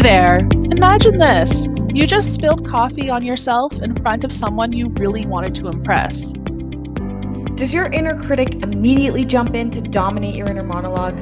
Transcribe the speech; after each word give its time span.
Hey 0.00 0.04
there! 0.04 0.48
Imagine 0.72 1.18
this. 1.18 1.68
You 1.92 2.06
just 2.06 2.32
spilled 2.32 2.66
coffee 2.66 3.10
on 3.10 3.22
yourself 3.22 3.82
in 3.82 3.94
front 3.96 4.24
of 4.24 4.32
someone 4.32 4.72
you 4.72 4.88
really 4.98 5.26
wanted 5.26 5.54
to 5.56 5.68
impress. 5.68 6.32
Does 7.54 7.74
your 7.74 7.84
inner 7.88 8.18
critic 8.18 8.54
immediately 8.62 9.26
jump 9.26 9.54
in 9.54 9.68
to 9.72 9.82
dominate 9.82 10.34
your 10.34 10.48
inner 10.48 10.62
monologue? 10.62 11.20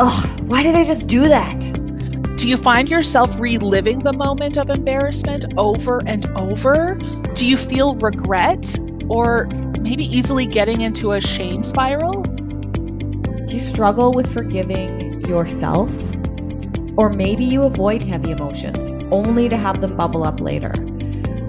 Ugh, 0.00 0.40
why 0.42 0.62
did 0.62 0.74
I 0.74 0.84
just 0.84 1.08
do 1.08 1.26
that? 1.26 1.58
Do 2.36 2.46
you 2.46 2.58
find 2.58 2.86
yourself 2.90 3.34
reliving 3.40 4.00
the 4.00 4.12
moment 4.12 4.58
of 4.58 4.68
embarrassment 4.68 5.46
over 5.56 6.06
and 6.06 6.26
over? 6.36 7.00
Do 7.32 7.46
you 7.46 7.56
feel 7.56 7.94
regret 7.94 8.78
or 9.08 9.46
maybe 9.80 10.04
easily 10.04 10.44
getting 10.44 10.82
into 10.82 11.12
a 11.12 11.20
shame 11.22 11.64
spiral? 11.64 12.20
Do 12.20 13.54
you 13.54 13.58
struggle 13.58 14.12
with 14.12 14.30
forgiving 14.30 15.26
yourself? 15.26 15.90
Or 16.98 17.08
maybe 17.08 17.44
you 17.44 17.62
avoid 17.62 18.02
heavy 18.02 18.32
emotions 18.32 18.90
only 19.12 19.48
to 19.48 19.56
have 19.56 19.80
them 19.80 19.96
bubble 19.96 20.24
up 20.24 20.40
later, 20.40 20.74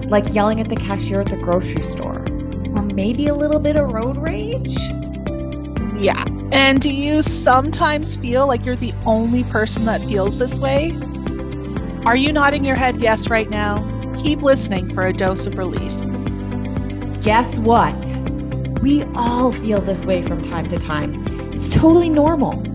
like 0.04 0.32
yelling 0.32 0.60
at 0.60 0.68
the 0.68 0.76
cashier 0.76 1.22
at 1.22 1.28
the 1.28 1.36
grocery 1.38 1.82
store, 1.82 2.24
or 2.76 2.82
maybe 2.82 3.26
a 3.26 3.34
little 3.34 3.58
bit 3.58 3.74
of 3.74 3.90
road 3.90 4.16
rage? 4.16 4.76
Yeah. 6.00 6.24
And 6.52 6.80
do 6.80 6.94
you 6.94 7.20
sometimes 7.20 8.14
feel 8.16 8.46
like 8.46 8.64
you're 8.64 8.76
the 8.76 8.94
only 9.04 9.42
person 9.42 9.86
that 9.86 10.00
feels 10.02 10.38
this 10.38 10.60
way? 10.60 10.96
Are 12.06 12.14
you 12.14 12.32
nodding 12.32 12.64
your 12.64 12.76
head 12.76 13.00
yes 13.00 13.28
right 13.28 13.50
now? 13.50 13.84
Keep 14.22 14.42
listening 14.42 14.94
for 14.94 15.04
a 15.04 15.12
dose 15.12 15.46
of 15.46 15.58
relief. 15.58 15.92
Guess 17.22 17.58
what? 17.58 17.92
We 18.82 19.02
all 19.16 19.50
feel 19.50 19.80
this 19.80 20.06
way 20.06 20.22
from 20.22 20.42
time 20.42 20.68
to 20.68 20.78
time. 20.78 21.26
It's 21.52 21.66
totally 21.66 22.08
normal. 22.08 22.69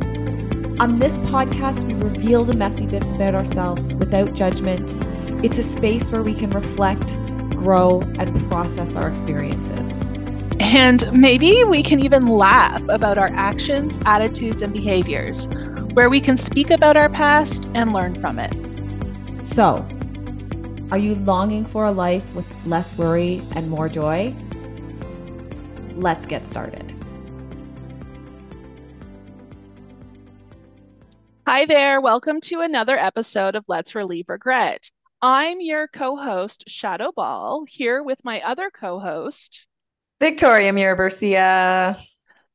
On 0.77 0.99
this 0.99 1.19
podcast, 1.19 1.87
we 1.87 1.93
reveal 1.93 2.43
the 2.43 2.53
messy 2.53 2.85
bits 2.85 3.13
about 3.13 3.33
ourselves 3.33 3.93
without 3.93 4.33
judgment. 4.33 4.97
It's 5.41 5.57
a 5.57 5.63
space 5.63 6.11
where 6.11 6.21
we 6.21 6.33
can 6.33 6.49
reflect, 6.49 7.15
grow, 7.51 8.01
and 8.19 8.49
process 8.49 8.97
our 8.97 9.07
experiences. 9.07 10.01
And 10.59 11.09
maybe 11.13 11.63
we 11.63 11.81
can 11.81 12.01
even 12.01 12.27
laugh 12.27 12.85
about 12.89 13.17
our 13.17 13.29
actions, 13.33 13.99
attitudes, 14.05 14.61
and 14.61 14.73
behaviors, 14.73 15.47
where 15.93 16.09
we 16.09 16.19
can 16.19 16.35
speak 16.35 16.71
about 16.71 16.97
our 16.97 17.07
past 17.07 17.69
and 17.73 17.93
learn 17.93 18.19
from 18.19 18.37
it. 18.37 18.53
So, 19.41 19.87
are 20.91 20.97
you 20.97 21.15
longing 21.15 21.65
for 21.65 21.85
a 21.85 21.91
life 21.91 22.29
with 22.33 22.45
less 22.65 22.97
worry 22.97 23.41
and 23.51 23.69
more 23.69 23.87
joy? 23.87 24.35
Let's 25.95 26.25
get 26.25 26.45
started. 26.45 26.94
Hi 31.47 31.65
there. 31.65 32.01
Welcome 32.01 32.41
to 32.41 32.61
another 32.61 32.97
episode 32.97 33.53
of 33.53 33.63
Let's 33.67 33.93
Relieve 33.93 34.29
Regret. 34.29 34.89
I'm 35.21 35.61
your 35.61 35.87
co 35.87 36.15
host, 36.15 36.63
Shadow 36.67 37.11
Ball, 37.15 37.65
here 37.67 38.01
with 38.01 38.25
my 38.25 38.41
other 38.41 38.71
co 38.71 38.99
host, 38.99 39.67
Victoria 40.19 40.73
Mirabercia. 40.73 41.95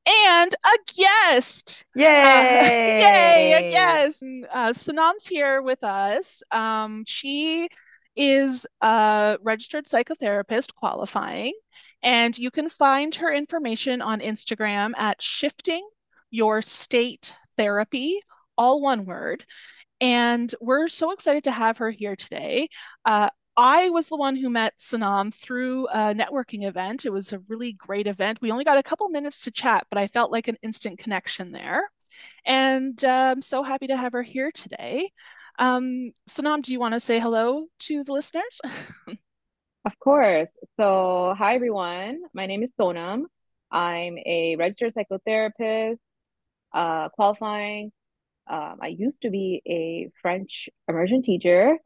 And 0.09 0.55
a 0.65 0.93
guest. 0.99 1.85
Yay! 1.95 2.05
Uh, 2.05 3.07
yay, 3.07 3.53
a 3.53 3.71
guest. 3.71 4.25
Uh, 4.53 4.71
Sanam's 4.71 5.25
here 5.25 5.63
with 5.63 5.85
us. 5.85 6.43
Um, 6.51 7.05
she 7.07 7.69
is 8.17 8.67
a 8.81 9.39
registered 9.41 9.87
psychotherapist 9.87 10.75
qualifying, 10.75 11.55
and 12.03 12.37
you 12.37 12.51
can 12.51 12.69
find 12.69 13.15
her 13.15 13.33
information 13.33 14.03
on 14.03 14.19
Instagram 14.19 14.95
at 14.97 15.23
Shifting 15.23 15.89
Your 16.33 16.61
State 16.61 17.33
Therapy 17.57 18.21
all 18.61 18.83
one 18.83 19.07
word. 19.07 19.43
And 20.03 20.55
we're 20.61 20.89
so 20.89 21.13
excited 21.13 21.45
to 21.45 21.51
have 21.51 21.79
her 21.79 21.91
here 21.91 22.15
today. 22.15 22.69
Uh, 23.07 23.31
I 23.57 23.89
was 23.89 24.09
the 24.09 24.19
one 24.19 24.37
who 24.37 24.51
met 24.51 24.75
Sanam 24.79 25.33
through 25.35 25.89
a 25.89 26.15
networking 26.15 26.67
event. 26.69 27.07
It 27.07 27.11
was 27.11 27.33
a 27.33 27.39
really 27.49 27.73
great 27.73 28.07
event. 28.07 28.39
We 28.43 28.53
only 28.53 28.65
got 28.65 28.77
a 28.77 28.83
couple 28.83 29.09
minutes 29.09 29.41
to 29.43 29.51
chat, 29.51 29.87
but 29.89 29.99
I 29.99 30.09
felt 30.09 30.31
like 30.31 30.49
an 30.49 30.59
instant 30.63 30.99
connection 30.99 31.53
there. 31.53 31.89
And 32.45 33.03
uh, 33.03 33.33
I'm 33.35 33.43
so 33.43 33.63
happy 33.63 33.87
to 33.87 33.97
have 33.97 34.13
her 34.13 34.23
here 34.23 34.51
today. 34.53 35.11
Um, 35.59 36.13
Sanam, 36.29 36.61
do 36.63 36.73
you 36.73 36.81
want 36.81 36.93
to 36.93 37.01
say 37.01 37.19
hello 37.19 37.65
to 37.81 38.05
the 38.05 38.13
listeners? 38.13 38.61
of 39.87 39.99
course. 40.01 40.49
So, 40.79 41.35
hi 41.37 41.55
everyone. 41.55 42.21
My 42.35 42.45
name 42.45 42.63
is 42.63 42.73
Sonam. 42.79 43.23
I'm 43.71 44.19
a 44.19 44.57
registered 44.57 44.93
psychotherapist, 44.95 45.99
uh, 46.75 47.09
qualifying 47.11 47.91
um, 48.47 48.79
I 48.81 48.89
used 48.89 49.23
to 49.23 49.31
be 49.31 49.63
a 49.67 50.11
French 50.21 50.69
immersion 50.89 51.23
teacher. 51.23 51.77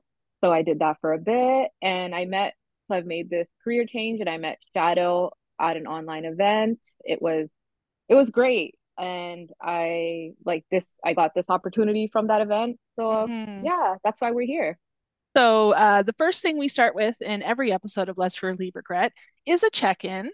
So 0.43 0.53
I 0.53 0.63
did 0.63 0.81
that 0.81 0.99
for 1.01 1.13
a 1.13 1.19
bit 1.19 1.71
and 1.81 2.15
I 2.15 2.27
met, 2.27 2.55
so 2.89 2.97
I've 2.97 3.07
made 3.07 3.31
this 3.31 3.49
career 3.63 3.87
change 3.87 4.21
and 4.21 4.29
I 4.29 4.37
met 4.37 4.59
Shadow 4.75 5.31
at 5.59 5.77
an 5.77 5.87
online 5.87 6.27
event. 6.27 6.81
It 7.01 7.23
was, 7.23 7.49
it 8.09 8.15
was 8.15 8.29
great. 8.29 8.75
And 8.99 9.51
I 9.61 10.33
like 10.45 10.65
this, 10.71 10.89
I 11.05 11.15
got 11.15 11.35
this 11.35 11.49
opportunity 11.49 12.09
from 12.13 12.27
that 12.27 12.43
event. 12.43 12.79
So 12.97 13.05
mm-hmm. 13.05 13.65
yeah, 13.65 13.95
that's 14.05 14.21
why 14.21 14.33
we're 14.33 14.47
here. 14.47 14.79
So 15.37 15.73
uh, 15.73 16.03
the 16.03 16.13
first 16.13 16.43
thing 16.43 16.59
we 16.59 16.69
start 16.69 16.95
with 16.95 17.17
in 17.21 17.43
every 17.43 17.73
episode 17.73 18.09
of 18.09 18.19
Let's 18.19 18.41
Relieve 18.43 18.77
Regret 18.77 19.13
is 19.47 19.65
a 19.65 19.71
check-in. 19.71 20.31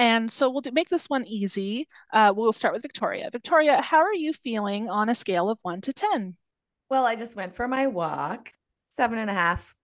And 0.00 0.32
so 0.32 0.48
we'll 0.48 0.62
do, 0.62 0.70
make 0.72 0.88
this 0.88 1.10
one 1.10 1.26
easy. 1.26 1.86
Uh, 2.10 2.32
we'll 2.34 2.54
start 2.54 2.72
with 2.72 2.80
Victoria. 2.80 3.28
Victoria, 3.30 3.82
how 3.82 3.98
are 3.98 4.14
you 4.14 4.32
feeling 4.32 4.88
on 4.88 5.10
a 5.10 5.14
scale 5.14 5.50
of 5.50 5.58
one 5.60 5.82
to 5.82 5.92
10? 5.92 6.34
Well, 6.88 7.04
I 7.04 7.16
just 7.16 7.36
went 7.36 7.54
for 7.54 7.68
my 7.68 7.86
walk, 7.86 8.50
seven 8.88 9.18
and 9.18 9.28
a 9.28 9.34
half. 9.34 9.74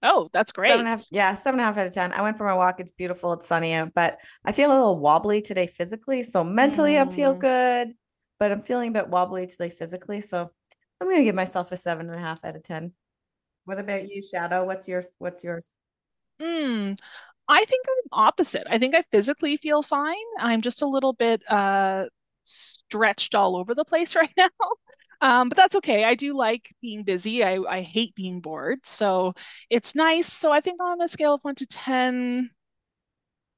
Oh, 0.00 0.30
that's 0.32 0.52
great. 0.52 0.68
Seven 0.68 0.86
and 0.86 0.86
a 0.86 0.90
half, 0.90 1.06
yeah, 1.10 1.34
seven 1.34 1.58
and 1.58 1.64
a 1.64 1.72
half 1.72 1.76
out 1.76 1.88
of 1.88 1.92
10. 1.92 2.12
I 2.12 2.22
went 2.22 2.38
for 2.38 2.44
my 2.44 2.54
walk. 2.54 2.78
It's 2.78 2.92
beautiful. 2.92 3.32
It's 3.32 3.48
sunny 3.48 3.72
out, 3.72 3.92
but 3.94 4.20
I 4.44 4.52
feel 4.52 4.70
a 4.70 4.74
little 4.74 4.96
wobbly 4.96 5.42
today 5.42 5.66
physically. 5.66 6.22
So 6.22 6.44
mentally, 6.44 6.92
mm. 6.92 7.08
I 7.08 7.12
feel 7.12 7.34
mm. 7.34 7.40
good, 7.40 7.94
but 8.38 8.52
I'm 8.52 8.62
feeling 8.62 8.90
a 8.90 8.92
bit 8.92 9.08
wobbly 9.08 9.48
today 9.48 9.70
physically. 9.70 10.20
So 10.20 10.52
I'm 11.00 11.06
going 11.08 11.18
to 11.18 11.24
give 11.24 11.34
myself 11.34 11.72
a 11.72 11.76
seven 11.76 12.06
and 12.06 12.14
a 12.14 12.22
half 12.22 12.44
out 12.44 12.54
of 12.54 12.62
10. 12.62 12.92
What 13.64 13.80
about 13.80 14.08
you, 14.08 14.22
Shadow? 14.22 14.64
What's 14.64 14.86
yours? 14.86 15.08
What's 15.18 15.42
yours? 15.42 15.72
Hmm. 16.40 16.92
I 17.48 17.64
think 17.64 17.86
I'm 17.88 18.08
opposite. 18.12 18.66
I 18.68 18.78
think 18.78 18.94
I 18.94 19.02
physically 19.10 19.56
feel 19.56 19.82
fine. 19.82 20.16
I'm 20.38 20.60
just 20.60 20.82
a 20.82 20.86
little 20.86 21.12
bit 21.14 21.42
uh, 21.50 22.06
stretched 22.44 23.34
all 23.34 23.56
over 23.56 23.74
the 23.74 23.84
place 23.84 24.14
right 24.16 24.32
now. 24.36 24.48
Um, 25.20 25.48
but 25.48 25.56
that's 25.56 25.76
okay. 25.76 26.04
I 26.04 26.14
do 26.14 26.36
like 26.36 26.72
being 26.80 27.02
busy. 27.04 27.42
I, 27.42 27.58
I 27.68 27.80
hate 27.82 28.14
being 28.14 28.40
bored. 28.40 28.80
So 28.84 29.34
it's 29.70 29.94
nice. 29.94 30.32
So 30.32 30.52
I 30.52 30.60
think 30.60 30.80
on 30.82 31.00
a 31.00 31.08
scale 31.08 31.34
of 31.34 31.42
one 31.42 31.56
to 31.56 31.66
10, 31.66 32.50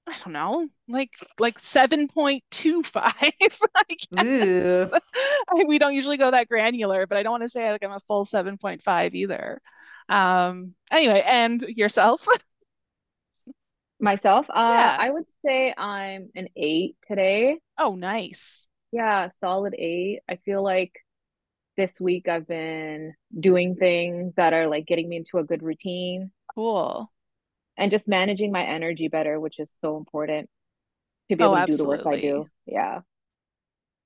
I 0.07 0.17
don't 0.25 0.33
know, 0.33 0.69
like 0.89 1.13
like 1.39 1.59
7.25, 1.59 3.15
I 3.15 3.85
guess. 4.17 4.91
I, 5.49 5.65
we 5.67 5.79
don't 5.79 5.95
usually 5.95 6.17
go 6.17 6.31
that 6.31 6.49
granular, 6.49 7.07
but 7.07 7.19
I 7.19 7.23
don't 7.23 7.33
want 7.33 7.43
to 7.45 7.49
say 7.49 7.71
like 7.71 7.85
I'm 7.85 7.93
a 7.93 8.01
full 8.01 8.25
7.5 8.25 9.15
either. 9.15 9.61
Um, 10.09 10.75
anyway, 10.91 11.23
and 11.25 11.61
yourself? 11.63 12.27
Myself, 14.01 14.49
uh, 14.49 14.77
yeah. 14.79 14.97
I 14.99 15.11
would 15.11 15.27
say 15.45 15.75
I'm 15.77 16.31
an 16.35 16.49
eight 16.57 16.97
today. 17.07 17.59
Oh, 17.79 17.95
nice. 17.95 18.67
Yeah, 18.93 19.29
solid 19.41 19.75
eight. 19.79 20.21
I 20.29 20.37
feel 20.37 20.63
like 20.63 20.93
this 21.77 22.01
week 22.01 22.27
I've 22.27 22.49
been 22.49 23.15
doing 23.39 23.77
things 23.77 24.35
that 24.37 24.53
are 24.53 24.69
like 24.69 24.87
getting 24.87 25.09
me 25.09 25.17
into 25.17 25.39
a 25.39 25.45
good 25.45 25.63
routine. 25.63 26.31
Cool. 26.55 27.11
And 27.77 27.91
just 27.91 28.09
managing 28.09 28.53
my 28.53 28.65
energy 28.65 29.09
better, 29.09 29.39
which 29.39 29.59
is 29.59 29.71
so 29.79 29.97
important 29.97 30.49
to 31.31 31.37
be 31.37 31.45
able 31.45 31.55
oh, 31.55 31.67
to 31.67 31.71
do 31.71 31.77
the 31.77 31.85
work 31.85 32.07
I 32.07 32.21
do. 32.21 32.47
Yeah. 32.67 33.01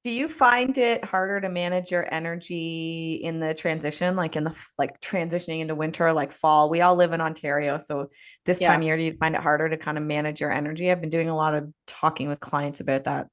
Do 0.05 0.11
you 0.11 0.29
find 0.29 0.77
it 0.77 1.03
harder 1.03 1.41
to 1.41 1.49
manage 1.49 1.91
your 1.91 2.07
energy 2.13 3.21
in 3.23 3.41
the 3.41 3.55
transition, 3.55 4.17
like 4.17 4.37
in 4.37 4.45
the 4.45 4.55
like 4.77 5.01
transitioning 5.01 5.61
into 5.61 5.75
winter, 5.75 6.13
like 6.13 6.31
fall? 6.31 6.69
We 6.69 6.83
all 6.83 6.95
live 6.95 7.15
in 7.15 7.23
Ontario, 7.23 7.79
so 7.79 8.11
this 8.45 8.61
yeah. 8.61 8.69
time 8.69 8.81
of 8.81 8.87
year, 8.87 8.99
do 8.99 9.03
you 9.03 9.15
find 9.15 9.35
it 9.35 9.41
harder 9.41 9.71
to 9.71 9.79
kind 9.79 9.97
of 9.97 10.05
manage 10.05 10.43
your 10.43 10.53
energy? 10.53 10.91
I've 10.91 11.01
been 11.01 11.09
doing 11.09 11.31
a 11.31 11.37
lot 11.37 11.55
of 11.55 11.73
talking 11.87 12.29
with 12.29 12.39
clients 12.39 12.81
about 12.81 13.05
that 13.05 13.29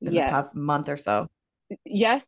in 0.00 0.12
yes. 0.12 0.26
the 0.26 0.32
past 0.32 0.56
month 0.56 0.88
or 0.88 0.96
so. 0.96 1.28
Yes, 1.84 2.24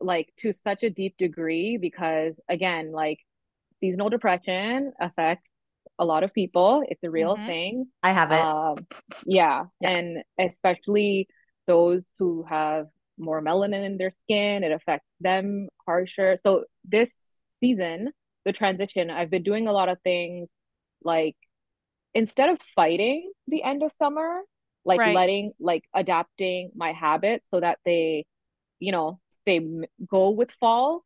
like 0.00 0.28
to 0.40 0.52
such 0.52 0.82
a 0.82 0.90
deep 0.90 1.16
degree, 1.16 1.78
because 1.78 2.38
again, 2.46 2.92
like 2.92 3.20
seasonal 3.80 4.10
depression 4.10 4.92
affects 5.00 5.48
a 5.98 6.04
lot 6.04 6.24
of 6.24 6.34
people. 6.34 6.82
It's 6.86 7.02
a 7.02 7.10
real 7.10 7.36
mm-hmm. 7.36 7.46
thing. 7.46 7.86
I 8.02 8.12
have 8.12 8.32
it. 8.32 8.40
Um, 8.40 8.86
yeah. 9.24 9.64
yeah, 9.80 9.90
and 9.90 10.24
especially 10.38 11.28
those 11.66 12.02
who 12.18 12.44
have 12.46 12.88
more 13.20 13.42
melanin 13.42 13.84
in 13.84 13.98
their 13.98 14.10
skin. 14.10 14.64
It 14.64 14.72
affects 14.72 15.06
them 15.20 15.68
harsher. 15.86 16.38
So 16.44 16.64
this 16.84 17.10
season, 17.60 18.12
the 18.44 18.52
transition, 18.52 19.10
I've 19.10 19.30
been 19.30 19.42
doing 19.42 19.68
a 19.68 19.72
lot 19.72 19.88
of 19.88 20.00
things 20.02 20.48
like 21.04 21.36
instead 22.14 22.48
of 22.50 22.60
fighting 22.74 23.32
the 23.48 23.62
end 23.62 23.82
of 23.82 23.92
summer, 23.98 24.42
like 24.84 25.00
right. 25.00 25.14
letting 25.14 25.52
like 25.60 25.84
adapting 25.94 26.70
my 26.74 26.92
habits 26.92 27.48
so 27.50 27.60
that 27.60 27.78
they, 27.84 28.26
you 28.80 28.92
know, 28.92 29.20
they 29.46 29.60
go 30.08 30.30
with 30.30 30.50
fall. 30.52 31.04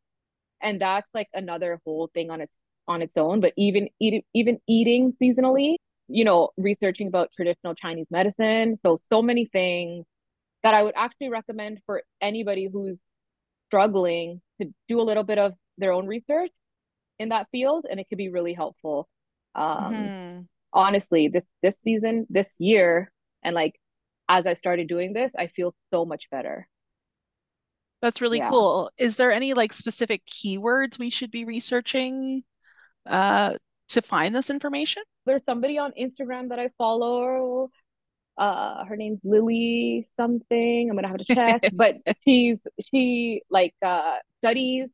And 0.61 0.81
that's 0.81 1.07
like 1.13 1.27
another 1.33 1.79
whole 1.85 2.09
thing 2.13 2.31
on 2.31 2.41
its 2.41 2.57
on 2.87 3.01
its 3.01 3.17
own, 3.17 3.41
but 3.41 3.53
even 3.57 3.89
eat, 3.99 4.25
even 4.33 4.59
eating 4.67 5.13
seasonally, 5.21 5.75
you 6.07 6.23
know, 6.23 6.51
researching 6.57 7.07
about 7.07 7.31
traditional 7.35 7.75
Chinese 7.75 8.07
medicine. 8.11 8.77
So 8.83 8.99
so 9.03 9.21
many 9.21 9.45
things 9.45 10.05
that 10.65 10.73
I 10.73 10.81
would 10.81 10.95
actually 10.97 11.29
recommend 11.29 11.79
for 11.85 12.01
anybody 12.19 12.67
who's 12.73 12.97
struggling 13.67 14.41
to 14.59 14.73
do 14.87 14.99
a 14.99 15.03
little 15.03 15.21
bit 15.21 15.37
of 15.37 15.53
their 15.77 15.91
own 15.91 16.07
research 16.07 16.49
in 17.19 17.29
that 17.29 17.45
field 17.51 17.85
and 17.87 17.99
it 17.99 18.07
could 18.09 18.17
be 18.17 18.29
really 18.29 18.53
helpful. 18.53 19.07
Um 19.53 19.93
mm-hmm. 19.93 20.41
honestly, 20.73 21.27
this 21.27 21.43
this 21.61 21.79
season, 21.79 22.25
this 22.31 22.55
year 22.57 23.11
and 23.43 23.53
like 23.53 23.79
as 24.27 24.47
I 24.47 24.55
started 24.55 24.87
doing 24.87 25.13
this, 25.13 25.31
I 25.37 25.47
feel 25.47 25.75
so 25.93 26.03
much 26.03 26.31
better. 26.31 26.67
That's 28.01 28.19
really 28.19 28.39
yeah. 28.39 28.49
cool. 28.49 28.89
Is 28.97 29.17
there 29.17 29.31
any 29.31 29.53
like 29.53 29.71
specific 29.71 30.25
keywords 30.25 30.97
we 30.97 31.11
should 31.11 31.29
be 31.29 31.45
researching 31.45 32.43
uh, 33.05 33.59
to 33.89 34.01
find 34.01 34.33
this 34.33 34.49
information? 34.49 35.03
There's 35.27 35.45
somebody 35.45 35.77
on 35.77 35.91
Instagram 35.91 36.49
that 36.49 36.57
I 36.57 36.69
follow. 36.75 37.69
Uh, 38.37 38.83
her 38.85 38.95
name's 38.97 39.19
Lily 39.23 40.05
something. 40.15 40.89
I'm 40.89 40.95
gonna 40.95 41.07
have 41.07 41.17
to 41.17 41.25
check, 41.35 41.71
but 41.73 41.97
she's 42.23 42.65
she 42.91 43.41
like 43.49 43.73
uh, 43.83 44.17
studies 44.39 44.89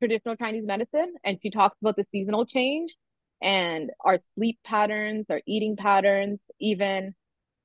traditional 0.00 0.36
Chinese 0.36 0.64
medicine, 0.66 1.14
and 1.24 1.38
she 1.42 1.50
talks 1.50 1.76
about 1.80 1.96
the 1.96 2.04
seasonal 2.10 2.46
change 2.46 2.94
and 3.42 3.90
our 4.00 4.18
sleep 4.34 4.58
patterns, 4.64 5.26
our 5.30 5.40
eating 5.46 5.76
patterns, 5.76 6.40
even 6.60 7.14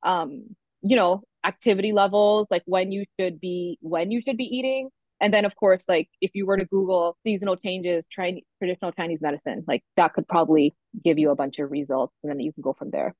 um, 0.04 0.56
you 0.82 0.96
know, 0.96 1.24
activity 1.46 1.92
levels, 1.94 2.48
like 2.50 2.64
when 2.66 2.92
you 2.92 3.06
should 3.20 3.40
be 3.40 3.78
when 3.82 4.12
you 4.12 4.22
should 4.22 4.38
be 4.38 4.46
eating. 4.46 4.90
And 5.22 5.34
then 5.34 5.46
of 5.46 5.56
course, 5.56 5.84
like 5.88 6.10
if 6.22 6.32
you 6.34 6.46
were 6.46 6.58
to 6.58 6.66
Google 6.66 7.18
seasonal 7.26 7.58
changes, 7.58 8.04
Chinese 8.10 8.44
traditional 8.60 8.92
Chinese 8.92 9.20
medicine, 9.22 9.64
like 9.68 9.84
that 9.98 10.14
could 10.14 10.28
probably 10.28 10.76
give 11.04 11.20
you 11.20 11.32
a 11.32 11.36
bunch 11.36 11.60
of 11.60 11.72
results 11.72 12.14
and 12.24 12.32
then 12.32 12.40
you 12.40 12.54
can 12.54 12.62
go 12.62 12.74
from 12.74 12.90
there. 12.90 13.14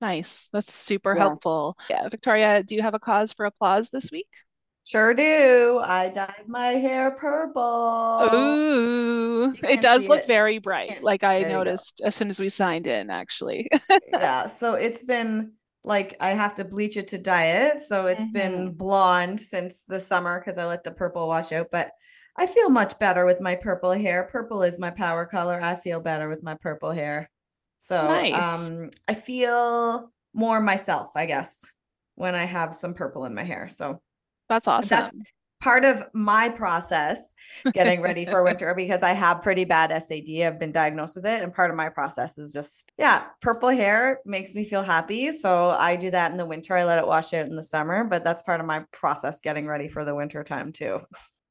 Nice. 0.00 0.48
That's 0.52 0.72
super 0.72 1.14
yeah. 1.14 1.20
helpful. 1.20 1.76
Yeah. 1.90 2.08
Victoria, 2.08 2.62
do 2.62 2.74
you 2.74 2.82
have 2.82 2.94
a 2.94 3.00
cause 3.00 3.32
for 3.32 3.46
applause 3.46 3.90
this 3.90 4.10
week? 4.12 4.28
Sure 4.84 5.12
do. 5.12 5.82
I 5.84 6.08
dyed 6.08 6.44
my 6.46 6.68
hair 6.68 7.10
purple. 7.10 8.30
Ooh, 8.32 9.54
it 9.62 9.82
does 9.82 10.08
look 10.08 10.20
it. 10.20 10.26
very 10.26 10.58
bright. 10.58 11.02
Like 11.02 11.22
I 11.24 11.42
there 11.42 11.50
noticed 11.50 12.00
as 12.02 12.14
soon 12.14 12.30
as 12.30 12.40
we 12.40 12.48
signed 12.48 12.86
in, 12.86 13.10
actually. 13.10 13.68
yeah. 14.10 14.46
So 14.48 14.74
it's 14.74 15.02
been 15.02 15.52
like 15.84 16.16
I 16.20 16.30
have 16.30 16.54
to 16.54 16.64
bleach 16.64 16.96
it 16.96 17.08
to 17.08 17.18
dye 17.18 17.68
it. 17.68 17.80
So 17.80 18.06
it's 18.06 18.22
mm-hmm. 18.22 18.32
been 18.32 18.72
blonde 18.72 19.40
since 19.40 19.84
the 19.84 20.00
summer 20.00 20.40
because 20.40 20.56
I 20.56 20.64
let 20.64 20.84
the 20.84 20.92
purple 20.92 21.28
wash 21.28 21.52
out. 21.52 21.66
But 21.70 21.90
I 22.38 22.46
feel 22.46 22.70
much 22.70 22.98
better 22.98 23.26
with 23.26 23.42
my 23.42 23.56
purple 23.56 23.92
hair. 23.92 24.28
Purple 24.32 24.62
is 24.62 24.78
my 24.78 24.90
power 24.90 25.26
color. 25.26 25.60
I 25.60 25.76
feel 25.76 26.00
better 26.00 26.30
with 26.30 26.42
my 26.42 26.54
purple 26.54 26.92
hair. 26.92 27.28
So 27.78 28.08
nice. 28.08 28.70
um 28.70 28.90
I 29.06 29.14
feel 29.14 30.10
more 30.34 30.60
myself, 30.60 31.12
I 31.16 31.26
guess, 31.26 31.72
when 32.14 32.34
I 32.34 32.44
have 32.44 32.74
some 32.74 32.94
purple 32.94 33.24
in 33.24 33.34
my 33.34 33.44
hair. 33.44 33.68
So 33.68 34.00
that's 34.48 34.68
awesome. 34.68 34.88
That's 34.88 35.16
part 35.60 35.84
of 35.84 36.04
my 36.12 36.48
process 36.48 37.34
getting 37.72 38.00
ready 38.00 38.24
for 38.24 38.44
winter 38.44 38.74
because 38.74 39.02
I 39.02 39.12
have 39.12 39.42
pretty 39.42 39.64
bad 39.64 39.90
SAD. 40.02 40.42
I've 40.42 40.58
been 40.58 40.72
diagnosed 40.72 41.16
with 41.16 41.26
it. 41.26 41.42
And 41.42 41.52
part 41.52 41.70
of 41.70 41.76
my 41.76 41.88
process 41.88 42.38
is 42.38 42.52
just, 42.52 42.92
yeah, 42.96 43.24
purple 43.40 43.68
hair 43.68 44.20
makes 44.24 44.54
me 44.54 44.64
feel 44.64 44.82
happy. 44.82 45.32
So 45.32 45.70
I 45.70 45.96
do 45.96 46.10
that 46.12 46.30
in 46.30 46.36
the 46.36 46.46
winter. 46.46 46.76
I 46.76 46.84
let 46.84 46.98
it 46.98 47.06
wash 47.06 47.34
out 47.34 47.46
in 47.46 47.56
the 47.56 47.62
summer, 47.62 48.04
but 48.04 48.24
that's 48.24 48.42
part 48.42 48.60
of 48.60 48.66
my 48.66 48.84
process 48.92 49.40
getting 49.40 49.66
ready 49.66 49.88
for 49.88 50.04
the 50.04 50.14
winter 50.14 50.44
time 50.44 50.72
too. 50.72 51.00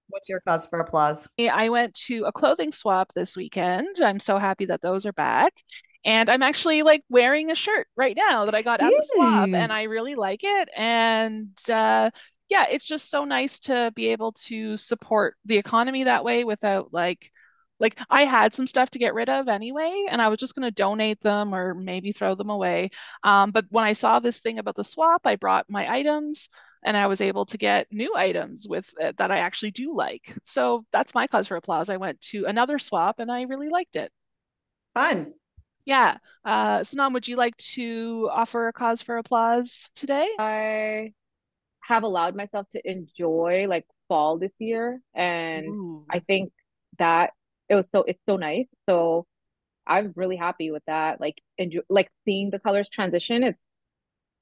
What's 0.09 0.29
your 0.29 0.39
cause 0.39 0.65
for 0.65 0.79
applause? 0.79 1.27
I 1.37 1.67
went 1.67 1.93
to 2.05 2.23
a 2.23 2.31
clothing 2.31 2.71
swap 2.71 3.11
this 3.13 3.35
weekend. 3.35 3.97
I'm 4.01 4.21
so 4.21 4.37
happy 4.37 4.65
that 4.65 4.81
those 4.81 5.05
are 5.05 5.11
back. 5.11 5.53
And 6.05 6.29
I'm 6.29 6.43
actually 6.43 6.83
like 6.83 7.03
wearing 7.09 7.51
a 7.51 7.55
shirt 7.55 7.87
right 7.95 8.15
now 8.15 8.45
that 8.45 8.55
I 8.55 8.61
got 8.61 8.81
at 8.81 8.95
the 8.95 9.03
swap 9.03 9.51
and 9.53 9.71
I 9.71 9.83
really 9.83 10.15
like 10.15 10.41
it. 10.43 10.69
And 10.75 11.49
uh, 11.69 12.11
yeah, 12.49 12.65
it's 12.69 12.87
just 12.87 13.09
so 13.09 13.25
nice 13.25 13.59
to 13.61 13.91
be 13.95 14.07
able 14.07 14.31
to 14.33 14.77
support 14.77 15.35
the 15.45 15.57
economy 15.57 16.03
that 16.05 16.23
way 16.23 16.43
without 16.43 16.93
like 16.93 17.31
like 17.79 17.99
I 18.09 18.23
had 18.25 18.53
some 18.53 18.65
stuff 18.67 18.89
to 18.91 18.99
get 18.99 19.13
rid 19.13 19.29
of 19.29 19.47
anyway, 19.47 20.05
and 20.09 20.21
I 20.21 20.29
was 20.29 20.39
just 20.39 20.55
going 20.55 20.67
to 20.67 20.71
donate 20.71 21.21
them 21.21 21.53
or 21.53 21.75
maybe 21.75 22.11
throw 22.11 22.33
them 22.35 22.49
away. 22.49 22.89
Um, 23.23 23.51
but 23.51 23.65
when 23.69 23.83
I 23.83 23.93
saw 23.93 24.19
this 24.19 24.39
thing 24.39 24.57
about 24.59 24.75
the 24.75 24.83
swap, 24.83 25.21
I 25.25 25.35
brought 25.35 25.69
my 25.69 25.91
items 25.91 26.49
and 26.83 26.97
I 26.97 27.07
was 27.07 27.21
able 27.21 27.45
to 27.47 27.57
get 27.57 27.87
new 27.91 28.15
items 28.15 28.67
with 28.67 28.91
uh, 29.01 29.11
that 29.17 29.31
I 29.31 29.39
actually 29.39 29.71
do 29.71 29.95
like. 29.95 30.35
So 30.43 30.85
that's 30.91 31.13
my 31.13 31.27
cause 31.27 31.47
for 31.47 31.57
applause. 31.57 31.89
I 31.89 31.97
went 31.97 32.19
to 32.31 32.45
another 32.45 32.79
swap 32.79 33.19
and 33.19 33.31
I 33.31 33.43
really 33.43 33.69
liked 33.69 33.95
it. 33.95 34.11
Fun. 34.93 35.33
Yeah. 35.87 36.17
Uh, 36.45 36.79
Sanam, 36.79 37.13
would 37.13 37.27
you 37.27 37.37
like 37.37 37.57
to 37.57 38.29
offer 38.31 38.67
a 38.67 38.73
cause 38.73 39.01
for 39.01 39.17
applause 39.17 39.89
today? 39.95 40.29
I 40.37 41.13
have 41.87 42.03
allowed 42.03 42.35
myself 42.35 42.67
to 42.69 42.81
enjoy 42.89 43.65
like 43.67 43.85
fall 44.09 44.37
this 44.37 44.51
year 44.59 44.99
and 45.15 45.65
Ooh. 45.67 46.05
i 46.09 46.19
think 46.19 46.51
that 46.99 47.31
it 47.69 47.75
was 47.75 47.87
so 47.93 48.03
it's 48.03 48.19
so 48.27 48.35
nice 48.35 48.67
so 48.89 49.25
i'm 49.85 50.11
really 50.15 50.35
happy 50.35 50.69
with 50.69 50.83
that 50.87 51.21
like 51.21 51.41
enjoy 51.57 51.79
like 51.89 52.09
seeing 52.25 52.49
the 52.49 52.59
colors 52.59 52.87
transition 52.91 53.43
it's 53.43 53.59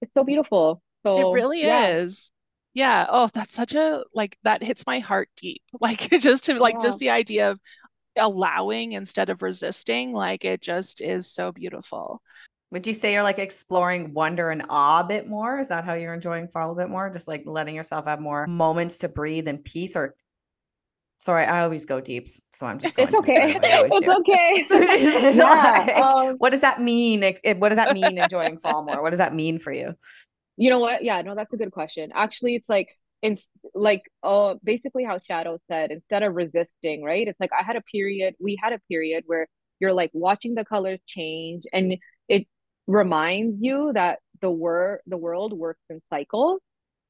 it's 0.02 0.12
so 0.16 0.24
beautiful 0.24 0.82
so 1.06 1.32
it 1.32 1.34
really 1.34 1.62
yeah. 1.62 1.88
is 1.88 2.32
yeah 2.74 3.06
oh 3.10 3.30
that's 3.34 3.54
such 3.54 3.76
a 3.76 4.04
like 4.14 4.38
that 4.44 4.64
hits 4.64 4.86
my 4.88 5.00
heart 5.00 5.30
deep 5.38 5.62
like 5.80 6.10
just 6.20 6.46
to 6.46 6.56
like 6.56 6.76
yeah. 6.76 6.84
just 6.84 7.00
the 7.00 7.12
idea 7.12 7.52
of 7.52 7.60
allowing 8.18 8.94
instead 8.94 9.30
of 9.30 9.42
resisting 9.42 10.14
like 10.14 10.46
it 10.46 10.62
just 10.62 11.02
is 11.02 11.32
so 11.32 11.52
beautiful 11.52 12.22
would 12.72 12.88
you 12.88 12.94
say 12.94 13.14
you're 13.14 13.24
like 13.24 13.40
exploring 13.40 14.14
wonder 14.14 14.50
and 14.50 14.64
awe 14.70 15.00
a 15.00 15.04
bit 15.06 15.30
more? 15.30 15.60
Is 15.60 15.70
that 15.70 15.86
how 15.86 15.94
you're 15.94 16.14
enjoying 16.14 16.50
fall 16.50 16.72
a 16.72 16.76
bit 16.76 16.90
more? 16.90 17.10
Just 17.10 17.28
like 17.28 17.44
letting 17.46 17.74
yourself 17.76 18.06
have 18.06 18.20
more 18.20 18.48
moments 18.48 18.98
to 18.98 19.08
breathe 19.08 19.48
and 19.48 19.64
peace 19.64 19.96
or 19.96 20.14
sorry, 21.20 21.46
I 21.46 21.64
always 21.64 21.86
go 21.86 22.02
deep. 22.02 22.28
So 22.54 22.66
I'm 22.66 22.80
just 22.80 22.96
going 22.96 23.08
It's 23.08 23.16
okay. 23.16 23.58
It's 23.62 24.08
okay. 24.72 25.36
yeah, 25.36 26.02
um, 26.02 26.36
what 26.38 26.52
does 26.52 26.62
that 26.62 26.82
mean? 26.82 27.24
It, 27.24 27.60
what 27.60 27.70
does 27.70 27.78
that 27.78 27.94
mean 27.94 28.18
enjoying 28.22 28.60
fall 28.60 28.84
more? 28.84 29.02
What 29.02 29.10
does 29.12 29.20
that 29.20 29.34
mean 29.34 29.60
for 29.60 29.72
you? 29.72 29.96
You 30.58 30.70
know 30.70 30.80
what? 30.80 31.04
Yeah, 31.04 31.22
no, 31.22 31.36
that's 31.36 31.54
a 31.54 31.58
good 31.58 31.72
question. 31.72 32.12
Actually, 32.14 32.56
it's 32.56 32.70
like 32.70 32.90
in 33.22 33.38
like 33.74 34.04
uh 34.24 34.56
basically 34.64 35.04
how 35.04 35.20
Shadow 35.20 35.58
said, 35.68 35.92
instead 35.92 36.24
of 36.24 36.36
resisting, 36.36 37.04
right? 37.04 37.28
It's 37.28 37.40
like 37.40 37.52
I 37.60 37.64
had 37.64 37.76
a 37.76 37.82
period, 37.82 38.36
we 38.40 38.58
had 38.62 38.74
a 38.74 38.80
period 38.90 39.24
where 39.28 39.48
you're 39.80 39.94
like 39.94 40.12
watching 40.14 40.56
the 40.56 40.66
colors 40.66 41.00
change 41.06 41.64
and 41.74 41.98
it 42.30 42.48
reminds 42.88 43.62
you 43.62 43.92
that 43.94 44.20
the 44.42 44.52
wor- 44.52 45.02
the 45.08 45.18
world 45.18 45.54
works 45.58 45.84
in 45.90 46.02
cycles. 46.10 46.62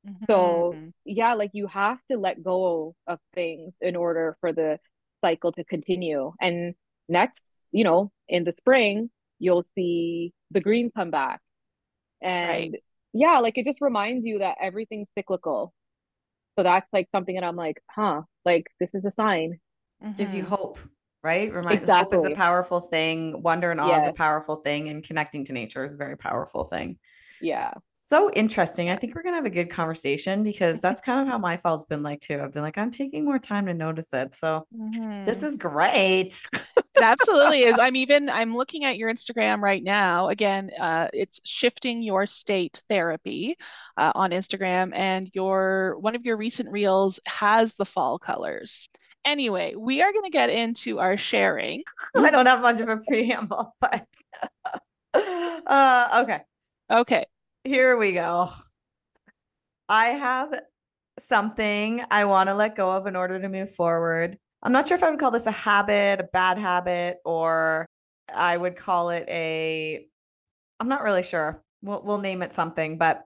Mm-hmm. 0.08 0.26
So 0.30 0.76
yeah, 1.04 1.34
like 1.34 1.52
you 1.54 1.68
have 1.68 2.00
to 2.12 2.18
let 2.18 2.44
go 2.44 2.96
of 3.08 3.20
things 3.34 3.74
in 3.82 3.96
order 3.96 4.38
for 4.40 4.54
the 4.54 4.80
cycle 5.22 5.52
to 5.54 5.64
continue. 5.64 6.34
And 6.40 6.76
next, 7.10 7.60
you 7.72 7.84
know, 7.84 8.12
in 8.28 8.44
the 8.44 8.54
spring, 8.54 9.10
you'll 9.40 9.66
see 9.76 10.34
the 10.52 10.62
green 10.62 10.92
come 10.96 11.12
back. 11.12 11.42
And 12.22 12.50
right. 12.50 12.84
yeah, 13.14 13.40
like 13.40 13.58
it 13.58 13.66
just 13.66 13.82
reminds 13.82 14.26
you 14.26 14.40
that 14.40 14.58
everything's 14.62 15.08
cyclical. 15.18 15.74
So 16.58 16.64
that's 16.64 16.88
like 16.94 17.10
something 17.12 17.36
that 17.36 17.44
I'm 17.44 17.56
like, 17.56 17.82
huh, 17.90 18.22
like 18.46 18.68
this 18.80 18.94
is 18.94 19.06
a 19.06 19.12
sign. 19.12 19.60
Mm-hmm. 20.04 20.18
Gives 20.18 20.36
you 20.36 20.44
hope 20.44 20.80
right? 21.26 21.52
Remind 21.52 21.80
exactly. 21.80 22.18
hope 22.18 22.26
is 22.26 22.32
a 22.32 22.36
powerful 22.36 22.80
thing. 22.80 23.42
Wonder 23.42 23.72
and 23.72 23.82
awe 23.82 23.88
yes. 23.88 24.04
is 24.04 24.08
a 24.10 24.14
powerful 24.14 24.58
thing, 24.58 24.90
and 24.90 25.04
connecting 25.04 25.44
to 25.46 25.54
nature 25.54 25.84
is 25.84 25.96
a 25.96 25.98
very 25.98 26.16
powerful 26.16 26.66
thing. 26.66 27.00
Yeah. 27.42 27.74
So 28.08 28.32
interesting. 28.32 28.92
I 28.92 28.96
think 28.96 29.16
we're 29.16 29.24
gonna 29.24 29.38
have 29.38 29.46
a 29.46 29.50
good 29.50 29.72
conversation 29.72 30.44
because 30.44 30.80
that's 30.82 31.02
kind 31.02 31.22
of 31.22 31.28
how 31.28 31.38
my 31.40 31.58
fall's 31.58 31.86
been 31.86 32.04
like 32.04 32.22
too. 32.22 32.40
I've 32.42 32.54
been 32.54 32.62
like, 32.62 32.78
I'm 32.78 32.92
taking 32.92 33.26
more 33.26 33.40
time 33.40 33.66
to 33.66 33.74
notice 33.74 34.14
it. 34.14 34.36
So 34.36 34.66
mm-hmm. 34.76 35.26
this 35.26 35.42
is 35.42 35.58
great. 35.58 36.40
it 36.54 37.02
absolutely 37.02 37.64
is. 37.64 37.80
I'm 37.82 37.96
even 37.96 38.30
I'm 38.30 38.56
looking 38.56 38.86
at 38.86 38.98
your 38.98 39.12
Instagram 39.12 39.62
right 39.62 39.84
now. 39.84 40.30
Again, 40.30 40.70
uh, 40.80 41.08
it's 41.14 41.42
shifting 41.44 42.02
your 42.02 42.28
state 42.28 42.82
therapy 42.90 43.56
uh, 43.98 44.12
on 44.14 44.32
Instagram, 44.32 44.92
and 44.94 45.30
your 45.34 45.98
one 46.00 46.16
of 46.16 46.26
your 46.26 46.38
recent 46.38 46.70
reels 46.72 47.20
has 47.26 47.74
the 47.74 47.86
fall 47.86 48.20
colors. 48.20 48.88
Anyway, 49.26 49.74
we 49.76 50.04
are 50.04 50.12
going 50.14 50.26
to 50.26 50.30
get 50.30 50.52
into 50.52 51.00
our 51.00 51.18
sharing. 51.18 51.82
I 52.16 52.30
don't 52.30 52.46
have 52.46 52.62
much 52.62 52.80
of 52.80 52.90
a 52.90 52.98
preamble, 52.98 53.76
but 53.82 54.06
uh, 55.16 56.22
okay. 56.24 56.42
Okay. 56.92 57.26
Here 57.66 57.98
we 57.98 58.12
go. 58.12 58.52
I 59.90 60.10
have 60.10 60.54
something 61.18 62.04
I 62.12 62.26
want 62.26 62.48
to 62.48 62.54
let 62.54 62.76
go 62.76 62.92
of 62.92 63.08
in 63.08 63.16
order 63.16 63.42
to 63.42 63.50
move 63.50 63.74
forward. 63.74 64.38
I'm 64.62 64.72
not 64.72 64.88
sure 64.88 64.96
if 64.96 65.04
I 65.04 65.10
would 65.10 65.20
call 65.20 65.32
this 65.32 65.48
a 65.48 65.52
habit, 65.52 66.20
a 66.20 66.30
bad 66.32 66.60
habit, 66.60 67.18
or 67.26 67.88
I 68.32 68.56
would 68.56 68.76
call 68.76 69.10
it 69.10 69.26
a 69.28 70.06
I'm 70.80 70.88
not 70.88 71.02
really 71.02 71.24
sure. 71.24 71.64
We'll, 71.82 72.04
we'll 72.04 72.20
name 72.20 72.44
it 72.44 72.54
something, 72.54 73.00
but 73.00 73.26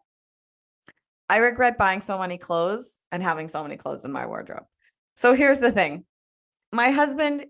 I 1.27 1.37
regret 1.37 1.77
buying 1.77 1.99
so 1.99 2.17
many 2.17 2.37
clothes 2.37 3.01
and 3.11 3.21
having 3.21 3.49
so 3.49 3.61
many 3.61 3.75
clothes 3.75 4.05
in 4.05 4.11
my 4.13 4.25
wardrobe. 4.25 4.63
So 5.17 5.33
here's 5.33 5.59
the 5.59 5.73
thing 5.73 6.05
my 6.71 6.91
husband 6.91 7.45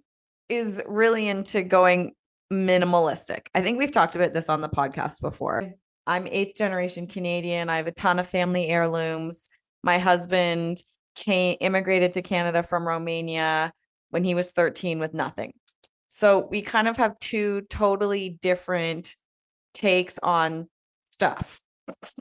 is 0.50 0.82
really 0.88 1.28
into 1.28 1.62
going 1.62 2.16
minimalistic. 2.52 3.42
I 3.54 3.62
think 3.62 3.78
we've 3.78 3.92
talked 3.92 4.16
about 4.16 4.34
this 4.34 4.50
on 4.50 4.62
the 4.62 4.70
podcast 4.70 5.22
before. 5.22 5.76
I'm 6.08 6.28
eighth 6.28 6.56
generation 6.56 7.08
Canadian. 7.08 7.70
I 7.70 7.78
have 7.78 7.88
a 7.88 7.92
ton 7.92 8.20
of 8.20 8.28
family 8.28 8.68
heirlooms. 8.68 9.50
My 9.84 9.98
husband 9.98 10.82
came 11.16 11.58
immigrated 11.60 12.14
to 12.14 12.22
Canada 12.22 12.64
from 12.64 12.88
Romania 12.88 13.74
when 14.10 14.24
he 14.24 14.36
was 14.36 14.52
13 14.52 15.00
with 15.00 15.14
nothing. 15.14 15.54
So 16.08 16.48
we 16.50 16.62
kind 16.62 16.88
of 16.88 16.98
have 16.98 17.20
two 17.20 17.62
totally 17.70 18.38
different 18.42 19.16
takes 19.74 20.18
on 20.20 20.68
stuff. 21.12 21.62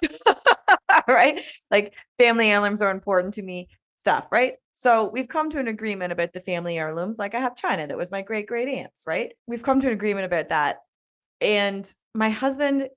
right? 1.09 1.41
Like 1.71 1.95
family 2.19 2.51
heirlooms 2.51 2.83
are 2.83 2.91
important 2.91 3.35
to 3.35 3.43
me, 3.43 3.69
stuff, 4.01 4.27
right? 4.31 4.55
So 4.73 5.09
we've 5.09 5.29
come 5.29 5.51
to 5.51 5.59
an 5.59 5.69
agreement 5.69 6.13
about 6.13 6.33
the 6.33 6.41
family 6.41 6.79
heirlooms. 6.79 7.19
Like 7.19 7.35
I 7.35 7.41
have 7.41 7.57
China, 7.57 7.87
that 7.87 7.97
was 7.97 8.11
my 8.11 8.23
great 8.23 8.47
great 8.47 8.69
aunts, 8.69 9.05
right? 9.07 9.33
We've 9.47 9.63
come 9.63 9.81
to 9.81 9.87
an 9.89 9.93
agreement 9.93 10.27
about 10.27 10.51
that. 10.51 10.79
And 11.41 11.91
my 12.15 12.31
husband 12.31 12.89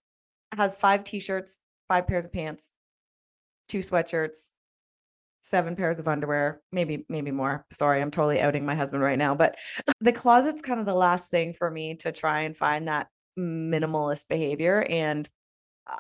has 0.56 0.76
five 0.76 1.04
t-shirts, 1.04 1.58
five 1.88 2.08
pairs 2.08 2.26
of 2.26 2.34
pants, 2.34 2.74
two 3.70 3.80
sweatshirts, 3.80 4.52
seven 5.42 5.76
pairs 5.76 6.00
of 6.00 6.08
underwear, 6.08 6.62
maybe 6.72 7.06
maybe 7.10 7.32
more. 7.32 7.66
Sorry, 7.72 8.02
I'm 8.02 8.12
totally 8.12 8.40
outing 8.40 8.66
my 8.66 8.76
husband 8.76 9.04
right 9.04 9.18
now, 9.18 9.36
but 9.36 9.58
the 10.02 10.12
closet's 10.12 10.62
kind 10.62 10.80
of 10.80 10.86
the 10.86 10.94
last 10.94 11.32
thing 11.32 11.54
for 11.54 11.70
me 11.70 11.96
to 11.98 12.12
try 12.12 12.42
and 12.42 12.56
find 12.56 12.88
that 12.88 13.08
minimalist 13.38 14.28
behavior 14.28 14.82
and 14.82 15.30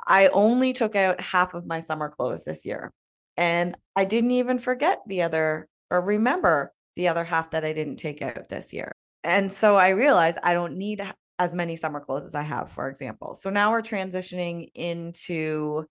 I 0.07 0.27
only 0.27 0.73
took 0.73 0.95
out 0.95 1.19
half 1.19 1.53
of 1.53 1.65
my 1.65 1.79
summer 1.79 2.09
clothes 2.09 2.43
this 2.43 2.65
year. 2.65 2.91
And 3.37 3.75
I 3.95 4.05
didn't 4.05 4.31
even 4.31 4.59
forget 4.59 4.99
the 5.07 5.23
other 5.23 5.67
or 5.89 6.01
remember 6.01 6.73
the 6.95 7.07
other 7.07 7.23
half 7.23 7.51
that 7.51 7.65
I 7.65 7.73
didn't 7.73 7.97
take 7.97 8.21
out 8.21 8.49
this 8.49 8.73
year. 8.73 8.95
And 9.23 9.51
so 9.51 9.75
I 9.75 9.89
realized 9.89 10.39
I 10.43 10.53
don't 10.53 10.77
need 10.77 11.01
as 11.41 11.55
many 11.55 11.75
summer 11.75 11.99
clothes 11.99 12.25
as 12.25 12.35
I 12.35 12.43
have, 12.43 12.69
for 12.69 12.87
example. 12.87 13.33
So 13.33 13.49
now 13.49 13.71
we're 13.71 13.81
transitioning 13.81 14.69
into 14.75 15.87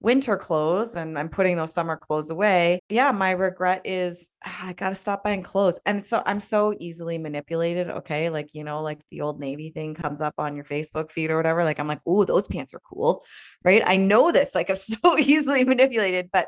winter 0.00 0.36
clothes 0.36 0.94
and 0.94 1.18
I'm 1.18 1.28
putting 1.28 1.56
those 1.56 1.74
summer 1.74 1.96
clothes 1.96 2.30
away. 2.30 2.78
Yeah, 2.88 3.10
my 3.10 3.32
regret 3.32 3.82
is 3.84 4.30
ah, 4.46 4.68
I 4.68 4.72
got 4.74 4.90
to 4.90 4.94
stop 4.94 5.24
buying 5.24 5.42
clothes. 5.42 5.80
And 5.84 6.04
so 6.04 6.22
I'm 6.24 6.38
so 6.38 6.76
easily 6.78 7.18
manipulated. 7.18 7.90
Okay. 7.90 8.30
Like, 8.30 8.50
you 8.52 8.62
know, 8.62 8.80
like 8.80 9.00
the 9.10 9.22
old 9.22 9.40
Navy 9.40 9.70
thing 9.70 9.94
comes 9.94 10.20
up 10.20 10.34
on 10.38 10.54
your 10.54 10.64
Facebook 10.64 11.10
feed 11.10 11.32
or 11.32 11.36
whatever. 11.36 11.64
Like, 11.64 11.80
I'm 11.80 11.88
like, 11.88 12.02
oh, 12.06 12.22
those 12.22 12.46
pants 12.46 12.72
are 12.72 12.82
cool. 12.88 13.24
Right. 13.64 13.82
I 13.84 13.96
know 13.96 14.30
this. 14.30 14.54
Like, 14.54 14.70
I'm 14.70 14.76
so 15.02 15.18
easily 15.18 15.64
manipulated, 15.64 16.30
but 16.32 16.46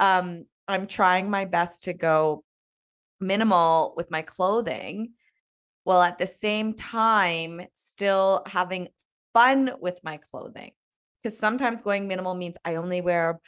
um, 0.00 0.46
I'm 0.66 0.88
trying 0.88 1.30
my 1.30 1.44
best 1.44 1.84
to 1.84 1.92
go 1.92 2.42
minimal 3.20 3.94
with 3.96 4.10
my 4.10 4.22
clothing 4.22 5.12
while 5.88 6.02
at 6.02 6.18
the 6.18 6.26
same 6.26 6.74
time 6.74 7.62
still 7.72 8.42
having 8.44 8.88
fun 9.32 9.70
with 9.80 9.98
my 10.04 10.18
clothing 10.18 10.70
because 11.22 11.38
sometimes 11.38 11.80
going 11.80 12.06
minimal 12.06 12.34
means 12.34 12.58
I 12.62 12.74
only 12.74 13.00
wear 13.00 13.40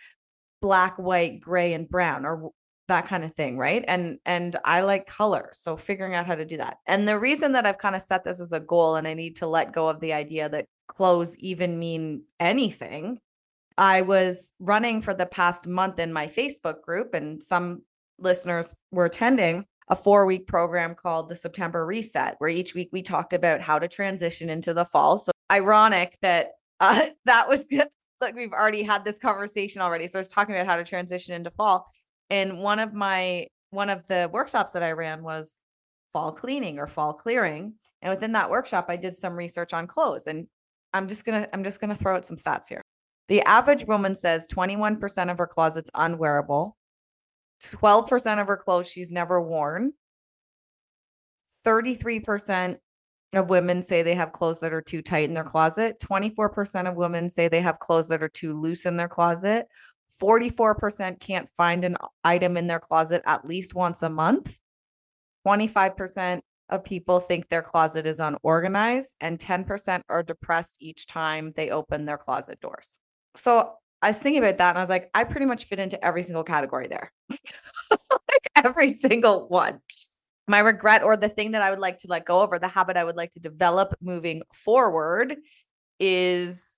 black, 0.62 0.96
white, 0.96 1.42
gray, 1.42 1.74
and 1.74 1.86
brown 1.86 2.24
or 2.24 2.52
that 2.88 3.08
kind 3.08 3.24
of 3.24 3.34
thing, 3.34 3.58
right? 3.58 3.84
And 3.86 4.20
and 4.24 4.56
I 4.64 4.80
like 4.80 5.04
color. 5.04 5.50
So 5.52 5.76
figuring 5.76 6.14
out 6.14 6.24
how 6.24 6.34
to 6.34 6.46
do 6.46 6.56
that. 6.56 6.78
And 6.86 7.06
the 7.06 7.18
reason 7.18 7.52
that 7.52 7.66
I've 7.66 7.76
kind 7.76 7.94
of 7.94 8.00
set 8.00 8.24
this 8.24 8.40
as 8.40 8.54
a 8.54 8.60
goal 8.60 8.96
and 8.96 9.06
I 9.06 9.12
need 9.12 9.36
to 9.36 9.46
let 9.46 9.74
go 9.74 9.86
of 9.90 10.00
the 10.00 10.14
idea 10.14 10.48
that 10.48 10.64
clothes 10.88 11.36
even 11.40 11.78
mean 11.78 12.22
anything. 12.40 13.18
I 13.76 14.00
was 14.00 14.50
running 14.58 15.02
for 15.02 15.12
the 15.12 15.26
past 15.26 15.66
month 15.66 15.98
in 15.98 16.10
my 16.10 16.26
Facebook 16.26 16.80
group 16.80 17.12
and 17.12 17.44
some 17.44 17.82
listeners 18.18 18.74
were 18.90 19.04
attending 19.04 19.66
a 19.90 19.96
four 19.96 20.24
week 20.24 20.46
program 20.46 20.94
called 20.94 21.28
the 21.28 21.36
September 21.36 21.84
Reset, 21.84 22.36
where 22.38 22.48
each 22.48 22.74
week 22.74 22.88
we 22.92 23.02
talked 23.02 23.32
about 23.32 23.60
how 23.60 23.78
to 23.78 23.88
transition 23.88 24.48
into 24.48 24.72
the 24.72 24.84
fall. 24.84 25.18
So 25.18 25.32
ironic 25.50 26.16
that 26.22 26.52
uh, 26.78 27.06
that 27.26 27.48
was 27.48 27.66
good. 27.66 27.88
Like 28.20 28.34
we've 28.34 28.52
already 28.52 28.82
had 28.82 29.04
this 29.04 29.18
conversation 29.18 29.82
already. 29.82 30.06
So 30.06 30.18
I 30.18 30.20
was 30.20 30.28
talking 30.28 30.54
about 30.54 30.66
how 30.66 30.76
to 30.76 30.84
transition 30.84 31.34
into 31.34 31.50
fall. 31.50 31.86
And 32.30 32.62
one 32.62 32.78
of 32.78 32.94
my 32.94 33.48
one 33.70 33.90
of 33.90 34.06
the 34.06 34.30
workshops 34.32 34.72
that 34.72 34.82
I 34.82 34.92
ran 34.92 35.22
was 35.22 35.56
fall 36.12 36.32
cleaning 36.32 36.78
or 36.78 36.86
fall 36.86 37.12
clearing. 37.12 37.74
And 38.02 38.10
within 38.10 38.32
that 38.32 38.50
workshop, 38.50 38.86
I 38.88 38.96
did 38.96 39.14
some 39.14 39.34
research 39.34 39.72
on 39.72 39.86
clothes. 39.86 40.26
And 40.26 40.46
I'm 40.92 41.08
just 41.08 41.24
gonna 41.24 41.48
I'm 41.52 41.64
just 41.64 41.80
gonna 41.80 41.96
throw 41.96 42.16
out 42.16 42.26
some 42.26 42.36
stats 42.36 42.68
here. 42.68 42.82
The 43.28 43.42
average 43.42 43.86
woman 43.86 44.14
says 44.14 44.48
21% 44.48 45.30
of 45.30 45.38
her 45.38 45.46
closet's 45.46 45.90
unwearable, 45.94 46.76
12% 47.62 48.40
of 48.40 48.46
her 48.46 48.56
clothes 48.56 48.88
she's 48.88 49.12
never 49.12 49.40
worn, 49.40 49.92
33% 51.64 52.78
of 53.34 53.50
women 53.50 53.82
say 53.82 54.02
they 54.02 54.14
have 54.14 54.32
clothes 54.32 54.60
that 54.60 54.72
are 54.72 54.82
too 54.82 55.02
tight 55.02 55.28
in 55.28 55.34
their 55.34 55.44
closet. 55.44 56.00
24% 56.00 56.88
of 56.88 56.96
women 56.96 57.28
say 57.28 57.48
they 57.48 57.60
have 57.60 57.78
clothes 57.78 58.08
that 58.08 58.22
are 58.22 58.28
too 58.28 58.58
loose 58.58 58.86
in 58.86 58.96
their 58.96 59.08
closet. 59.08 59.66
44% 60.20 61.20
can't 61.20 61.48
find 61.56 61.84
an 61.84 61.96
item 62.24 62.56
in 62.56 62.66
their 62.66 62.80
closet 62.80 63.22
at 63.26 63.44
least 63.46 63.74
once 63.74 64.02
a 64.02 64.10
month. 64.10 64.56
25% 65.46 66.40
of 66.68 66.84
people 66.84 67.20
think 67.20 67.48
their 67.48 67.62
closet 67.62 68.06
is 68.06 68.20
unorganized, 68.20 69.14
and 69.20 69.38
10% 69.38 70.02
are 70.08 70.22
depressed 70.22 70.76
each 70.80 71.06
time 71.06 71.52
they 71.56 71.70
open 71.70 72.04
their 72.04 72.18
closet 72.18 72.60
doors. 72.60 72.98
So 73.36 73.72
I 74.02 74.08
was 74.08 74.18
thinking 74.18 74.42
about 74.42 74.58
that 74.58 74.70
and 74.70 74.78
I 74.78 74.82
was 74.82 74.88
like, 74.88 75.10
I 75.14 75.24
pretty 75.24 75.46
much 75.46 75.64
fit 75.64 75.78
into 75.78 76.02
every 76.04 76.22
single 76.22 76.44
category 76.44 76.86
there. 76.86 77.12
like 77.30 78.50
every 78.56 78.88
single 78.88 79.48
one 79.48 79.80
my 80.50 80.58
regret 80.58 81.04
or 81.04 81.16
the 81.16 81.28
thing 81.28 81.52
that 81.52 81.62
I 81.62 81.70
would 81.70 81.78
like 81.78 81.98
to 81.98 82.08
let 82.08 82.26
go 82.26 82.42
of 82.42 82.52
or 82.52 82.58
the 82.58 82.68
habit 82.68 82.96
I 82.96 83.04
would 83.04 83.16
like 83.16 83.30
to 83.32 83.40
develop 83.40 83.94
moving 84.02 84.42
forward 84.52 85.36
is 86.00 86.76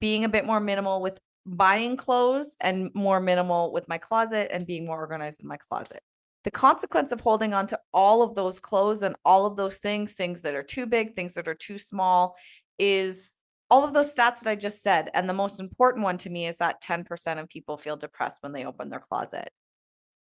being 0.00 0.24
a 0.24 0.28
bit 0.28 0.46
more 0.46 0.58
minimal 0.58 1.02
with 1.02 1.20
buying 1.46 1.98
clothes 1.98 2.56
and 2.60 2.90
more 2.94 3.20
minimal 3.20 3.72
with 3.72 3.86
my 3.88 3.98
closet 3.98 4.48
and 4.50 4.66
being 4.66 4.86
more 4.86 4.98
organized 4.98 5.42
in 5.42 5.48
my 5.48 5.58
closet. 5.68 6.00
The 6.44 6.50
consequence 6.50 7.12
of 7.12 7.20
holding 7.20 7.52
on 7.52 7.66
to 7.68 7.78
all 7.92 8.22
of 8.22 8.34
those 8.34 8.58
clothes 8.58 9.02
and 9.02 9.14
all 9.24 9.44
of 9.44 9.56
those 9.56 9.78
things, 9.78 10.14
things 10.14 10.40
that 10.42 10.54
are 10.54 10.62
too 10.62 10.86
big, 10.86 11.14
things 11.14 11.34
that 11.34 11.46
are 11.46 11.54
too 11.54 11.78
small, 11.78 12.36
is 12.78 13.36
all 13.74 13.82
of 13.82 13.92
those 13.92 14.14
stats 14.14 14.38
that 14.38 14.50
I 14.50 14.54
just 14.54 14.84
said. 14.84 15.10
And 15.14 15.28
the 15.28 15.32
most 15.32 15.58
important 15.58 16.04
one 16.04 16.16
to 16.18 16.30
me 16.30 16.46
is 16.46 16.58
that 16.58 16.80
10% 16.80 17.40
of 17.40 17.48
people 17.48 17.76
feel 17.76 17.96
depressed 17.96 18.40
when 18.40 18.52
they 18.52 18.64
open 18.64 18.88
their 18.88 19.00
closet. 19.00 19.50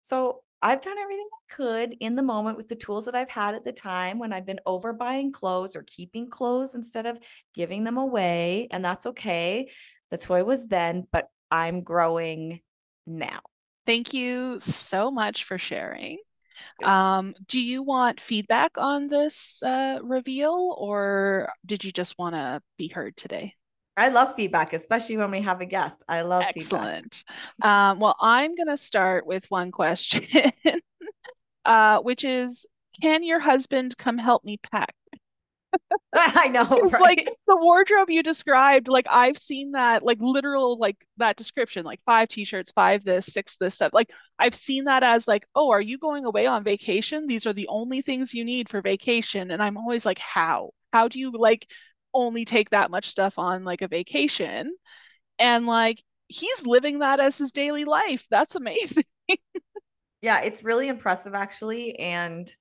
So 0.01 0.41
I've 0.59 0.81
done 0.81 0.97
everything 0.97 1.27
I 1.31 1.53
could 1.53 1.95
in 1.99 2.15
the 2.15 2.23
moment 2.23 2.57
with 2.57 2.67
the 2.67 2.75
tools 2.75 3.05
that 3.05 3.13
I've 3.13 3.29
had 3.29 3.53
at 3.53 3.63
the 3.63 3.71
time 3.71 4.17
when 4.17 4.33
I've 4.33 4.47
been 4.47 4.59
overbuying 4.65 5.33
clothes 5.33 5.75
or 5.75 5.83
keeping 5.83 6.31
clothes 6.31 6.73
instead 6.73 7.05
of 7.05 7.19
giving 7.53 7.83
them 7.83 7.97
away. 7.97 8.69
And 8.71 8.83
that's 8.83 9.05
okay. 9.05 9.69
That's 10.09 10.25
who 10.25 10.33
I 10.33 10.41
was 10.41 10.67
then, 10.67 11.05
but 11.11 11.27
I'm 11.51 11.83
growing 11.83 12.59
now. 13.05 13.41
Thank 13.85 14.15
you 14.15 14.57
so 14.61 15.11
much 15.11 15.43
for 15.43 15.59
sharing. 15.59 16.17
Um, 16.83 17.33
do 17.47 17.59
you 17.59 17.83
want 17.83 18.19
feedback 18.19 18.71
on 18.77 19.07
this 19.07 19.61
uh, 19.63 19.99
reveal 20.01 20.75
or 20.77 21.49
did 21.65 21.83
you 21.83 21.91
just 21.91 22.17
want 22.17 22.35
to 22.35 22.61
be 22.77 22.87
heard 22.87 23.15
today? 23.15 23.55
I 23.95 24.09
love 24.09 24.35
feedback, 24.35 24.73
especially 24.73 25.17
when 25.17 25.29
we 25.29 25.41
have 25.41 25.61
a 25.61 25.65
guest. 25.65 26.03
I 26.09 26.23
love 26.23 26.43
feedback. 26.53 26.55
Excellent. 26.55 27.23
Um, 27.61 27.99
well, 27.99 28.15
I'm 28.19 28.55
going 28.55 28.67
to 28.67 28.77
start 28.77 29.27
with 29.27 29.45
one 29.49 29.71
question, 29.71 30.25
uh, 31.65 31.99
which 31.99 32.23
is 32.23 32.65
Can 33.01 33.23
your 33.23 33.39
husband 33.39 33.95
come 33.97 34.17
help 34.17 34.43
me 34.43 34.57
pack? 34.57 34.95
I 36.15 36.47
know. 36.47 36.67
It's 36.69 36.93
right? 36.93 37.01
like 37.01 37.29
the 37.47 37.57
wardrobe 37.57 38.09
you 38.09 38.23
described, 38.23 38.87
like 38.87 39.07
I've 39.09 39.37
seen 39.37 39.71
that, 39.71 40.03
like 40.03 40.19
literal, 40.21 40.77
like 40.77 41.05
that 41.17 41.37
description, 41.37 41.85
like 41.85 41.99
five 42.05 42.27
t-shirts, 42.27 42.71
five 42.71 43.03
this, 43.03 43.25
six 43.27 43.57
this, 43.57 43.75
stuff. 43.75 43.91
Like 43.93 44.11
I've 44.37 44.55
seen 44.55 44.85
that 44.85 45.03
as 45.03 45.27
like, 45.27 45.45
oh, 45.55 45.71
are 45.71 45.81
you 45.81 45.97
going 45.97 46.25
away 46.25 46.45
on 46.45 46.63
vacation? 46.63 47.27
These 47.27 47.45
are 47.45 47.53
the 47.53 47.67
only 47.67 48.01
things 48.01 48.33
you 48.33 48.45
need 48.45 48.69
for 48.69 48.81
vacation. 48.81 49.51
And 49.51 49.61
I'm 49.61 49.77
always 49.77 50.05
like, 50.05 50.19
how? 50.19 50.71
How 50.91 51.07
do 51.07 51.19
you 51.19 51.31
like 51.31 51.67
only 52.13 52.45
take 52.45 52.69
that 52.69 52.91
much 52.91 53.07
stuff 53.07 53.39
on 53.39 53.63
like 53.63 53.81
a 53.81 53.87
vacation 53.87 54.71
and 55.39 55.65
like 55.65 56.01
he's 56.27 56.65
living 56.65 56.99
that 56.99 57.19
as 57.19 57.37
his 57.37 57.51
daily 57.51 57.85
life 57.85 58.25
that's 58.29 58.55
amazing 58.55 59.03
yeah 60.21 60.41
it's 60.41 60.63
really 60.63 60.87
impressive 60.87 61.33
actually 61.33 61.97
and 61.99 62.55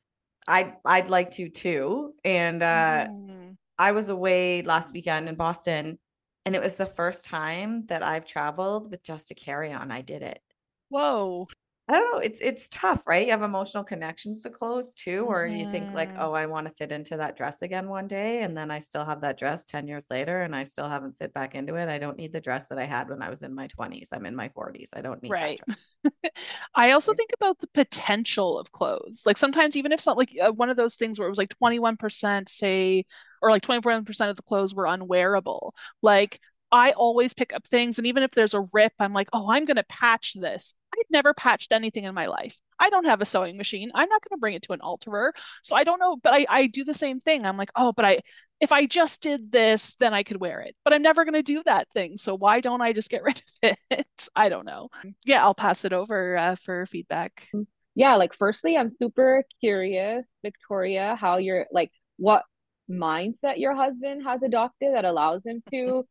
i 0.48 0.74
i'd 0.86 1.08
like 1.08 1.30
to 1.30 1.48
too 1.48 2.12
and 2.24 2.62
uh 2.62 3.06
mm. 3.06 3.56
i 3.78 3.92
was 3.92 4.08
away 4.08 4.62
last 4.62 4.92
weekend 4.92 5.28
in 5.28 5.34
boston 5.34 5.98
and 6.44 6.56
it 6.56 6.62
was 6.62 6.76
the 6.76 6.86
first 6.86 7.26
time 7.26 7.84
that 7.86 8.02
i've 8.02 8.24
traveled 8.24 8.90
with 8.90 9.02
just 9.02 9.30
a 9.30 9.34
carry-on 9.34 9.90
i 9.90 10.00
did 10.00 10.22
it 10.22 10.40
whoa 10.88 11.46
I 11.88 11.94
don't 11.94 12.12
know. 12.12 12.18
It's 12.18 12.40
it's 12.40 12.68
tough, 12.68 13.06
right? 13.08 13.26
You 13.26 13.32
have 13.32 13.42
emotional 13.42 13.82
connections 13.82 14.42
to 14.44 14.50
clothes 14.50 14.94
too, 14.94 15.26
or 15.28 15.46
you 15.46 15.68
think 15.72 15.92
like, 15.92 16.10
mm-hmm. 16.10 16.22
oh, 16.22 16.32
I 16.32 16.46
want 16.46 16.68
to 16.68 16.72
fit 16.72 16.92
into 16.92 17.16
that 17.16 17.36
dress 17.36 17.62
again 17.62 17.88
one 17.88 18.06
day, 18.06 18.42
and 18.42 18.56
then 18.56 18.70
I 18.70 18.78
still 18.78 19.04
have 19.04 19.20
that 19.22 19.36
dress 19.36 19.66
10 19.66 19.88
years 19.88 20.06
later 20.08 20.42
and 20.42 20.54
I 20.54 20.62
still 20.62 20.88
haven't 20.88 21.18
fit 21.18 21.34
back 21.34 21.56
into 21.56 21.74
it. 21.74 21.88
I 21.88 21.98
don't 21.98 22.16
need 22.16 22.32
the 22.32 22.40
dress 22.40 22.68
that 22.68 22.78
I 22.78 22.86
had 22.86 23.10
when 23.10 23.20
I 23.20 23.28
was 23.28 23.42
in 23.42 23.52
my 23.52 23.66
20s. 23.66 24.10
I'm 24.12 24.26
in 24.26 24.36
my 24.36 24.48
40s. 24.50 24.90
I 24.94 25.00
don't 25.00 25.20
need 25.22 25.32
right. 25.32 25.60
I 26.74 26.92
also 26.92 27.14
think 27.14 27.32
about 27.34 27.58
the 27.58 27.68
potential 27.68 28.60
of 28.60 28.70
clothes. 28.70 29.24
Like 29.26 29.36
sometimes, 29.36 29.74
even 29.76 29.90
if 29.90 29.98
it's 29.98 30.06
not 30.06 30.16
like 30.16 30.30
uh, 30.40 30.52
one 30.52 30.70
of 30.70 30.76
those 30.76 30.94
things 30.94 31.18
where 31.18 31.26
it 31.26 31.32
was 31.32 31.38
like 31.38 31.54
21%, 31.58 32.48
say, 32.48 33.04
or 33.40 33.50
like 33.50 33.62
21% 33.62 34.30
of 34.30 34.36
the 34.36 34.42
clothes 34.42 34.74
were 34.74 34.86
unwearable. 34.86 35.74
Like 36.00 36.38
I 36.72 36.92
always 36.92 37.34
pick 37.34 37.52
up 37.52 37.66
things, 37.66 37.98
and 37.98 38.06
even 38.06 38.22
if 38.22 38.30
there's 38.30 38.54
a 38.54 38.66
rip, 38.72 38.92
I'm 38.98 39.12
like, 39.12 39.28
oh, 39.32 39.50
I'm 39.50 39.66
going 39.66 39.76
to 39.76 39.84
patch 39.84 40.34
this. 40.34 40.74
I've 40.94 41.10
never 41.10 41.34
patched 41.34 41.72
anything 41.72 42.04
in 42.04 42.14
my 42.14 42.26
life. 42.26 42.58
I 42.78 42.90
don't 42.90 43.04
have 43.04 43.20
a 43.20 43.26
sewing 43.26 43.56
machine. 43.56 43.90
I'm 43.94 44.08
not 44.08 44.22
going 44.22 44.36
to 44.36 44.40
bring 44.40 44.54
it 44.54 44.62
to 44.62 44.72
an 44.72 44.80
alterer. 44.80 45.32
So 45.62 45.76
I 45.76 45.84
don't 45.84 46.00
know, 46.00 46.16
but 46.16 46.32
I, 46.32 46.46
I 46.48 46.66
do 46.66 46.84
the 46.84 46.94
same 46.94 47.20
thing. 47.20 47.46
I'm 47.46 47.56
like, 47.56 47.70
oh, 47.76 47.92
but 47.92 48.04
I, 48.04 48.20
if 48.60 48.72
I 48.72 48.86
just 48.86 49.22
did 49.22 49.52
this, 49.52 49.94
then 50.00 50.14
I 50.14 50.22
could 50.22 50.40
wear 50.40 50.60
it. 50.60 50.74
But 50.84 50.92
I'm 50.92 51.02
never 51.02 51.24
going 51.24 51.34
to 51.34 51.42
do 51.42 51.62
that 51.66 51.90
thing. 51.92 52.16
So 52.16 52.34
why 52.34 52.60
don't 52.60 52.80
I 52.80 52.92
just 52.92 53.10
get 53.10 53.22
rid 53.24 53.42
of 53.62 53.76
it? 53.90 54.28
I 54.34 54.48
don't 54.48 54.66
know. 54.66 54.88
Yeah, 55.24 55.42
I'll 55.42 55.54
pass 55.54 55.84
it 55.84 55.92
over 55.92 56.36
uh, 56.36 56.56
for 56.56 56.86
feedback. 56.86 57.48
Yeah, 57.94 58.16
like 58.16 58.34
firstly, 58.34 58.76
I'm 58.76 58.90
super 58.98 59.44
curious, 59.60 60.24
Victoria, 60.42 61.16
how 61.20 61.36
you're 61.36 61.66
like, 61.70 61.90
what 62.16 62.44
mindset 62.90 63.58
your 63.58 63.74
husband 63.74 64.22
has 64.24 64.42
adopted 64.42 64.94
that 64.94 65.04
allows 65.04 65.42
him 65.44 65.62
to 65.70 66.06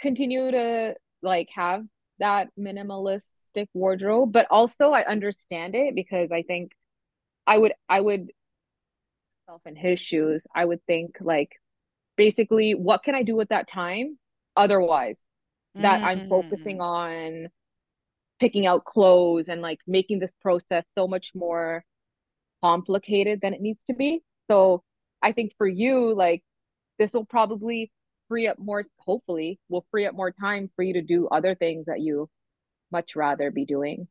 continue 0.00 0.50
to 0.50 0.94
like 1.22 1.48
have 1.54 1.84
that 2.18 2.48
minimalistic 2.58 3.66
wardrobe 3.74 4.32
but 4.32 4.46
also 4.50 4.90
i 4.92 5.04
understand 5.04 5.74
it 5.74 5.94
because 5.94 6.30
i 6.32 6.42
think 6.42 6.72
i 7.46 7.58
would 7.58 7.72
i 7.88 8.00
would 8.00 8.30
self 9.46 9.62
in 9.66 9.76
his 9.76 9.98
shoes 10.00 10.46
i 10.54 10.64
would 10.64 10.84
think 10.86 11.16
like 11.20 11.52
basically 12.16 12.74
what 12.74 13.02
can 13.02 13.14
i 13.14 13.22
do 13.22 13.36
with 13.36 13.48
that 13.48 13.68
time 13.68 14.18
otherwise 14.56 15.18
that 15.78 16.00
i'm 16.04 16.20
Mm. 16.20 16.28
focusing 16.28 16.80
on 16.80 17.48
picking 18.40 18.66
out 18.66 18.84
clothes 18.84 19.48
and 19.48 19.62
like 19.62 19.80
making 19.86 20.18
this 20.18 20.32
process 20.42 20.84
so 20.96 21.08
much 21.08 21.32
more 21.34 21.84
complicated 22.62 23.40
than 23.42 23.54
it 23.54 23.60
needs 23.60 23.82
to 23.86 23.94
be 23.94 24.22
so 24.50 24.82
i 25.22 25.32
think 25.32 25.52
for 25.58 25.66
you 25.68 26.14
like 26.14 26.42
this 26.98 27.12
will 27.12 27.26
probably 27.26 27.90
free 28.28 28.46
up 28.46 28.58
more 28.58 28.84
hopefully 28.98 29.58
will 29.68 29.84
free 29.90 30.06
up 30.06 30.14
more 30.14 30.30
time 30.30 30.70
for 30.76 30.82
you 30.82 30.92
to 30.94 31.02
do 31.02 31.26
other 31.28 31.54
things 31.54 31.86
that 31.86 32.00
you 32.00 32.28
much 32.92 33.16
rather 33.16 33.50
be 33.50 33.64
doing 33.64 34.06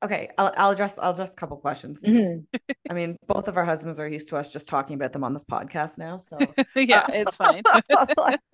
Okay, 0.00 0.30
I'll, 0.38 0.54
I'll 0.56 0.70
address 0.70 0.96
I'll 0.96 1.10
address 1.10 1.32
a 1.32 1.36
couple 1.36 1.56
questions. 1.56 2.00
Mhm. 2.02 2.46
I 2.88 2.94
mean, 2.94 3.16
both 3.26 3.48
of 3.48 3.56
our 3.56 3.64
husbands 3.64 3.98
are 3.98 4.06
used 4.06 4.28
to 4.28 4.36
us 4.36 4.48
just 4.48 4.68
talking 4.68 4.94
about 4.94 5.12
them 5.12 5.24
on 5.24 5.32
this 5.32 5.42
podcast 5.42 5.98
now. 5.98 6.18
So 6.18 6.38
yeah, 6.76 7.04
it's 7.08 7.34
fine. 7.34 7.64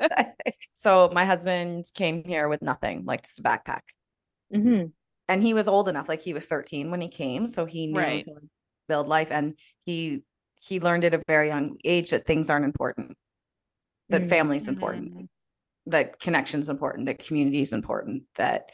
so 0.73 1.11
my 1.12 1.26
husband 1.26 1.84
came 1.94 2.25
here 2.25 2.49
with 2.49 2.62
nothing, 2.62 3.04
like 3.04 3.25
just 3.25 3.40
a 3.40 3.42
backpack. 3.42 3.82
Mhm. 4.54 4.92
And 5.28 5.42
he 5.42 5.52
was 5.52 5.68
old 5.68 5.87
enough, 5.88 6.08
like 6.08 6.23
he 6.23 6.32
was 6.32 6.46
13 6.46 6.90
when 6.90 7.02
he 7.02 7.08
came. 7.08 7.46
So 7.46 7.66
he 7.66 7.88
knew 7.88 7.99
Right. 7.99 8.25
to 8.25 8.32
build 8.88 9.08
life. 9.08 9.28
And 9.30 9.58
he 9.84 10.23
he 10.62 10.80
learned 10.80 11.04
at 11.04 11.12
a 11.12 11.23
very 11.28 11.49
young 11.49 11.76
age 11.84 12.08
that 12.12 12.26
things 12.26 12.49
aren't 12.49 12.64
important, 12.64 13.18
that 14.08 14.23
Mhm. 14.23 14.28
family 14.28 14.56
is 14.58 14.68
important, 14.68 15.14
Mhm. 15.14 15.28
that 15.87 16.20
connection 16.20 16.61
is 16.61 16.68
important, 16.68 17.06
that 17.06 17.18
community 17.18 17.61
is 17.62 17.73
important, 17.73 18.25
that 18.37 18.70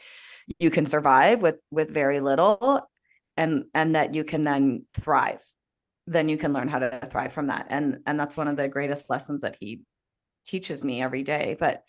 you 0.59 0.69
can 0.69 0.85
survive 0.85 1.41
with 1.41 1.59
with 1.71 1.89
very 1.91 2.19
little 2.19 2.89
and 3.37 3.65
and 3.73 3.95
that 3.95 4.13
you 4.13 4.23
can 4.23 4.43
then 4.43 4.85
thrive. 4.93 5.43
Then 6.07 6.27
you 6.29 6.37
can 6.37 6.51
learn 6.51 6.67
how 6.67 6.79
to 6.79 7.07
thrive 7.11 7.31
from 7.33 7.47
that. 7.47 7.67
And 7.69 7.99
and 8.05 8.19
that's 8.19 8.37
one 8.37 8.47
of 8.47 8.57
the 8.57 8.67
greatest 8.67 9.09
lessons 9.09 9.41
that 9.41 9.57
he 9.59 9.83
teaches 10.45 10.83
me 10.83 11.01
every 11.01 11.23
day. 11.23 11.55
But 11.59 11.83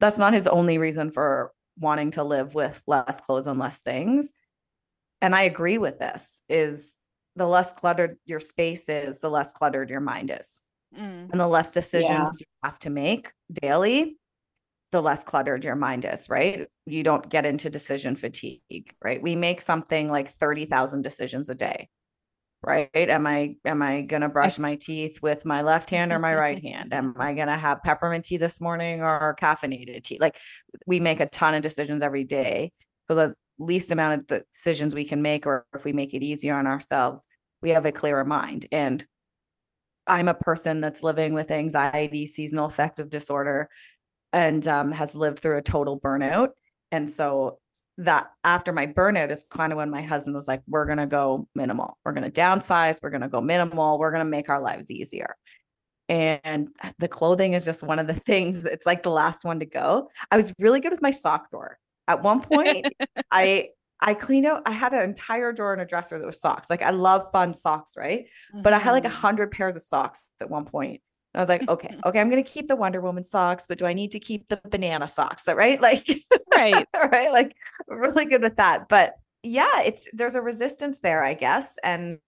that's 0.00 0.18
not 0.18 0.34
his 0.34 0.46
only 0.46 0.78
reason 0.78 1.10
for 1.10 1.52
wanting 1.78 2.12
to 2.12 2.22
live 2.24 2.54
with 2.54 2.80
less 2.86 3.20
clothes 3.20 3.46
and 3.46 3.58
less 3.58 3.78
things. 3.80 4.32
And 5.22 5.34
i 5.34 5.42
agree 5.42 5.78
with 5.78 5.98
this 5.98 6.42
is 6.48 6.98
the 7.34 7.46
less 7.46 7.72
cluttered 7.72 8.18
your 8.26 8.40
space 8.40 8.88
is 8.88 9.20
the 9.20 9.30
less 9.30 9.52
cluttered 9.52 9.90
your 9.90 10.00
mind 10.00 10.30
is 10.38 10.62
Mm. 10.96 11.30
and 11.30 11.40
the 11.40 11.46
less 11.46 11.72
decisions 11.72 12.10
Yeah. 12.10 12.30
you 12.38 12.46
have 12.62 12.78
to 12.80 12.90
make 12.90 13.32
daily 13.52 14.16
the 14.92 15.00
less 15.02 15.24
cluttered 15.24 15.64
your 15.64 15.74
mind 15.74 16.04
is 16.04 16.28
right? 16.30 16.68
You 16.86 17.02
don't 17.02 17.28
get 17.28 17.44
into 17.46 17.68
decision 17.70 18.14
fatigue 18.16 18.94
right? 19.02 19.20
We 19.22 19.34
make 19.34 19.60
something 19.60 20.08
like 20.08 20.30
30,000 20.30 21.02
decisions 21.02 21.48
a 21.48 21.54
day 21.54 21.88
right? 22.62 22.88
Am 22.94 23.26
i 23.26 23.56
am 23.64 23.82
i 23.82 24.00
going 24.02 24.22
to 24.22 24.28
brush 24.28 24.58
my 24.58 24.76
teeth 24.76 25.20
with 25.20 25.44
my 25.44 25.62
left 25.62 25.90
hand 25.90 26.12
or 26.12 26.18
my 26.18 26.34
right 26.34 26.64
hand? 26.70 26.94
Am 26.94 27.14
i 27.18 27.34
going 27.34 27.48
to 27.48 27.56
have 27.56 27.82
peppermint 27.82 28.24
tea 28.24 28.36
this 28.38 28.60
morning 28.60 29.02
or 29.02 29.36
caffeinated 29.40 30.02
tea? 30.04 30.18
Like 30.20 30.38
we 30.86 31.00
make 31.00 31.20
a 31.20 31.26
ton 31.26 31.54
of 31.54 31.62
decisions 31.62 32.02
every 32.02 32.24
day. 32.24 32.72
So 33.08 33.14
the 33.14 33.34
least 33.58 33.90
amount 33.90 34.30
of 34.30 34.42
decisions 34.52 34.94
we 34.94 35.04
can 35.04 35.22
make 35.22 35.46
or 35.46 35.66
if 35.74 35.84
we 35.84 35.92
make 35.92 36.14
it 36.14 36.22
easier 36.22 36.54
on 36.54 36.66
ourselves 36.66 37.26
we 37.62 37.70
have 37.70 37.86
a 37.86 37.92
clearer 37.92 38.24
mind. 38.24 38.66
And 38.72 39.04
i'm 40.06 40.28
a 40.28 40.34
person 40.34 40.80
that's 40.80 41.02
living 41.02 41.34
with 41.34 41.50
anxiety 41.50 42.26
seasonal 42.26 42.66
affective 42.66 43.10
disorder 43.10 43.68
and 44.32 44.66
um, 44.66 44.90
has 44.90 45.14
lived 45.14 45.40
through 45.40 45.58
a 45.58 45.62
total 45.62 46.00
burnout 46.00 46.50
and 46.90 47.08
so 47.08 47.58
that 47.98 48.30
after 48.42 48.72
my 48.72 48.86
burnout, 48.86 49.30
it's 49.30 49.44
kind 49.44 49.72
of 49.72 49.76
when 49.76 49.90
my 49.90 50.02
husband 50.02 50.36
was 50.36 50.48
like, 50.48 50.62
we're 50.66 50.86
going 50.86 50.98
to 50.98 51.06
go 51.06 51.46
minimal. 51.54 51.98
We're 52.04 52.12
going 52.12 52.30
to 52.30 52.40
downsize. 52.40 52.98
We're 53.02 53.10
going 53.10 53.22
to 53.22 53.28
go 53.28 53.40
minimal. 53.40 53.98
We're 53.98 54.10
going 54.10 54.24
to 54.24 54.30
make 54.30 54.48
our 54.48 54.60
lives 54.60 54.90
easier. 54.90 55.36
And 56.08 56.68
the 56.98 57.08
clothing 57.08 57.54
is 57.54 57.64
just 57.64 57.82
one 57.82 57.98
of 57.98 58.06
the 58.06 58.14
things. 58.26 58.64
It's 58.64 58.86
like 58.86 59.02
the 59.02 59.10
last 59.10 59.44
one 59.44 59.60
to 59.60 59.66
go. 59.66 60.10
I 60.30 60.36
was 60.36 60.52
really 60.58 60.80
good 60.80 60.90
with 60.90 61.02
my 61.02 61.12
sock 61.12 61.50
drawer. 61.50 61.78
At 62.08 62.22
one 62.22 62.40
point, 62.42 62.88
I 63.30 63.68
I 64.00 64.14
cleaned 64.14 64.46
out, 64.46 64.62
I 64.66 64.72
had 64.72 64.92
an 64.92 65.02
entire 65.02 65.52
drawer 65.52 65.72
in 65.74 65.80
a 65.80 65.86
dresser 65.86 66.18
that 66.18 66.26
was 66.26 66.40
socks. 66.40 66.68
Like 66.68 66.82
I 66.82 66.90
love 66.90 67.30
fun 67.32 67.54
socks, 67.54 67.96
right? 67.96 68.26
But 68.52 68.72
I 68.72 68.78
had 68.78 68.92
like 68.92 69.04
a 69.04 69.08
Mhm. 69.08 69.12
hundred 69.12 69.50
pairs 69.52 69.76
of 69.76 69.82
socks 69.82 70.28
at 70.40 70.50
one 70.50 70.64
point. 70.64 71.00
I 71.34 71.40
was 71.40 71.48
like, 71.48 71.66
okay, 71.68 71.88
okay, 72.04 72.20
I'm 72.20 72.28
gonna 72.30 72.42
keep 72.42 72.68
the 72.68 72.76
Wonder 72.76 73.00
Woman 73.00 73.24
socks, 73.24 73.66
but 73.68 73.78
do 73.78 73.86
I 73.86 73.92
need 73.92 74.10
to 74.12 74.20
keep 74.20 74.48
the 74.48 74.60
banana 74.68 75.08
socks? 75.08 75.44
Right? 75.54 75.80
Like 75.80 76.06
right. 76.54 76.86
right? 76.94 77.32
Like 77.32 77.56
really 77.88 78.24
good 78.26 78.42
with 78.42 78.56
that. 78.56 78.88
But 78.88 79.14
yeah, 79.42 79.80
it's 79.82 80.08
there's 80.12 80.34
a 80.34 80.42
resistance 80.42 81.00
there, 81.00 81.22
I 81.22 81.34
guess. 81.34 81.76
And 81.82 82.18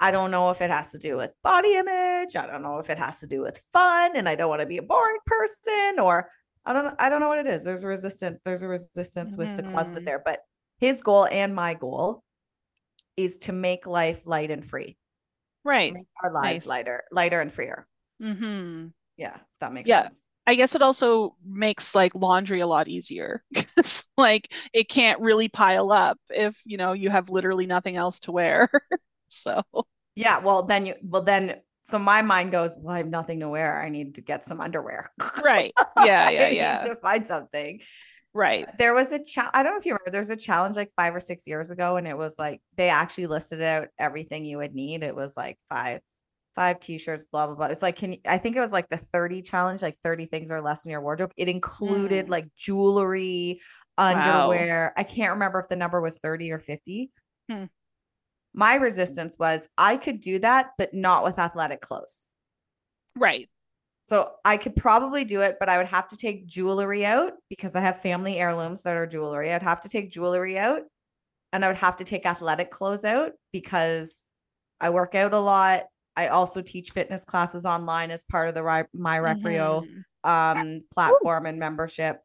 I 0.00 0.10
don't 0.12 0.30
know 0.30 0.50
if 0.50 0.60
it 0.60 0.70
has 0.70 0.92
to 0.92 0.98
do 0.98 1.16
with 1.16 1.32
body 1.42 1.74
image. 1.74 2.36
I 2.36 2.46
don't 2.46 2.62
know 2.62 2.78
if 2.78 2.88
it 2.90 2.98
has 2.98 3.18
to 3.20 3.26
do 3.26 3.40
with 3.42 3.60
fun 3.72 4.16
and 4.16 4.28
I 4.28 4.34
don't 4.36 4.48
want 4.48 4.60
to 4.60 4.66
be 4.66 4.78
a 4.78 4.82
boring 4.82 5.18
person 5.26 5.98
or 6.00 6.28
I 6.64 6.72
don't 6.72 6.84
know. 6.84 6.94
I 6.98 7.08
don't 7.08 7.20
know 7.20 7.28
what 7.28 7.38
it 7.40 7.46
is. 7.46 7.64
There's 7.64 7.82
a 7.82 7.88
resistance, 7.88 8.38
there's 8.44 8.62
a 8.62 8.68
resistance 8.68 9.36
with 9.36 9.56
the 9.56 9.62
closet 9.64 10.02
Mhm. 10.02 10.04
there. 10.06 10.22
But 10.24 10.40
his 10.78 11.02
goal 11.02 11.26
and 11.26 11.54
my 11.54 11.74
goal 11.74 12.22
is 13.16 13.38
to 13.38 13.52
make 13.52 13.86
life 13.86 14.20
light 14.26 14.50
and 14.50 14.64
free. 14.64 14.96
Right. 15.64 15.92
Make 15.92 16.06
our 16.24 16.32
lives 16.32 16.62
Nice. 16.62 16.66
lighter, 16.66 17.04
lighter 17.10 17.40
and 17.40 17.52
freer. 17.52 17.86
Mm-hmm. 18.22 18.88
Yeah, 19.16 19.34
if 19.36 19.42
that 19.60 19.72
makes 19.72 19.88
Yeah. 19.88 20.02
sense. 20.02 20.26
I 20.46 20.54
guess 20.54 20.74
it 20.74 20.80
also 20.80 21.36
makes 21.44 21.94
like 21.94 22.14
laundry 22.14 22.60
a 22.60 22.66
lot 22.66 22.88
easier 22.88 23.42
because 23.52 24.04
like 24.16 24.50
it 24.72 24.88
can't 24.88 25.20
really 25.20 25.48
pile 25.48 25.92
up 25.92 26.18
if, 26.30 26.58
you 26.64 26.78
know, 26.78 26.92
you 26.94 27.10
have 27.10 27.28
literally 27.28 27.66
nothing 27.66 27.96
else 27.96 28.20
to 28.20 28.32
wear. 28.32 28.68
So, 29.30 29.62
Yeah, 30.14 30.38
well 30.38 30.62
then 30.64 30.86
you 30.86 30.94
well 31.02 31.22
then 31.22 31.60
so 31.84 31.98
my 31.98 32.20
mind 32.22 32.52
goes, 32.52 32.76
well, 32.78 32.94
I 32.94 32.98
have 32.98 33.06
nothing 33.06 33.40
to 33.40 33.48
wear. 33.48 33.80
I 33.80 33.88
need 33.88 34.16
to 34.16 34.20
get 34.20 34.44
some 34.44 34.60
underwear. 34.60 35.10
right. 35.42 35.72
Yeah, 35.96 36.28
yeah, 36.30 36.48
yeah. 36.48 36.86
to 36.86 36.96
find 36.96 37.26
something. 37.26 37.80
Right. 38.34 38.66
There 38.78 38.94
was 38.94 39.10
a 39.12 39.18
challenge. 39.22 39.52
I 39.54 39.62
don't 39.62 39.72
know 39.72 39.78
if 39.78 39.86
you 39.86 39.92
remember. 39.94 40.10
There's 40.10 40.30
a 40.30 40.36
challenge 40.36 40.76
like 40.76 40.92
five 40.96 41.14
or 41.14 41.20
six 41.20 41.46
years 41.46 41.70
ago, 41.70 41.96
and 41.96 42.06
it 42.06 42.16
was 42.16 42.38
like 42.38 42.60
they 42.76 42.88
actually 42.88 43.26
listed 43.26 43.60
out 43.62 43.88
everything 43.98 44.44
you 44.44 44.58
would 44.58 44.74
need. 44.74 45.02
It 45.02 45.16
was 45.16 45.36
like 45.36 45.58
five, 45.68 46.00
five 46.54 46.78
t-shirts, 46.78 47.24
blah 47.32 47.46
blah 47.46 47.56
blah. 47.56 47.66
It's 47.66 47.82
like 47.82 47.96
can 47.96 48.12
you, 48.12 48.18
I 48.26 48.38
think 48.38 48.54
it 48.56 48.60
was 48.60 48.70
like 48.72 48.88
the 48.90 49.00
30 49.12 49.42
challenge, 49.42 49.82
like 49.82 49.98
30 50.04 50.26
things 50.26 50.50
or 50.50 50.60
less 50.60 50.84
in 50.84 50.90
your 50.90 51.00
wardrobe. 51.00 51.32
It 51.36 51.48
included 51.48 52.26
Mm. 52.26 52.30
like 52.30 52.46
jewelry, 52.56 53.60
Wow. 53.96 54.48
underwear. 54.50 54.92
I 54.96 55.02
can't 55.02 55.32
remember 55.32 55.58
if 55.58 55.68
the 55.68 55.76
number 55.76 56.00
was 56.00 56.18
30 56.18 56.52
or 56.52 56.58
50. 56.60 57.10
Hmm. 57.50 57.64
My 58.54 58.74
resistance 58.74 59.36
was 59.38 59.68
I 59.76 59.96
could 59.96 60.20
do 60.20 60.38
that, 60.40 60.70
but 60.78 60.92
not 60.94 61.24
with 61.24 61.38
athletic 61.38 61.80
clothes. 61.80 62.26
Right. 63.16 63.48
So 64.08 64.32
I 64.44 64.56
could 64.56 64.74
probably 64.74 65.24
do 65.24 65.42
it, 65.42 65.56
but 65.60 65.68
I 65.68 65.76
would 65.76 65.86
have 65.88 66.08
to 66.08 66.16
take 66.16 66.46
jewelry 66.46 67.04
out 67.04 67.34
because 67.50 67.76
I 67.76 67.80
have 67.80 68.00
family 68.00 68.38
heirlooms 68.38 68.82
that 68.82 68.96
are 68.96 69.06
jewelry. 69.06 69.52
I'd 69.52 69.62
have 69.62 69.80
to 69.82 69.88
take 69.88 70.10
jewelry 70.10 70.58
out 70.58 70.82
and 71.52 71.64
I 71.64 71.68
would 71.68 71.76
have 71.76 71.96
to 71.96 72.04
take 72.04 72.24
athletic 72.24 72.70
clothes 72.70 73.04
out 73.04 73.32
because 73.52 74.24
I 74.80 74.90
work 74.90 75.14
out 75.14 75.34
a 75.34 75.38
lot. 75.38 75.84
I 76.16 76.28
also 76.28 76.62
teach 76.62 76.92
fitness 76.92 77.24
classes 77.24 77.66
online 77.66 78.10
as 78.10 78.24
part 78.24 78.48
of 78.48 78.54
the 78.54 78.62
Ri- 78.64 78.88
My 78.94 79.18
Recreo 79.18 79.84
Mhm. 79.84 80.04
um, 80.24 80.84
platform 80.94 81.46
and 81.46 81.58
membership 81.58 82.20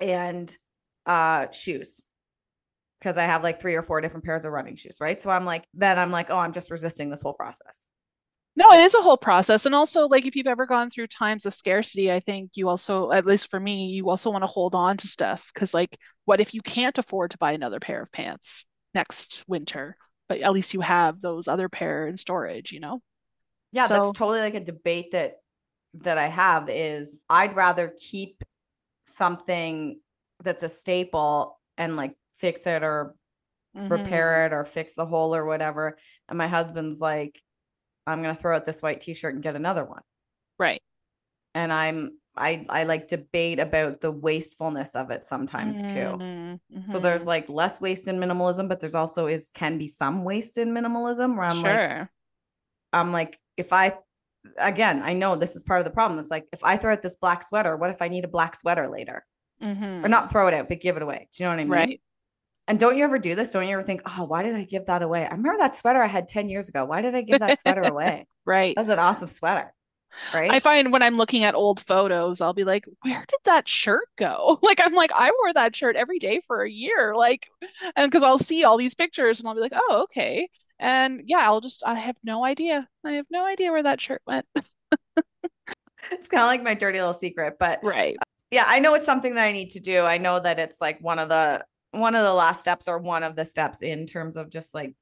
and 0.00 0.56
uh, 1.06 1.50
shoes 1.50 2.00
because 3.00 3.18
I 3.18 3.24
have 3.24 3.42
like 3.42 3.60
three 3.60 3.74
or 3.74 3.82
four 3.82 4.00
different 4.00 4.24
pairs 4.24 4.44
of 4.44 4.52
running 4.52 4.76
shoes, 4.76 4.98
right? 5.00 5.20
So 5.20 5.30
I'm 5.30 5.44
like, 5.44 5.64
then 5.74 5.98
I'm 5.98 6.12
like, 6.12 6.30
oh, 6.30 6.38
I'm 6.38 6.52
just 6.52 6.70
resisting 6.70 7.10
this 7.10 7.22
whole 7.22 7.34
process. 7.34 7.86
No, 8.54 8.70
it 8.72 8.80
is 8.80 8.94
a 8.94 9.00
whole 9.00 9.16
process. 9.16 9.64
And 9.64 9.74
also, 9.74 10.06
like, 10.08 10.26
if 10.26 10.36
you've 10.36 10.46
ever 10.46 10.66
gone 10.66 10.90
through 10.90 11.06
times 11.06 11.46
of 11.46 11.54
scarcity, 11.54 12.12
I 12.12 12.20
think 12.20 12.50
you 12.54 12.68
also, 12.68 13.10
at 13.10 13.24
least 13.24 13.48
for 13.50 13.58
me, 13.58 13.86
you 13.86 14.10
also 14.10 14.30
want 14.30 14.42
to 14.42 14.46
hold 14.48 14.74
on 14.74 14.98
to 14.98 15.08
stuff 15.08 15.50
because, 15.54 15.72
like, 15.72 15.96
what 16.26 16.40
if 16.40 16.52
you 16.52 16.60
can't 16.60 16.98
afford 16.98 17.30
to 17.30 17.38
buy 17.38 17.52
another 17.52 17.80
pair 17.80 18.02
of 18.02 18.12
pants? 18.12 18.66
next 18.94 19.42
winter. 19.48 19.96
But 20.28 20.42
at 20.42 20.52
least 20.52 20.74
you 20.74 20.82
have 20.82 21.22
those 21.22 21.48
other 21.48 21.70
pair 21.70 22.06
in 22.06 22.18
storage, 22.18 22.72
you 22.72 22.78
know? 22.80 23.00
Yeah, 23.72 23.86
So- 23.86 23.94
that's 23.94 24.12
totally 24.12 24.40
like 24.40 24.54
a 24.54 24.60
debate 24.60 25.12
that 25.12 25.36
that 25.94 26.18
I 26.18 26.26
have 26.28 26.68
is 26.68 27.24
I'd 27.30 27.56
rather 27.56 27.94
keep 27.98 28.44
something 29.06 29.98
that's 30.42 30.62
a 30.62 30.68
staple 30.68 31.58
and 31.78 31.96
like 31.96 32.14
fix 32.34 32.66
it 32.66 32.82
or 32.82 33.14
Mhm. 33.74 33.90
repair 33.90 34.44
it 34.44 34.52
or 34.52 34.66
fix 34.66 34.92
the 34.92 35.06
hole 35.06 35.34
or 35.34 35.46
whatever. 35.46 35.96
And 36.28 36.36
my 36.36 36.48
husband's 36.48 37.00
like, 37.00 37.40
I'm 38.06 38.22
gonna 38.22 38.34
throw 38.34 38.56
out 38.56 38.66
this 38.66 38.82
white 38.82 39.00
t-shirt 39.00 39.34
and 39.34 39.42
get 39.42 39.56
another 39.56 39.84
one. 39.84 40.02
Right. 40.58 40.82
And 41.54 41.72
I'm 41.72 42.18
I 42.36 42.64
I 42.68 42.84
like 42.84 43.08
debate 43.08 43.58
about 43.58 44.00
the 44.00 44.10
wastefulness 44.10 44.94
of 44.96 45.10
it 45.10 45.22
sometimes 45.22 45.84
too. 45.84 45.92
Mhm, 45.94 46.60
So 46.86 46.98
there's 46.98 47.26
like 47.26 47.48
less 47.48 47.80
waste 47.80 48.08
in 48.08 48.18
minimalism, 48.18 48.68
but 48.68 48.80
there's 48.80 48.94
also 48.94 49.26
is 49.26 49.50
can 49.54 49.76
be 49.78 49.86
some 49.88 50.24
waste 50.24 50.56
in 50.58 50.70
minimalism 50.72 51.36
where 51.36 51.44
I'm 51.44 51.62
like, 51.62 51.78
sure. 51.78 52.10
I'm 52.92 53.12
like, 53.12 53.38
if 53.56 53.72
I 53.72 53.98
again, 54.56 55.02
I 55.02 55.12
know 55.12 55.36
this 55.36 55.54
is 55.56 55.62
part 55.62 55.80
of 55.80 55.84
the 55.84 55.90
problem. 55.90 56.18
It's 56.18 56.30
like 56.30 56.46
if 56.52 56.64
I 56.64 56.76
throw 56.76 56.92
out 56.92 57.02
this 57.02 57.16
black 57.16 57.42
sweater, 57.42 57.76
what 57.76 57.90
if 57.90 58.00
I 58.02 58.08
need 58.08 58.24
a 58.24 58.28
black 58.28 58.56
sweater 58.56 58.88
later? 58.88 59.24
Mhm. 59.60 60.04
Or 60.04 60.08
not 60.08 60.30
throw 60.32 60.48
it 60.48 60.54
out, 60.54 60.68
but 60.68 60.80
give 60.80 60.96
it 60.96 61.02
away. 61.02 61.28
Do 61.32 61.42
you 61.42 61.46
know 61.48 61.52
what 61.54 61.60
I 61.60 61.64
mean? 61.64 61.70
Right. 61.70 62.02
And 62.68 62.78
don't 62.78 62.96
you 62.96 63.04
ever 63.04 63.18
do 63.18 63.34
this? 63.34 63.50
Don't 63.50 63.66
you 63.66 63.72
ever 63.72 63.82
think, 63.82 64.02
oh, 64.06 64.24
why 64.24 64.42
did 64.42 64.54
I 64.54 64.64
give 64.64 64.86
that 64.86 65.02
away? 65.02 65.26
I 65.26 65.30
remember 65.30 65.58
that 65.58 65.74
sweater 65.74 66.02
I 66.02 66.06
had 66.06 66.28
10 66.28 66.48
years 66.48 66.68
ago. 66.68 66.84
Why 66.84 67.02
did 67.02 67.14
I 67.14 67.22
give 67.22 67.40
that 67.40 67.58
sweater 67.58 67.82
away? 67.86 68.26
Right. 68.44 68.74
That 68.76 68.82
was 68.82 68.88
an 68.88 68.98
awesome 68.98 69.28
sweater. 69.28 69.74
Right. 70.32 70.50
I 70.52 70.60
find 70.60 70.92
when 70.92 71.02
I'm 71.02 71.16
looking 71.16 71.44
at 71.44 71.54
old 71.54 71.80
photos, 71.80 72.40
I'll 72.40 72.52
be 72.52 72.64
like, 72.64 72.86
where 73.00 73.24
did 73.26 73.40
that 73.44 73.66
shirt 73.68 74.06
go? 74.16 74.58
Like, 74.62 74.78
I'm 74.80 74.92
like, 74.94 75.10
I 75.14 75.30
wore 75.42 75.54
that 75.54 75.74
shirt 75.74 75.96
every 75.96 76.18
day 76.18 76.40
for 76.46 76.62
a 76.62 76.70
year. 76.70 77.14
Like, 77.16 77.48
and 77.96 78.10
because 78.10 78.22
I'll 78.22 78.38
see 78.38 78.62
all 78.64 78.76
these 78.76 78.94
pictures 78.94 79.40
and 79.40 79.48
I'll 79.48 79.54
be 79.54 79.60
like, 79.60 79.72
oh, 79.74 80.02
okay. 80.04 80.48
And 80.78 81.22
yeah, 81.26 81.38
I'll 81.40 81.60
just, 81.60 81.82
I 81.84 81.94
have 81.94 82.16
no 82.22 82.44
idea. 82.44 82.86
I 83.04 83.12
have 83.12 83.26
no 83.30 83.44
idea 83.46 83.72
where 83.72 83.82
that 83.82 84.00
shirt 84.00 84.22
went. 84.26 84.46
it's 86.10 86.28
kind 86.28 86.42
of 86.42 86.46
like 86.46 86.62
my 86.62 86.74
dirty 86.74 86.98
little 86.98 87.14
secret. 87.14 87.56
But 87.58 87.80
Right. 87.82 88.16
yeah, 88.50 88.64
I 88.66 88.80
know 88.80 88.94
it's 88.94 89.06
something 89.06 89.34
that 89.34 89.44
I 89.44 89.52
need 89.52 89.70
to 89.70 89.80
do. 89.80 90.02
I 90.02 90.18
know 90.18 90.38
that 90.40 90.58
it's 90.58 90.80
like 90.80 91.00
one 91.00 91.18
of 91.18 91.28
the 91.28 91.64
one 91.92 92.14
of 92.14 92.24
the 92.24 92.34
last 92.34 92.60
steps 92.60 92.88
or 92.88 92.98
one 92.98 93.22
of 93.22 93.36
the 93.36 93.44
steps 93.44 93.82
in 93.82 94.06
terms 94.06 94.36
of 94.36 94.50
just 94.50 94.74
like 94.74 94.94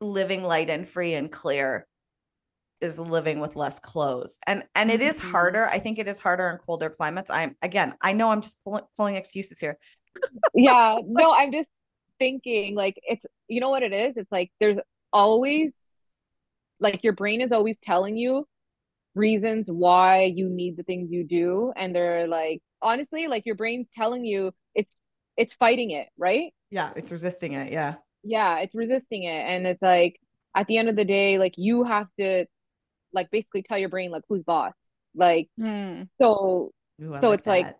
living 0.00 0.42
light 0.42 0.70
and 0.70 0.88
free 0.88 1.14
and 1.14 1.30
clear 1.32 1.86
is 2.80 2.98
living 2.98 3.40
with 3.40 3.56
less 3.56 3.80
clothes. 3.80 4.38
And 4.46 4.64
and 4.74 4.90
it 4.90 5.02
is 5.02 5.18
Mhm. 5.18 5.20
harder. 5.20 5.66
I 5.66 5.78
think 5.78 5.98
it 5.98 6.08
is 6.08 6.20
harder 6.20 6.48
in 6.50 6.58
colder 6.58 6.90
climates. 6.90 7.30
I'm 7.30 7.56
again, 7.62 7.94
I 8.02 8.12
know 8.12 8.30
I'm 8.30 8.42
just 8.42 8.58
pulling, 8.64 8.84
pulling 8.96 9.16
excuses 9.16 9.60
here. 9.60 9.78
Yeah, 10.54 10.98
no, 11.04 11.32
I'm 11.32 11.52
just 11.52 11.68
thinking 12.18 12.74
like 12.74 12.98
it's 13.02 13.26
you 13.48 13.60
know 13.60 13.70
what 13.70 13.82
it 13.82 13.92
is? 13.92 14.16
It's 14.16 14.30
like 14.32 14.50
there's 14.60 14.78
always 15.12 15.72
like 16.80 17.02
your 17.04 17.12
brain 17.12 17.40
is 17.40 17.52
always 17.52 17.78
telling 17.80 18.16
you 18.16 18.46
reasons 19.14 19.66
why 19.68 20.24
you 20.24 20.48
need 20.48 20.76
the 20.76 20.82
things 20.84 21.10
you 21.12 21.24
do 21.24 21.72
and 21.76 21.94
they're 21.94 22.26
like 22.28 22.60
honestly 22.82 23.28
like 23.28 23.46
your 23.46 23.54
brain's 23.56 23.88
telling 23.94 24.24
you 24.24 24.52
it's 25.36 25.52
fighting 25.54 25.90
it, 25.90 26.08
right? 26.18 26.52
Yeah, 26.70 26.90
it's 26.96 27.10
resisting 27.10 27.52
it. 27.52 27.72
Yeah. 27.72 27.94
Yeah, 28.22 28.58
it's 28.60 28.74
resisting 28.74 29.24
it 29.24 29.44
and 29.46 29.66
it's 29.66 29.82
like 29.82 30.18
at 30.54 30.66
the 30.66 30.78
end 30.78 30.88
of 30.88 30.96
the 30.96 31.04
day 31.04 31.38
like 31.38 31.54
you 31.56 31.84
have 31.84 32.06
to 32.18 32.46
like 33.12 33.30
basically 33.30 33.62
tell 33.62 33.78
your 33.78 33.88
brain 33.88 34.10
like 34.10 34.22
who's 34.28 34.42
boss. 34.42 34.72
Like 35.14 35.48
Hmm. 35.58 36.02
so 36.20 36.72
Ooh, 37.02 37.16
So 37.20 37.32
it's 37.32 37.46
like- 37.46 37.76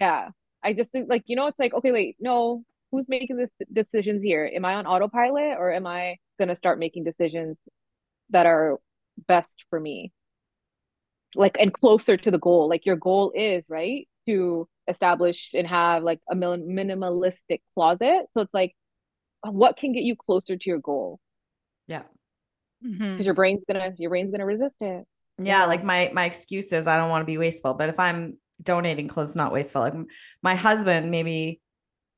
yeah 0.00 0.30
i 0.62 0.72
just 0.72 0.90
think 0.92 1.10
like 1.10 1.24
you 1.26 1.36
know 1.36 1.46
it's 1.46 1.58
like 1.58 1.74
okay 1.74 1.92
wait 1.92 2.16
no 2.18 2.64
who's 2.90 3.06
making 3.06 3.36
this 3.36 3.50
decisions 3.70 4.22
here 4.22 4.50
am 4.54 4.64
i 4.64 4.74
on 4.74 4.86
autopilot 4.86 5.58
or 5.58 5.70
am 5.70 5.86
i 5.86 6.16
going 6.38 6.48
to 6.48 6.56
start 6.56 6.78
making 6.78 7.04
decisions 7.04 7.58
that 8.30 8.46
are 8.46 8.78
best 9.28 9.64
for 9.68 9.78
me 9.78 10.10
like 11.34 11.56
and 11.60 11.72
closer 11.74 12.16
to 12.16 12.30
the 12.30 12.38
goal 12.38 12.66
like 12.66 12.86
your 12.86 12.96
goal 12.96 13.30
is 13.34 13.66
right 13.68 14.08
to 14.26 14.66
establish 14.88 15.50
and 15.54 15.66
have 15.66 16.02
like 16.02 16.20
a 16.30 16.34
min- 16.34 16.66
minimalistic 16.68 17.60
closet 17.74 18.26
so 18.34 18.40
it's 18.42 18.54
like 18.54 18.74
what 19.42 19.76
can 19.76 19.92
get 19.92 20.02
you 20.02 20.16
closer 20.16 20.56
to 20.56 20.70
your 20.70 20.78
goal 20.78 21.20
yeah. 21.86 22.02
Because 22.82 23.24
your 23.24 23.34
brain's 23.34 23.62
gonna 23.66 23.92
your 23.98 24.10
brain's 24.10 24.30
gonna 24.30 24.46
resist 24.46 24.76
it 24.80 25.04
Yeah, 25.38 25.64
like 25.66 25.84
my 25.84 26.10
my 26.14 26.24
excuse 26.24 26.72
is 26.72 26.86
I 26.86 26.96
don't 26.96 27.10
want 27.10 27.22
to 27.22 27.26
be 27.26 27.38
wasteful, 27.38 27.74
but 27.74 27.88
if 27.88 27.98
I'm 27.98 28.38
donating 28.62 29.08
clothes, 29.08 29.34
not 29.36 29.52
wasteful. 29.52 29.82
Like 29.82 29.94
my 30.42 30.54
husband, 30.54 31.10
maybe 31.10 31.60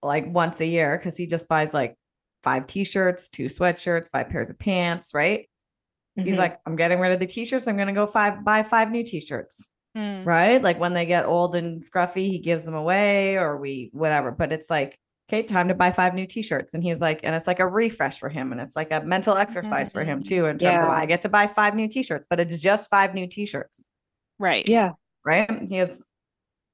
like 0.02 0.26
once 0.26 0.60
a 0.60 0.66
year, 0.66 0.96
because 0.96 1.16
he 1.16 1.26
just 1.26 1.48
buys 1.48 1.72
like 1.72 1.96
five 2.42 2.66
t-shirts, 2.66 3.28
two 3.28 3.46
sweatshirts, 3.46 4.10
five 4.10 4.28
pairs 4.28 4.50
of 4.50 4.58
pants, 4.58 5.12
right? 5.14 5.48
He's 6.16 6.34
Mhm. 6.34 6.38
like, 6.38 6.60
I'm 6.66 6.76
getting 6.76 7.00
rid 7.00 7.12
of 7.12 7.20
the 7.20 7.26
t-shirts. 7.26 7.66
I'm 7.68 7.76
gonna 7.76 7.92
go 7.92 8.06
five 8.06 8.44
buy 8.44 8.62
five 8.62 8.90
new 8.90 9.04
t-shirts, 9.04 9.66
Hmm. 9.96 10.24
right? 10.24 10.62
Like 10.62 10.78
when 10.78 10.92
they 10.92 11.06
get 11.06 11.24
old 11.24 11.56
and 11.56 11.82
scruffy, 11.82 12.28
he 12.28 12.38
gives 12.38 12.66
them 12.66 12.74
away 12.74 13.36
or 13.36 13.56
we 13.56 13.88
whatever. 13.94 14.30
But 14.30 14.52
it's 14.52 14.68
like, 14.68 14.98
okay, 15.30 15.42
time 15.42 15.68
to 15.68 15.74
buy 15.74 15.90
five 15.90 16.12
new 16.12 16.26
t-shirts. 16.26 16.74
And 16.74 16.82
he's 16.84 17.00
like, 17.00 17.20
and 17.24 17.34
it's 17.34 17.46
like 17.46 17.60
a 17.60 17.66
refresh 17.66 18.18
for 18.18 18.28
him. 18.28 18.52
And 18.52 18.60
it's 18.60 18.76
like 18.76 18.92
a 18.92 19.00
mental 19.02 19.34
exercise 19.36 19.92
for 19.92 20.04
him 20.04 20.20
Mhm. 20.20 20.28
too, 20.28 20.44
in 20.46 20.58
terms 20.58 20.82
of 20.82 20.88
Yeah. 20.88 20.94
I 20.94 21.06
get 21.06 21.22
to 21.22 21.30
buy 21.30 21.46
five 21.46 21.74
new 21.74 21.88
t-shirts, 21.88 22.26
but 22.28 22.40
it's 22.40 22.58
just 22.58 22.90
five 22.90 23.14
new 23.14 23.26
t-shirts 23.26 23.86
Right. 24.38 24.68
yeah 24.68 24.92
right? 25.24 25.50
He 25.68 25.76
has 25.76 26.00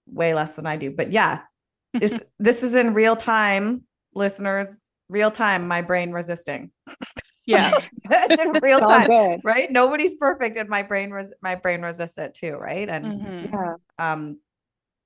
way 0.07 0.35
less 0.35 0.57
than 0.57 0.67
I 0.67 0.77
do. 0.77 0.91
But 0.91 1.13
yeah, 1.13 1.43
this 1.95 2.21
this 2.41 2.63
is 2.65 2.75
in 2.75 2.93
real 2.93 3.15
time, 3.17 3.85
listeners. 4.15 4.81
Real 5.09 5.31
time, 5.31 5.69
my 5.69 5.81
brain 5.83 6.11
resisting. 6.11 6.71
Yeah. 7.47 7.75
it's 8.11 8.39
in 8.39 8.59
real 8.63 8.81
it's 8.81 8.83
time, 8.83 9.09
good 9.09 9.41
right? 9.43 9.71
Nobody's 9.71 10.15
perfect, 10.15 10.57
and 10.57 10.69
my 10.69 10.83
brain 10.83 11.11
res- 11.11 11.33
my 11.43 11.55
brain 11.55 11.83
resists 11.83 12.19
it 12.19 12.35
too, 12.35 12.53
right? 12.55 12.89
And 12.89 13.07
Mhm. 13.07 13.51
yeah 13.53 13.77
um, 13.99 14.39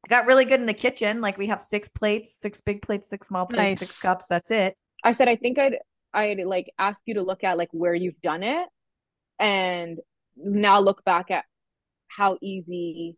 I 0.04 0.08
got 0.08 0.26
really 0.26 0.44
good 0.44 0.60
in 0.60 0.66
the 0.66 0.74
kitchen. 0.74 1.20
Like 1.20 1.38
we 1.38 1.48
have 1.48 1.60
six 1.62 1.88
plates, 1.88 2.34
six 2.34 2.60
big 2.60 2.82
plates, 2.82 3.08
six 3.08 3.28
small 3.28 3.46
plates, 3.46 3.78
six 3.78 3.98
cups. 3.98 4.26
That's 4.28 4.50
it. 4.50 4.76
I 5.04 5.12
said 5.12 5.28
I 5.28 5.36
think 5.36 5.58
I'd 5.58 5.78
I'd 6.12 6.38
like 6.46 6.72
ask 6.78 6.98
you 7.06 7.14
to 7.14 7.22
look 7.22 7.44
at 7.44 7.58
like 7.58 7.68
where 7.72 7.94
you've 7.94 8.20
done 8.20 8.42
it 8.42 8.68
and 9.38 9.98
now 10.36 10.80
look 10.80 11.04
back 11.04 11.30
at 11.30 11.44
how 12.08 12.38
easy 12.42 13.16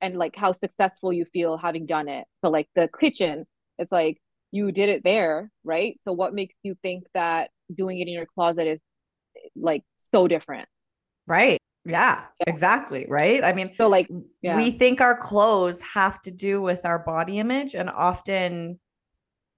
and 0.00 0.16
like 0.18 0.36
how 0.36 0.52
successful 0.52 1.12
you 1.12 1.26
feel 1.32 1.56
having 1.58 1.86
done 1.86 2.08
it. 2.08 2.26
So 2.44 2.50
like 2.50 2.68
the 2.74 2.88
kitchen, 3.00 3.46
it's 3.78 3.92
like 3.92 4.20
you 4.52 4.72
did 4.72 4.88
it 4.90 5.04
there, 5.04 5.50
right? 5.64 6.00
So 6.04 6.12
what 6.12 6.34
makes 6.34 6.56
you 6.62 6.76
think 6.82 7.06
that 7.14 7.50
doing 7.74 7.98
it 8.00 8.08
in 8.08 8.14
your 8.14 8.26
closet 8.26 8.66
is 8.66 8.80
like 9.54 9.82
so 10.12 10.28
different? 10.28 10.68
Right. 11.26 11.58
Yeah, 11.84 12.24
Yeah. 12.40 12.44
exactly. 12.48 13.06
Right. 13.08 13.44
I 13.44 13.52
mean, 13.52 13.72
So 13.76 13.88
like 13.88 14.08
yeah. 14.42 14.56
we 14.56 14.72
think 14.72 15.00
our 15.00 15.16
clothes 15.16 15.80
have 15.82 16.20
to 16.22 16.30
do 16.30 16.60
with 16.60 16.84
our 16.84 16.98
body 16.98 17.38
image 17.38 17.74
and 17.74 17.88
often 17.88 18.80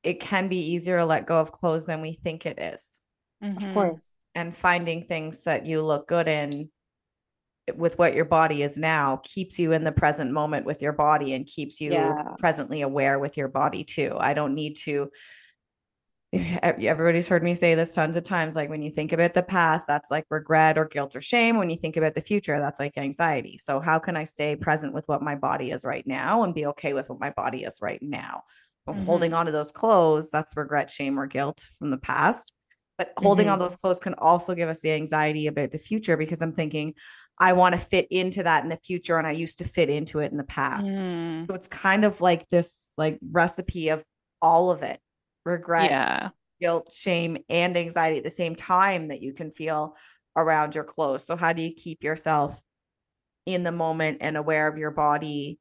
it 0.02 0.20
can 0.20 0.48
be 0.48 0.58
easier 0.72 0.98
to 0.98 1.04
let 1.06 1.26
go 1.26 1.38
of 1.40 1.52
clothes 1.52 1.86
than 1.86 2.00
we 2.02 2.12
think 2.14 2.46
it 2.46 2.58
is 2.58 3.00
of 3.42 3.62
Mhm. 3.62 3.72
course. 3.74 4.14
and 4.34 4.54
finding 4.56 5.04
things 5.04 5.44
that 5.44 5.66
you 5.66 5.82
look 5.82 6.06
good 6.06 6.28
in 6.28 6.70
with 7.74 7.98
what 7.98 8.14
your 8.14 8.24
body 8.24 8.62
is 8.62 8.78
now 8.78 9.20
keeps 9.24 9.58
you 9.58 9.72
in 9.72 9.84
the 9.84 9.92
present 9.92 10.30
moment 10.32 10.64
with 10.64 10.80
your 10.80 10.92
body 10.92 11.34
and 11.34 11.46
keeps 11.46 11.80
you 11.80 11.92
Yeah. 11.92 12.34
presently 12.38 12.80
aware 12.82 13.18
with 13.18 13.36
your 13.36 13.48
body 13.48 13.84
too 13.84 14.16
i 14.18 14.32
don't 14.32 14.54
need 14.54 14.74
to 14.76 15.10
everybody's 16.32 17.28
heard 17.28 17.42
me 17.42 17.54
say 17.54 17.74
this 17.74 17.94
tons 17.94 18.14
of 18.16 18.22
times 18.22 18.54
like 18.54 18.68
when 18.68 18.82
you 18.82 18.90
think 18.90 19.12
about 19.12 19.32
the 19.32 19.42
past 19.42 19.86
that's 19.86 20.10
like 20.10 20.26
regret 20.28 20.76
or 20.76 20.84
guilt 20.84 21.16
or 21.16 21.22
shame. 21.22 21.56
When 21.56 21.70
you 21.70 21.76
think 21.76 21.96
about 21.96 22.14
the 22.14 22.20
future 22.20 22.58
that's 22.60 22.78
like 22.78 22.98
anxiety. 22.98 23.56
So 23.58 23.80
how 23.80 23.98
can 23.98 24.16
i 24.16 24.24
stay 24.24 24.54
present 24.54 24.92
with 24.92 25.08
what 25.08 25.22
my 25.22 25.34
body 25.36 25.70
is 25.70 25.84
right 25.84 26.06
now 26.06 26.42
and 26.42 26.54
be 26.54 26.66
okay 26.66 26.92
with 26.92 27.08
what 27.08 27.18
my 27.20 27.30
body 27.30 27.64
is 27.64 27.78
right 27.80 28.02
now? 28.02 28.42
But 28.86 28.96
Mhm. 28.96 29.04
holding 29.06 29.32
on 29.34 29.46
to 29.46 29.52
those 29.52 29.70
clothes 29.72 30.30
that's 30.30 30.56
regret 30.56 30.90
shame 30.90 31.18
or 31.18 31.26
guilt 31.26 31.70
from 31.78 31.90
the 31.90 31.96
past. 31.98 32.52
But 32.98 33.12
holding 33.16 33.48
on 33.48 33.58
those 33.58 33.76
clothes 33.76 34.00
can 34.00 34.14
also 34.14 34.54
give 34.54 34.68
us 34.68 34.80
the 34.80 34.90
anxiety 34.92 35.46
about 35.46 35.70
the 35.70 35.78
future 35.78 36.16
because 36.16 36.42
i'm 36.42 36.52
thinking 36.52 36.94
i 37.38 37.52
want 37.52 37.74
to 37.74 37.80
fit 37.80 38.08
into 38.10 38.42
that 38.42 38.64
in 38.64 38.68
the 38.68 38.76
future 38.84 39.16
and 39.18 39.26
i 39.26 39.30
used 39.30 39.58
to 39.58 39.64
fit 39.64 39.88
into 39.88 40.18
it 40.18 40.32
in 40.32 40.36
the 40.36 40.44
past. 40.44 40.96
Mm. 40.96 41.46
so 41.46 41.54
it's 41.54 41.68
kind 41.68 42.04
of 42.04 42.20
like 42.20 42.48
this 42.48 42.90
like 42.98 43.18
recipe 43.30 43.90
of 43.90 44.02
all 44.42 44.70
of 44.72 44.82
it 44.82 45.00
regret 45.48 45.90
Yeah. 45.90 46.30
guilt, 46.60 46.92
shame, 46.92 47.38
and 47.48 47.76
anxiety 47.76 48.18
at 48.18 48.24
the 48.24 48.30
same 48.30 48.54
time 48.54 49.08
that 49.08 49.22
you 49.22 49.32
can 49.32 49.50
feel 49.50 49.96
around 50.36 50.74
your 50.74 50.84
clothes. 50.84 51.24
So, 51.24 51.36
how 51.36 51.52
do 51.52 51.62
you 51.62 51.74
keep 51.74 52.02
yourself 52.02 52.60
in 53.46 53.62
the 53.62 53.72
moment 53.72 54.18
and 54.20 54.36
aware 54.36 54.68
of 54.68 54.78
your 54.78 54.90
body 54.90 55.58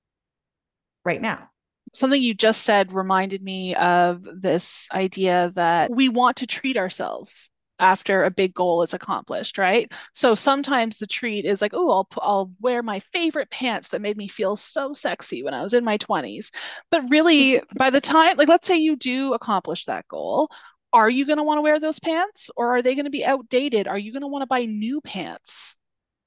right 1.06 1.22
now? 1.22 1.50
Something 1.94 2.22
you 2.22 2.34
just 2.34 2.64
said 2.64 2.94
reminded 2.94 3.42
me 3.42 3.74
of 3.76 4.24
this 4.24 4.90
idea 4.92 5.52
that 5.56 5.90
we 5.90 6.10
want 6.10 6.38
to 6.38 6.46
treat 6.46 6.78
ourselves 6.78 7.50
after 7.80 8.24
a 8.24 8.32
big 8.32 8.54
goal 8.54 8.82
is 8.84 8.94
accomplished, 8.94 9.58
right? 9.58 9.92
So 10.14 10.36
sometimes 10.36 10.98
the 10.98 11.08
treat 11.08 11.46
is 11.46 11.62
like, 11.62 11.74
oh, 11.74 11.90
I'll 11.92 12.08
I'll 12.22 12.52
wear 12.60 12.82
my 12.84 13.00
favorite 13.14 13.50
pants 13.52 13.90
that 13.90 14.02
made 14.02 14.18
me 14.18 14.28
feel 14.28 14.56
so 14.56 14.94
sexy 14.94 15.44
when 15.44 15.54
I 15.54 15.62
was 15.64 15.74
in 15.74 15.84
my 15.86 15.98
20s. 15.98 16.52
But 16.92 17.10
really, 17.10 17.62
by 17.78 17.90
the 17.90 18.02
time, 18.02 18.38
like, 18.38 18.48
let's 18.50 18.68
say 18.68 18.78
you 18.78 18.96
do 18.96 19.34
accomplish 19.34 19.86
that 19.86 20.08
goal, 20.08 20.50
are 20.94 21.10
you 21.10 21.26
going 21.26 21.38
to 21.38 21.44
want 21.44 21.58
to 21.58 21.62
wear 21.62 21.80
those 21.80 22.00
pants 22.00 22.50
or 22.56 22.76
are 22.76 22.82
they 22.82 22.96
going 22.96 23.06
to 23.06 23.12
be 23.12 23.26
outdated? 23.26 23.88
Are 23.88 23.98
you 23.98 24.12
going 24.12 24.22
to 24.22 24.28
want 24.28 24.42
to 24.44 24.48
buy 24.48 24.66
new 24.66 25.02
pants 25.02 25.76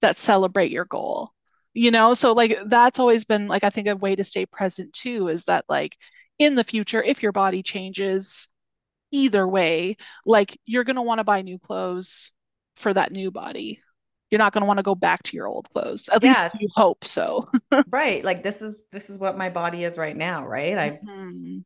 that 0.00 0.18
celebrate 0.18 0.70
your 0.70 0.84
goal? 0.84 1.30
You 1.74 1.90
know, 1.90 2.14
so 2.14 2.32
like 2.32 2.56
that's 2.66 2.98
always 2.98 3.24
been 3.24 3.46
like 3.48 3.64
I 3.64 3.70
think 3.70 3.86
a 3.88 3.96
way 3.96 4.16
to 4.16 4.24
stay 4.24 4.44
present 4.46 4.92
too 4.92 5.28
is 5.28 5.44
that 5.44 5.64
like 5.68 5.96
in 6.38 6.54
the 6.54 6.64
future, 6.64 7.02
if 7.02 7.22
your 7.22 7.32
body 7.32 7.62
changes 7.62 8.48
either 9.10 9.46
way, 9.46 9.96
like 10.26 10.58
you're 10.66 10.84
going 10.84 10.96
to 10.96 11.02
want 11.02 11.18
to 11.18 11.24
buy 11.24 11.42
new 11.42 11.58
clothes 11.58 12.32
for 12.76 12.92
that 12.94 13.12
new 13.12 13.30
body. 13.30 13.80
You're 14.30 14.38
not 14.38 14.52
going 14.52 14.62
to 14.62 14.66
want 14.66 14.78
to 14.78 14.84
go 14.84 14.94
back 14.94 15.22
to 15.24 15.36
your 15.36 15.48
old 15.48 15.68
clothes. 15.70 16.08
At 16.08 16.22
Yeah. 16.22 16.28
least 16.28 16.48
you 16.60 16.68
hope 16.74 17.04
so. 17.04 17.48
right. 17.90 18.24
Like 18.24 18.42
this 18.42 18.62
is 18.62 18.82
this 18.92 19.10
is 19.10 19.18
what 19.18 19.36
my 19.36 19.50
body 19.50 19.84
is 19.84 19.98
right 19.98 20.16
now, 20.16 20.46
right? 20.46 20.78
I 20.78 21.00
Mhm. 21.04 21.64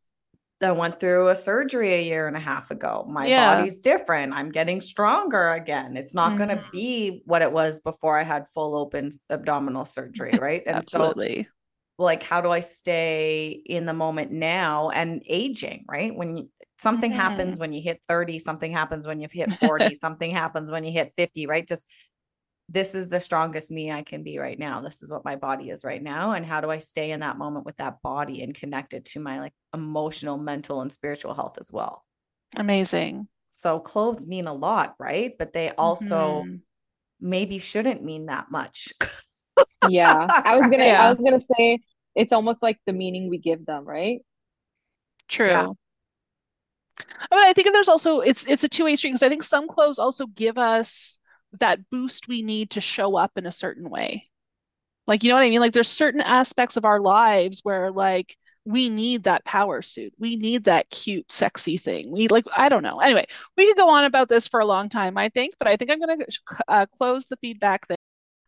I 0.62 0.72
went 0.72 0.98
through 0.98 1.28
a 1.28 1.34
surgery 1.34 1.92
a 1.92 2.02
year 2.02 2.26
and 2.26 2.36
a 2.36 2.40
half 2.40 2.70
ago. 2.70 3.04
My 3.08 3.28
Yeah. 3.28 3.54
body's 3.56 3.82
different. 3.82 4.32
I'm 4.32 4.50
getting 4.50 4.80
stronger 4.80 5.50
again. 5.50 5.96
It's 5.96 6.14
not 6.14 6.38
going 6.38 6.48
to 6.48 6.64
be 6.72 7.22
what 7.26 7.42
it 7.42 7.52
was 7.52 7.80
before 7.82 8.18
I 8.18 8.22
had 8.22 8.48
full 8.48 8.74
open 8.74 9.10
abdominal 9.28 9.84
surgery, 9.84 10.32
right? 10.40 10.62
And 10.66 10.82
so 10.88 11.12
Absolutely. 11.12 11.48
like 11.98 12.22
how 12.22 12.40
do 12.40 12.50
I 12.50 12.60
stay 12.60 13.48
in 13.66 13.86
the 13.86 13.92
moment 13.92 14.32
now 14.32 14.90
and 14.90 15.22
aging, 15.26 15.84
right? 15.88 16.14
When 16.14 16.36
you, 16.36 16.50
something 16.78 17.10
Mhm. 17.10 17.16
happens 17.16 17.58
when 17.58 17.72
you 17.72 17.82
hit 17.82 18.00
30, 18.08 18.38
something 18.38 18.72
happens 18.72 19.06
when 19.06 19.20
you've 19.20 19.32
hit 19.32 19.52
40, 19.60 19.94
something 19.94 20.30
happens 20.30 20.70
when 20.70 20.84
you 20.84 20.92
hit 20.92 21.12
50, 21.16 21.46
right? 21.46 21.66
Just 21.66 21.88
this 22.68 22.94
is 22.94 23.08
the 23.08 23.20
strongest 23.20 23.70
me 23.70 23.92
I 23.92 24.02
can 24.02 24.22
be 24.22 24.38
right 24.38 24.58
now. 24.58 24.80
This 24.80 25.02
is 25.02 25.10
what 25.10 25.24
my 25.24 25.36
body 25.36 25.70
is 25.70 25.84
right 25.84 26.02
now. 26.02 26.32
And 26.32 26.46
how 26.46 26.60
do 26.62 26.70
I 26.70 26.78
stay 26.78 27.10
in 27.12 27.20
that 27.20 27.36
moment 27.38 27.66
with 27.66 27.76
that 27.76 28.00
body 28.02 28.42
and 28.42 28.54
connect 28.54 28.94
it 28.94 29.04
to 29.06 29.20
my 29.20 29.40
like 29.40 29.52
emotional, 29.74 30.38
mental, 30.38 30.80
and 30.80 30.90
spiritual 30.90 31.34
health 31.34 31.58
as 31.60 31.70
well? 31.72 32.04
Amazing. 32.56 33.28
So 33.50 33.78
clothes 33.80 34.26
mean 34.26 34.46
a 34.46 34.52
lot, 34.54 34.94
right? 34.98 35.36
But 35.38 35.52
they 35.52 35.70
also 35.70 36.42
Mhm. 36.46 36.62
maybe 37.20 37.58
shouldn't 37.58 38.02
mean 38.04 38.26
that 38.26 38.50
much. 38.50 38.92
Yeah. 39.82 40.32
I 40.44 40.56
was 40.56 40.68
gonna 40.70 40.84
Yeah. 40.86 40.98
I 40.98 41.10
was 41.10 41.18
gonna 41.18 41.42
say 41.56 41.80
it's 42.14 42.32
almost 42.32 42.62
like 42.62 42.78
the 42.86 42.92
meaning 42.92 43.28
we 43.28 43.38
give 43.38 43.66
them, 43.66 43.84
right? 43.84 44.20
True. 45.28 45.48
Yeah. 45.50 45.72
I 46.98 47.34
mean, 47.36 47.44
I 47.44 47.52
think 47.52 47.72
there's 47.72 47.88
also 47.88 48.20
it's 48.20 48.46
it's 48.46 48.64
a 48.64 48.68
two-way 48.68 48.96
street 48.96 49.10
because 49.10 49.22
I 49.22 49.28
think 49.28 49.42
some 49.42 49.68
clothes 49.68 49.98
also 49.98 50.26
give 50.26 50.58
us 50.58 51.18
that 51.60 51.90
boost 51.90 52.28
we 52.28 52.42
need 52.42 52.70
to 52.72 52.80
show 52.80 53.16
up 53.16 53.32
in 53.36 53.46
a 53.46 53.52
certain 53.52 53.88
way. 53.90 54.28
Like, 55.06 55.22
you 55.22 55.28
know 55.28 55.36
what 55.36 55.44
I 55.44 55.50
mean? 55.50 55.60
Like 55.60 55.72
there's 55.72 55.88
certain 55.88 56.20
aspects 56.20 56.76
of 56.76 56.84
our 56.84 57.00
lives 57.00 57.60
where 57.62 57.90
like 57.92 58.36
we 58.64 58.88
need 58.88 59.24
that 59.24 59.44
power 59.44 59.82
suit. 59.82 60.14
We 60.18 60.36
need 60.36 60.64
that 60.64 60.90
cute, 60.90 61.30
sexy 61.30 61.76
thing. 61.76 62.10
We 62.10 62.28
like, 62.28 62.46
I 62.56 62.68
don't 62.68 62.82
know. 62.82 63.00
Anyway, 63.00 63.26
we 63.56 63.66
could 63.66 63.76
go 63.76 63.90
on 63.90 64.04
about 64.04 64.28
this 64.28 64.48
for 64.48 64.60
a 64.60 64.66
long 64.66 64.88
time, 64.88 65.18
I 65.18 65.28
think, 65.28 65.54
but 65.58 65.68
I 65.68 65.76
think 65.76 65.90
I'm 65.90 66.00
going 66.00 66.18
to 66.18 66.26
uh, 66.68 66.86
close 66.98 67.26
the 67.26 67.36
feedback 67.36 67.86
thing. 67.86 67.96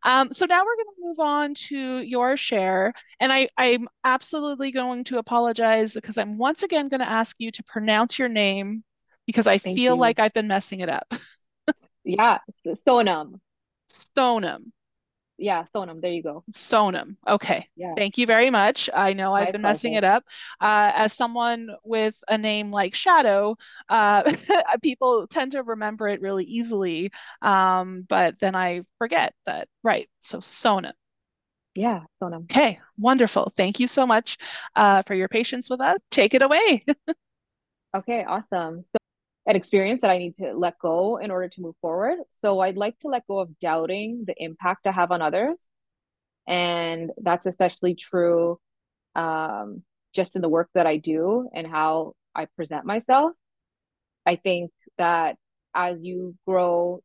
Um, 0.06 0.32
so 0.32 0.46
now 0.46 0.64
we're 0.64 0.76
going 0.76 0.86
to 0.96 1.02
move 1.02 1.20
on 1.20 1.54
to 1.54 1.98
your 2.00 2.36
share. 2.38 2.94
And 3.20 3.32
I, 3.32 3.48
I'm 3.58 3.88
absolutely 4.04 4.70
going 4.70 5.04
to 5.04 5.18
apologize 5.18 5.94
because 5.94 6.16
I'm 6.16 6.38
once 6.38 6.62
again 6.62 6.88
going 6.88 7.00
to 7.00 7.08
ask 7.08 7.36
you 7.38 7.50
to 7.52 7.64
pronounce 7.64 8.18
your 8.18 8.28
name 8.28 8.84
because 9.26 9.48
I 9.48 9.58
Thank 9.58 9.76
feel 9.76 9.96
you. 9.96 9.98
like 9.98 10.20
I've 10.20 10.32
been 10.32 10.48
messing 10.48 10.80
it 10.80 10.88
up. 10.88 11.12
Yeah. 12.04 12.38
S- 12.66 12.82
Sonam. 12.86 13.40
Stonum. 13.88 14.72
Yeah, 15.38 15.64
Sonam. 15.74 16.00
There 16.00 16.10
you 16.12 16.22
go. 16.22 16.44
Sonum. 16.50 17.16
Okay. 17.26 17.68
Yeah. 17.76 17.94
Thank 17.96 18.18
you 18.18 18.26
very 18.26 18.50
much. 18.50 18.90
I 18.92 19.14
know 19.14 19.34
I've 19.34 19.46
My 19.46 19.52
been 19.52 19.62
messing 19.62 19.94
it 19.94 20.04
up. 20.04 20.24
Uh, 20.60 20.92
as 20.94 21.12
someone 21.12 21.70
with 21.82 22.14
a 22.28 22.36
name 22.38 22.70
like 22.70 22.94
Shadow, 22.94 23.56
uh, 23.88 24.32
people 24.82 25.26
tend 25.28 25.52
to 25.52 25.62
remember 25.62 26.08
it 26.08 26.20
really 26.20 26.44
easily. 26.44 27.10
Um, 27.42 28.02
but 28.08 28.38
then 28.38 28.54
I 28.54 28.82
forget 28.98 29.34
that. 29.46 29.68
Right. 29.82 30.08
So 30.20 30.38
Sonum. 30.38 30.92
Yeah, 31.74 32.04
Sonam. 32.22 32.44
Okay. 32.50 32.78
Wonderful. 32.98 33.52
Thank 33.56 33.80
you 33.80 33.88
so 33.88 34.06
much 34.06 34.38
uh, 34.74 35.02
for 35.02 35.14
your 35.14 35.28
patience 35.28 35.68
with 35.70 35.80
us. 35.80 35.98
Take 36.10 36.34
it 36.34 36.42
away. 36.42 36.84
Okay, 37.94 38.24
awesome. 38.24 38.84
So 38.92 38.98
an 39.46 39.56
experience 39.56 40.00
that 40.00 40.10
I 40.10 40.18
need 40.18 40.36
to 40.38 40.52
let 40.56 40.78
go 40.78 41.18
in 41.18 41.30
order 41.30 41.48
to 41.48 41.60
move 41.60 41.76
forward. 41.80 42.18
So 42.42 42.60
I'd 42.60 42.76
like 42.76 42.98
to 43.00 43.08
let 43.08 43.26
go 43.28 43.38
of 43.38 43.58
doubting 43.60 44.24
the 44.26 44.34
impact 44.36 44.86
I 44.86 44.92
have 44.92 45.12
on 45.12 45.22
others. 45.22 45.68
And 46.48 47.10
that's 47.18 47.46
especially 47.46 47.94
true 47.94 48.58
um, 49.14 49.82
just 50.14 50.36
in 50.36 50.42
the 50.42 50.48
work 50.48 50.68
that 50.74 50.86
I 50.86 50.96
do 50.96 51.48
and 51.54 51.66
how 51.66 52.14
I 52.34 52.46
present 52.56 52.84
myself. 52.84 53.32
I 54.24 54.36
think 54.36 54.72
that 54.98 55.36
as 55.74 55.98
you 56.00 56.34
grow 56.46 57.00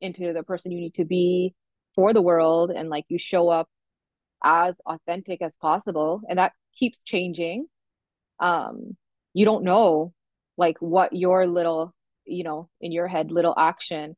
into 0.00 0.32
the 0.32 0.42
person 0.42 0.72
you 0.72 0.80
need 0.80 0.94
to 0.94 1.04
be 1.04 1.54
for 1.94 2.12
the 2.12 2.22
world 2.22 2.70
and 2.70 2.88
like 2.88 3.04
you 3.08 3.18
show 3.18 3.48
up 3.48 3.68
as 4.44 4.74
authentic 4.86 5.42
as 5.42 5.54
possible, 5.56 6.20
and 6.28 6.38
that 6.38 6.52
keeps 6.76 7.02
changing, 7.04 7.66
um, 8.40 8.96
you 9.34 9.44
don't 9.44 9.64
know 9.64 10.12
like 10.62 10.78
what 10.78 11.12
your 11.12 11.46
little, 11.46 11.92
you 12.24 12.44
know, 12.44 12.68
in 12.80 12.92
your 12.92 13.08
head, 13.08 13.32
little 13.32 13.54
action 13.58 14.16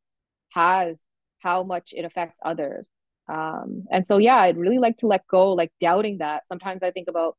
has, 0.50 0.98
how 1.38 1.62
much 1.62 1.94
it 1.96 2.04
affects 2.04 2.38
others. 2.44 2.86
Um, 3.28 3.84
and 3.90 4.06
so, 4.06 4.18
yeah, 4.18 4.36
I'd 4.36 4.58
really 4.64 4.78
like 4.78 4.98
to 4.98 5.06
let 5.06 5.26
go, 5.26 5.52
like 5.52 5.72
doubting 5.80 6.18
that. 6.18 6.46
Sometimes 6.46 6.82
I 6.82 6.90
think 6.90 7.08
about, 7.08 7.36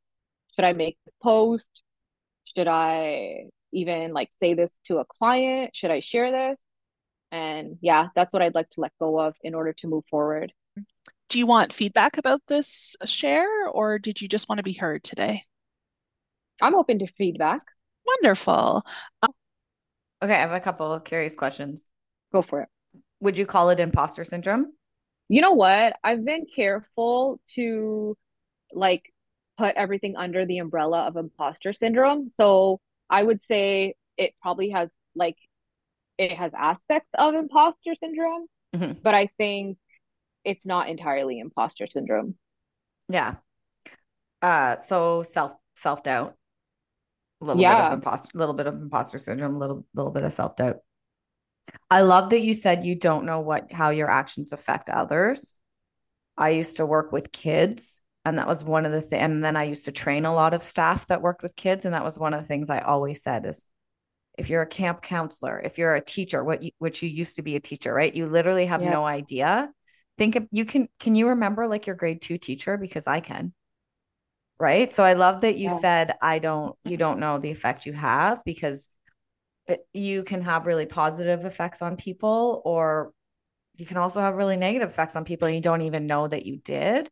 should 0.53 0.65
I 0.65 0.73
make 0.73 0.97
this 1.05 1.13
post? 1.21 1.69
Should 2.55 2.67
I 2.67 3.45
even 3.71 4.13
like 4.13 4.29
say 4.39 4.55
this 4.55 4.79
to 4.87 4.97
a 4.97 5.05
client? 5.05 5.75
Should 5.75 5.91
I 5.91 5.99
share 5.99 6.31
this? 6.31 6.57
And 7.31 7.77
yeah, 7.81 8.07
that's 8.15 8.33
what 8.33 8.41
I'd 8.41 8.55
like 8.55 8.69
to 8.71 8.81
let 8.81 8.93
go 8.99 9.19
of 9.19 9.35
in 9.41 9.53
order 9.53 9.73
to 9.73 9.87
move 9.87 10.05
forward. 10.09 10.53
Do 11.29 11.39
you 11.39 11.45
want 11.45 11.73
feedback 11.73 12.17
about 12.17 12.41
this 12.47 12.95
share, 13.05 13.67
or 13.67 13.99
did 13.99 14.21
you 14.21 14.27
just 14.27 14.47
want 14.47 14.59
to 14.59 14.63
be 14.63 14.73
heard 14.73 15.03
today? 15.03 15.43
I'm 16.61 16.75
open 16.75 16.99
to 16.99 17.07
feedback. 17.17 17.61
Wonderful. 18.05 18.85
Okay, 20.21 20.33
I 20.33 20.39
have 20.39 20.51
a 20.51 20.59
couple 20.59 20.91
of 20.91 21.03
curious 21.03 21.35
questions. 21.35 21.85
Go 22.31 22.41
for 22.41 22.61
it. 22.61 22.69
Would 23.19 23.37
you 23.37 23.45
call 23.45 23.69
it 23.69 23.79
imposter 23.79 24.25
syndrome? 24.25 24.73
You 25.29 25.41
know 25.41 25.53
what? 25.53 25.95
I've 26.03 26.23
been 26.23 26.45
careful 26.53 27.39
to 27.55 28.17
like 28.71 29.03
put 29.57 29.75
everything 29.75 30.15
under 30.15 30.45
the 30.45 30.59
umbrella 30.59 31.07
of 31.07 31.17
imposter 31.17 31.73
syndrome. 31.73 32.29
So 32.29 32.79
I 33.09 33.23
would 33.23 33.43
say 33.43 33.95
it 34.17 34.33
probably 34.41 34.69
has 34.69 34.89
like 35.15 35.37
it 36.17 36.31
has 36.31 36.51
aspects 36.57 37.09
of 37.17 37.35
imposter 37.35 37.95
syndrome, 37.95 38.47
Mhm. 38.73 39.01
but 39.01 39.15
I 39.15 39.27
think 39.37 39.77
it's 40.43 40.65
not 40.65 40.89
entirely 40.89 41.39
imposter 41.39 41.87
syndrome. 41.87 42.35
Yeah. 43.09 43.35
Uh, 44.41 44.77
so 44.79 45.23
self 45.23 45.53
self 45.75 46.03
doubt, 46.03 46.35
a 47.45 47.47
little 47.47 47.63
bit 47.63 47.79
Yeah. 47.79 47.88
of 47.88 47.91
imposter, 47.91 48.38
little 48.38 48.55
bit 48.55 48.67
of 48.67 48.75
imposter 48.75 49.19
syndrome, 49.19 49.55
a 49.55 49.60
little 49.60 49.86
little 49.93 50.12
bit 50.12 50.23
of 50.23 50.34
self 50.34 50.55
doubt. 50.58 50.77
I 51.89 52.01
love 52.01 52.29
that 52.29 52.41
you 52.41 52.53
said 52.53 52.86
you 52.86 52.95
don't 52.95 53.25
know 53.25 53.39
what 53.39 53.71
how 53.71 53.89
your 53.89 54.10
actions 54.10 54.51
affect 54.53 54.89
others. 54.89 55.55
I 56.38 56.51
used 56.51 56.77
to 56.77 56.86
work 56.86 57.12
with 57.12 57.31
kids, 57.31 58.01
and 58.25 58.38
that 58.39 58.47
was 58.47 58.63
one 58.63 58.86
of 58.86 58.91
the 58.91 59.01
things. 59.01 59.21
And 59.23 59.43
then 59.43 59.55
I 59.58 59.65
used 59.65 59.86
to 59.86 59.91
train 59.91 60.25
a 60.25 60.34
lot 60.34 60.53
of 60.53 60.63
staff 60.63 61.08
that 61.08 61.21
worked 61.21 61.43
with 61.43 61.55
kids, 61.55 61.86
and 61.86 61.93
that 61.93 62.03
was 62.03 62.19
one 62.19 62.34
of 62.34 62.41
the 62.41 62.47
things 62.47 62.69
I 62.69 62.79
always 62.81 63.23
said 63.23 63.45
is, 63.45 63.65
if 64.38 64.49
you're 64.49 64.63
a 64.63 64.67
camp 64.67 65.01
counselor, 65.01 65.60
if 65.60 65.77
you're 65.77 65.95
a 65.95 66.01
teacher, 66.05 66.43
what 66.43 66.63
you, 66.63 66.71
which 66.79 67.03
you 67.03 67.10
used 67.10 67.38
to 67.38 67.43
be 67.43 67.55
a 67.55 67.60
teacher, 67.62 67.93
right? 67.93 68.13
You 68.15 68.27
literally 68.27 68.67
have 68.67 68.84
Yeah. 68.84 68.86
no 68.86 69.05
idea. 69.05 69.71
Think 70.17 70.36
of 70.36 70.47
you 70.51 70.65
can 70.65 70.89
can 70.99 71.15
you 71.15 71.29
remember 71.29 71.67
like 71.67 71.88
your 71.88 71.95
grade 71.95 72.21
two 72.21 72.38
teacher 72.38 72.77
because 72.77 73.08
I 73.08 73.19
can 73.21 73.53
right 74.59 74.93
so 74.93 75.03
i 75.03 75.13
love 75.13 75.41
that 75.41 75.57
you 75.57 75.69
Yeah. 75.69 75.79
said 75.79 76.15
i 76.21 76.39
don't 76.39 76.75
you 76.85 76.97
don't 76.97 77.19
know 77.19 77.37
the 77.39 77.51
effect 77.51 77.85
you 77.85 77.93
have 77.93 78.43
because 78.45 78.89
it, 79.67 79.87
you 79.93 80.23
can 80.23 80.41
have 80.41 80.65
really 80.65 80.85
positive 80.85 81.45
effects 81.45 81.81
on 81.81 81.97
people 81.97 82.61
or 82.65 83.11
you 83.77 83.85
can 83.85 83.97
also 83.97 84.21
have 84.21 84.35
really 84.35 84.57
negative 84.57 84.89
effects 84.89 85.15
on 85.15 85.25
people 85.25 85.47
and 85.47 85.55
you 85.55 85.61
don't 85.61 85.81
even 85.81 86.07
know 86.07 86.27
that 86.27 86.45
you 86.45 86.57
did 86.57 87.09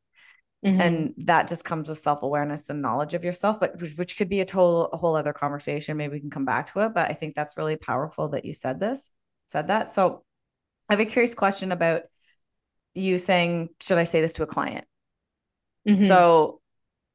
Mhm. 0.63 0.79
and 0.79 1.13
that 1.17 1.47
just 1.49 1.65
comes 1.65 1.89
with 1.89 1.99
self-awareness 1.99 2.69
and 2.69 2.81
knowledge 2.81 3.13
of 3.13 3.23
yourself 3.23 3.59
but 3.59 3.79
which, 3.81 3.97
which 3.97 4.17
could 4.17 4.29
be 4.29 4.41
a 4.41 4.45
total 4.45 4.85
a 4.93 4.97
whole 4.97 5.15
other 5.15 5.33
conversation 5.33 5.97
maybe 5.97 6.13
we 6.13 6.19
can 6.21 6.29
come 6.29 6.45
back 6.45 6.71
to 6.71 6.79
it 6.79 6.93
but 6.93 7.09
i 7.09 7.13
think 7.13 7.35
that's 7.35 7.57
really 7.57 7.75
powerful 7.75 8.29
that 8.29 8.45
you 8.45 8.53
said 8.53 8.79
this 8.79 9.09
said 9.51 9.67
that 9.67 9.89
so 9.89 10.23
i 10.89 10.93
have 10.93 10.99
a 11.01 11.05
curious 11.05 11.35
question 11.35 11.71
about 11.71 12.03
you 12.93 13.17
saying 13.17 13.69
should 13.81 13.97
i 13.97 14.03
say 14.03 14.21
this 14.21 14.33
to 14.33 14.43
a 14.43 14.47
client 14.47 14.85
Mhm. 15.85 16.07
so 16.07 16.61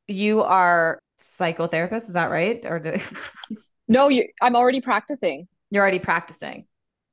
you 0.08 0.42
are 0.42 0.98
psychotherapist, 1.20 2.08
is 2.08 2.14
that 2.14 2.30
right? 2.30 2.64
Or 2.64 2.78
did, 2.78 3.02
no, 3.88 4.08
you 4.08 4.28
I'm 4.40 4.56
already 4.56 4.80
practicing. 4.80 5.48
you're 5.70 5.82
already 5.82 5.98
practicing? 5.98 6.66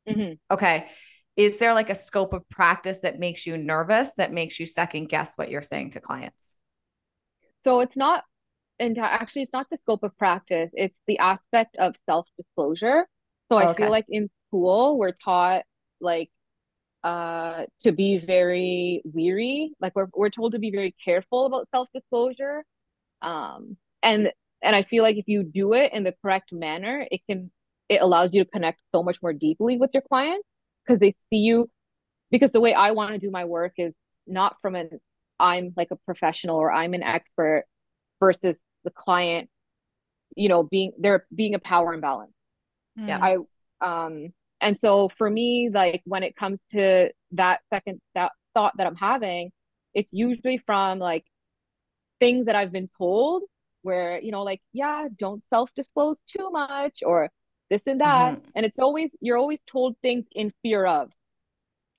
Mhm. 0.08 0.38
Okay. 0.52 0.88
Is 1.36 1.58
there 1.58 1.74
like 1.74 1.90
a 1.90 1.96
scope 1.96 2.34
of 2.34 2.48
practice 2.50 3.00
that 3.02 3.20
makes 3.20 3.46
you 3.46 3.58
nervous, 3.58 4.14
that 4.16 4.32
makes 4.34 4.60
you 4.60 4.66
second 4.66 5.08
guess 5.10 5.38
what 5.38 5.50
you're 5.50 5.62
saying 5.62 5.92
to 5.92 6.00
clients? 6.00 6.56
So 7.64 7.80
it's 7.80 7.98
not 7.98 8.24
and 8.80 8.98
actually 9.00 9.44
it's 9.44 9.54
not 9.54 9.68
the 9.72 9.78
scope 9.78 10.04
of 10.04 10.18
practice, 10.18 10.70
it's 10.74 11.02
the 11.08 11.20
aspect 11.20 11.78
of 11.78 11.96
self-disclosure. 12.06 13.08
So 13.52 13.58
I 13.58 13.68
Okay. 13.68 13.76
feel 13.78 13.90
like 13.90 14.06
in 14.10 14.30
school 14.48 14.98
we're 15.00 15.14
taught 15.14 15.64
like 16.02 16.32
uh 17.04 17.66
to 17.82 17.92
be 17.94 18.20
very 18.20 19.02
weary. 19.06 19.74
Like 19.82 19.96
we're 19.96 20.10
we're 20.16 20.30
told 20.32 20.54
to 20.54 20.60
be 20.60 20.72
very 20.72 20.94
careful 21.04 21.46
about 21.48 21.70
self-disclosure. 21.72 22.64
Um 23.26 23.78
and 24.04 24.32
and 24.62 24.76
I 24.76 24.84
feel 24.84 25.04
like 25.04 25.18
if 25.18 25.26
you 25.28 25.44
do 25.44 25.74
it 25.74 25.94
in 25.94 26.04
the 26.04 26.14
correct 26.22 26.52
manner, 26.54 27.06
it 27.12 27.22
can 27.30 27.52
it 27.90 28.02
allows 28.02 28.32
you 28.34 28.44
to 28.44 28.50
connect 28.50 28.80
so 28.94 29.04
much 29.04 29.18
more 29.22 29.34
deeply 29.34 29.78
with 29.78 29.92
your 29.94 30.04
clients 30.04 30.48
because 30.86 31.00
they 31.00 31.12
see 31.30 31.38
you 31.38 31.70
because 32.32 32.52
the 32.52 32.62
way 32.62 32.74
I 32.74 32.92
want 32.92 33.14
to 33.14 33.20
do 33.20 33.32
my 33.32 33.46
work 33.46 33.74
is 33.78 33.94
not 34.28 34.58
from 34.62 34.76
an 34.76 34.90
I'm 35.40 35.74
like 35.78 35.90
a 35.92 35.98
professional 35.98 36.58
or 36.58 36.72
I'm 36.72 36.94
an 36.94 37.04
expert 37.04 37.66
versus 38.20 38.56
the 38.84 38.92
client, 38.92 39.50
you 40.36 40.50
know, 40.50 40.64
being 40.64 40.94
there 41.00 41.26
being 41.34 41.56
a 41.56 41.60
power 41.60 41.94
imbalance. 41.94 42.34
Yeah. 42.96 43.20
I 43.22 43.38
um 43.82 44.34
and 44.62 44.80
so 44.80 45.10
for 45.18 45.30
me, 45.30 45.70
like 45.74 46.02
when 46.06 46.24
it 46.24 46.36
comes 46.36 46.60
to 46.72 47.12
that 47.34 47.62
second 47.74 48.02
that 48.16 48.32
thought 48.54 48.74
that 48.78 48.88
I'm 48.88 48.96
having, 48.96 49.52
it's 49.94 50.10
usually 50.14 50.60
from 50.66 51.00
like 51.00 51.26
things 52.20 52.46
that 52.48 52.56
I've 52.56 52.72
been 52.72 52.90
told 52.98 53.44
where, 53.84 54.20
you 54.20 54.32
know, 54.32 54.44
like, 54.44 54.62
yeah, 54.74 55.08
don't 55.18 55.48
self-disclose 55.50 56.20
too 56.28 56.50
much 56.52 57.00
or 57.06 57.32
this 57.70 57.88
and 57.88 58.02
that. 58.02 58.36
Mhm. 58.36 58.44
And 58.56 58.66
it's 58.66 58.80
always 58.80 59.12
you're 59.22 59.38
always 59.38 59.60
told 59.68 59.98
things 60.02 60.26
in 60.34 60.54
fear 60.64 60.86
of. 60.86 61.12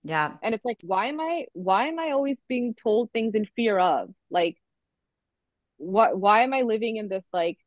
Yeah. 0.04 0.38
And 0.42 0.54
it's 0.54 0.64
like, 0.64 0.78
why 0.82 1.06
am 1.06 1.20
I 1.20 1.46
why 1.52 1.88
am 1.88 1.98
I 1.98 2.10
always 2.12 2.38
being 2.48 2.74
told 2.74 3.12
things 3.12 3.34
in 3.34 3.44
fear 3.56 3.78
of? 3.78 4.14
Like 4.30 4.56
what 5.78 6.18
why 6.18 6.42
am 6.42 6.54
I 6.54 6.62
living 6.62 6.96
in 6.96 7.08
this 7.08 7.26
like 7.32 7.58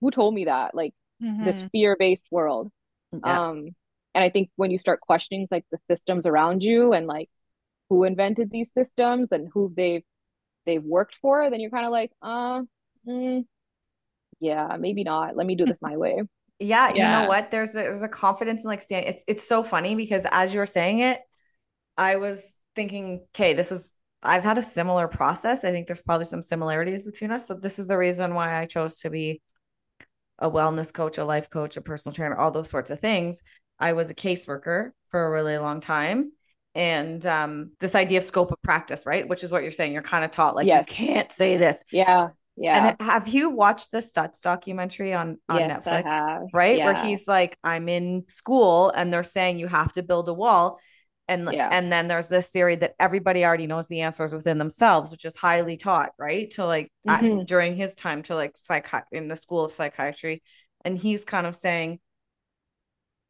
who 0.00 0.10
told 0.10 0.34
me 0.34 0.46
that? 0.46 0.74
Like 0.74 0.94
this 1.40 1.62
Mhm. 1.62 1.70
fear-based 1.72 2.26
world. 2.30 2.70
Yeah. 3.12 3.38
Um, 3.48 3.70
and 4.14 4.24
I 4.24 4.30
think 4.30 4.50
when 4.56 4.70
you 4.70 4.78
start 4.78 5.00
questioning 5.00 5.46
like 5.50 5.64
the 5.70 5.78
systems 5.90 6.26
around 6.26 6.62
you 6.62 6.92
and 6.92 7.06
like 7.06 7.30
who 7.90 8.04
invented 8.04 8.50
these 8.50 8.70
systems 8.74 9.30
and 9.32 9.48
who 9.54 9.72
they've 9.76 10.04
they've 10.64 10.82
worked 10.82 11.16
for, 11.20 11.48
then 11.50 11.60
you're 11.60 11.70
kind 11.70 11.86
of 11.86 11.92
like, 11.92 12.12
uh, 12.22 12.62
mm, 13.06 13.44
yeah, 14.40 14.76
maybe 14.78 15.04
not. 15.04 15.36
Let 15.36 15.46
me 15.46 15.54
do 15.54 15.64
this 15.64 15.80
my 15.80 15.96
way. 15.96 16.22
Yeah, 16.58 16.90
you 16.90 17.02
know 17.02 17.28
what? 17.28 17.50
There's 17.50 17.70
a, 17.70 17.74
there's 17.74 18.02
a 18.02 18.08
confidence 18.08 18.62
in 18.62 18.68
like 18.68 18.80
stand. 18.80 19.06
It's 19.06 19.24
it's 19.26 19.46
so 19.46 19.64
funny 19.64 19.94
because 19.96 20.26
as 20.30 20.52
you 20.52 20.60
were 20.60 20.66
saying 20.66 21.00
it, 21.00 21.20
I 21.96 22.16
was 22.16 22.54
thinking, 22.76 23.26
okay, 23.34 23.54
this 23.54 23.72
is 23.72 23.92
I've 24.22 24.44
had 24.44 24.56
a 24.56 24.62
similar 24.62 25.08
process. 25.08 25.64
I 25.64 25.70
think 25.72 25.86
there's 25.86 26.02
probably 26.02 26.24
some 26.24 26.42
similarities 26.42 27.04
between 27.04 27.30
us. 27.30 27.46
So 27.46 27.54
this 27.54 27.78
is 27.78 27.86
the 27.86 27.98
reason 27.98 28.34
why 28.34 28.58
I 28.58 28.66
chose 28.66 29.00
to 29.00 29.10
be 29.10 29.42
a 30.38 30.50
wellness 30.50 30.92
coach, 30.92 31.18
a 31.18 31.24
life 31.24 31.50
coach, 31.50 31.76
a 31.76 31.80
personal 31.80 32.14
trainer, 32.14 32.36
all 32.36 32.50
those 32.50 32.70
sorts 32.70 32.90
of 32.90 33.00
things. 33.00 33.42
I 33.78 33.92
was 33.92 34.10
a 34.10 34.14
caseworker 34.14 34.90
for 35.08 35.26
a 35.26 35.30
really 35.30 35.58
long 35.58 35.80
time. 35.80 36.32
And 36.74 37.24
um, 37.26 37.70
this 37.80 37.94
idea 37.94 38.18
of 38.18 38.24
scope 38.24 38.50
of 38.50 38.60
practice, 38.62 39.06
right? 39.06 39.28
Which 39.28 39.44
is 39.44 39.50
what 39.50 39.62
you're 39.62 39.70
saying. 39.72 39.92
You're 39.92 40.02
kind 40.02 40.24
of 40.24 40.30
taught 40.32 40.56
like 40.56 40.66
Yes. 40.66 40.88
you 40.88 40.94
can't 40.94 41.30
say 41.30 41.56
this. 41.56 41.84
Yeah, 41.92 42.28
yeah, 42.56 42.88
And 42.98 43.08
have 43.08 43.28
you 43.28 43.50
watched 43.50 43.90
the 43.92 43.98
Stutz 43.98 44.40
documentary 44.40 45.12
on 45.12 45.38
on 45.48 45.60
yes, 45.60 45.84
Netflix? 45.84 46.48
Right? 46.52 46.78
Where 46.78 46.94
he's 46.94 47.28
like, 47.28 47.56
I'm 47.62 47.88
in 47.88 48.24
school 48.28 48.90
and 48.90 49.12
they're 49.12 49.22
saying 49.24 49.58
you 49.58 49.68
have 49.68 49.92
to 49.92 50.02
build 50.02 50.28
a 50.28 50.34
wall. 50.34 50.80
And 51.26 51.48
yeah, 51.52 51.70
and 51.72 51.90
then 51.90 52.06
there's 52.06 52.28
this 52.28 52.50
theory 52.50 52.76
that 52.76 52.94
everybody 53.00 53.44
already 53.46 53.66
knows 53.66 53.88
the 53.88 54.02
answers 54.02 54.34
within 54.34 54.58
themselves, 54.58 55.10
which 55.10 55.24
is 55.24 55.36
highly 55.36 55.76
taught, 55.78 56.10
right? 56.18 56.50
To 56.52 56.66
like 56.66 56.92
at- 57.08 57.22
Mhm. 57.22 57.46
during 57.46 57.76
his 57.76 57.94
time 57.94 58.22
to 58.24 58.34
like 58.34 58.56
psych 58.56 58.86
in 59.10 59.28
the 59.28 59.36
school 59.36 59.64
of 59.64 59.72
psychiatry. 59.72 60.42
And 60.84 60.98
he's 60.98 61.24
kind 61.24 61.46
of 61.46 61.56
saying, 61.56 61.98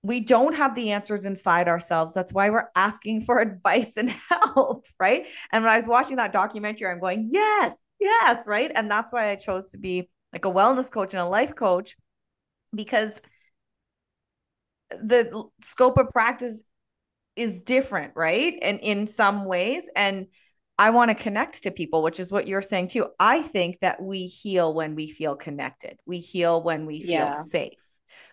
we 0.04 0.20
don't 0.20 0.54
have 0.54 0.74
the 0.74 0.92
answers 0.92 1.24
inside 1.24 1.66
ourselves. 1.66 2.12
That's 2.12 2.32
why 2.32 2.50
we're 2.50 2.68
asking 2.76 3.22
for 3.22 3.38
advice 3.40 3.96
and 3.96 4.10
help, 4.10 4.86
right? 5.00 5.26
And 5.50 5.64
when 5.64 5.72
I 5.72 5.78
was 5.78 5.86
watching 5.88 6.16
that 6.16 6.32
documentary, 6.32 6.90
I'm 6.90 7.00
going, 7.00 7.30
yes, 7.32 7.74
yes, 7.98 8.44
right? 8.46 8.70
And 8.74 8.90
that's 8.90 9.12
why 9.12 9.30
I 9.30 9.36
chose 9.36 9.70
to 9.70 9.78
be 9.78 10.08
like 10.32 10.44
a 10.44 10.50
wellness 10.52 10.90
coach 10.90 11.14
and 11.14 11.22
a 11.22 11.26
life 11.26 11.54
coach 11.56 11.96
because 12.74 13.22
the 14.90 15.44
scope 15.62 15.98
of 15.98 16.10
practice 16.10 16.62
is 17.36 17.60
different, 17.62 18.12
right? 18.16 18.58
And 18.62 18.80
in 18.80 19.06
some 19.06 19.44
ways, 19.46 19.88
and 19.96 20.26
I 20.78 20.90
want 20.90 21.10
to 21.10 21.14
connect 21.14 21.64
to 21.64 21.70
people, 21.70 22.02
which 22.02 22.20
is 22.20 22.32
what 22.32 22.48
you're 22.48 22.62
saying 22.62 22.88
too. 22.88 23.08
I 23.18 23.42
think 23.42 23.80
that 23.80 24.02
we 24.02 24.26
heal 24.26 24.74
when 24.74 24.94
we 24.94 25.10
feel 25.10 25.36
connected. 25.36 25.98
We 26.06 26.18
heal 26.20 26.62
when 26.62 26.86
we 26.86 27.00
feel 27.00 27.28
Yeah. 27.28 27.42
safe. 27.42 27.78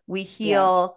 We 0.07 0.23
heal 0.23 0.63
w- 0.63 0.93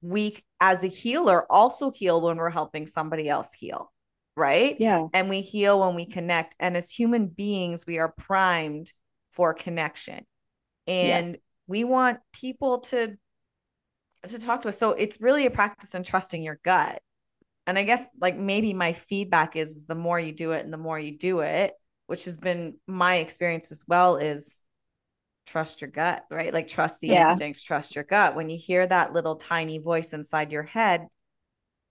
we 0.00 0.36
as 0.60 0.84
a 0.84 0.88
healer 0.88 1.50
also 1.50 1.90
heal 1.90 2.20
when 2.20 2.36
we're 2.36 2.50
helping 2.50 2.86
somebody 2.86 3.28
else 3.28 3.52
heal, 3.52 3.92
right? 4.36 4.76
yeah, 4.78 5.06
And 5.12 5.28
we 5.28 5.40
heal 5.40 5.80
when 5.80 5.94
we 5.94 6.06
connect. 6.06 6.56
And 6.58 6.76
as 6.76 6.90
human 6.90 7.26
beings, 7.28 7.86
we 7.86 7.98
are 7.98 8.08
primed 8.08 8.92
for 9.32 9.54
connection. 9.54 10.26
And 10.86 11.38
we 11.66 11.84
want 11.84 12.18
people 12.32 12.80
to 12.80 13.16
to 14.28 14.38
talk 14.38 14.62
to 14.62 14.68
us. 14.68 14.78
So 14.78 14.90
it's 14.90 15.20
really 15.20 15.46
a 15.46 15.50
practice 15.50 15.94
in 15.94 16.02
trusting 16.04 16.42
your 16.42 16.60
gut. 16.64 17.00
And 17.66 17.78
I 17.78 17.84
guess 17.84 18.06
like 18.20 18.36
maybe 18.36 18.72
my 18.74 18.92
feedback 18.92 19.56
is, 19.56 19.70
is 19.70 19.86
the 19.86 19.94
more 19.94 20.18
you 20.18 20.32
do 20.32 20.52
it 20.52 20.64
and 20.64 20.72
the 20.72 20.78
more 20.78 20.98
you 20.98 21.16
do 21.16 21.40
it, 21.40 21.74
which 22.06 22.24
has 22.24 22.36
been 22.36 22.76
my 22.86 23.16
experience 23.16 23.72
as 23.72 23.84
well, 23.86 24.16
is 24.16 24.62
trust 25.46 25.80
your 25.80 25.90
gut, 25.90 26.24
right? 26.30 26.52
Like 26.52 26.68
trust 26.68 27.00
the 27.00 27.12
Yeah. 27.12 27.30
instincts, 27.30 27.62
trust 27.62 27.94
your 27.94 28.04
gut. 28.04 28.36
When 28.36 28.48
you 28.48 28.58
hear 28.58 28.86
that 28.86 29.12
little 29.12 29.36
tiny 29.36 29.78
voice 29.78 30.12
inside 30.12 30.52
your 30.52 30.62
head, 30.62 31.08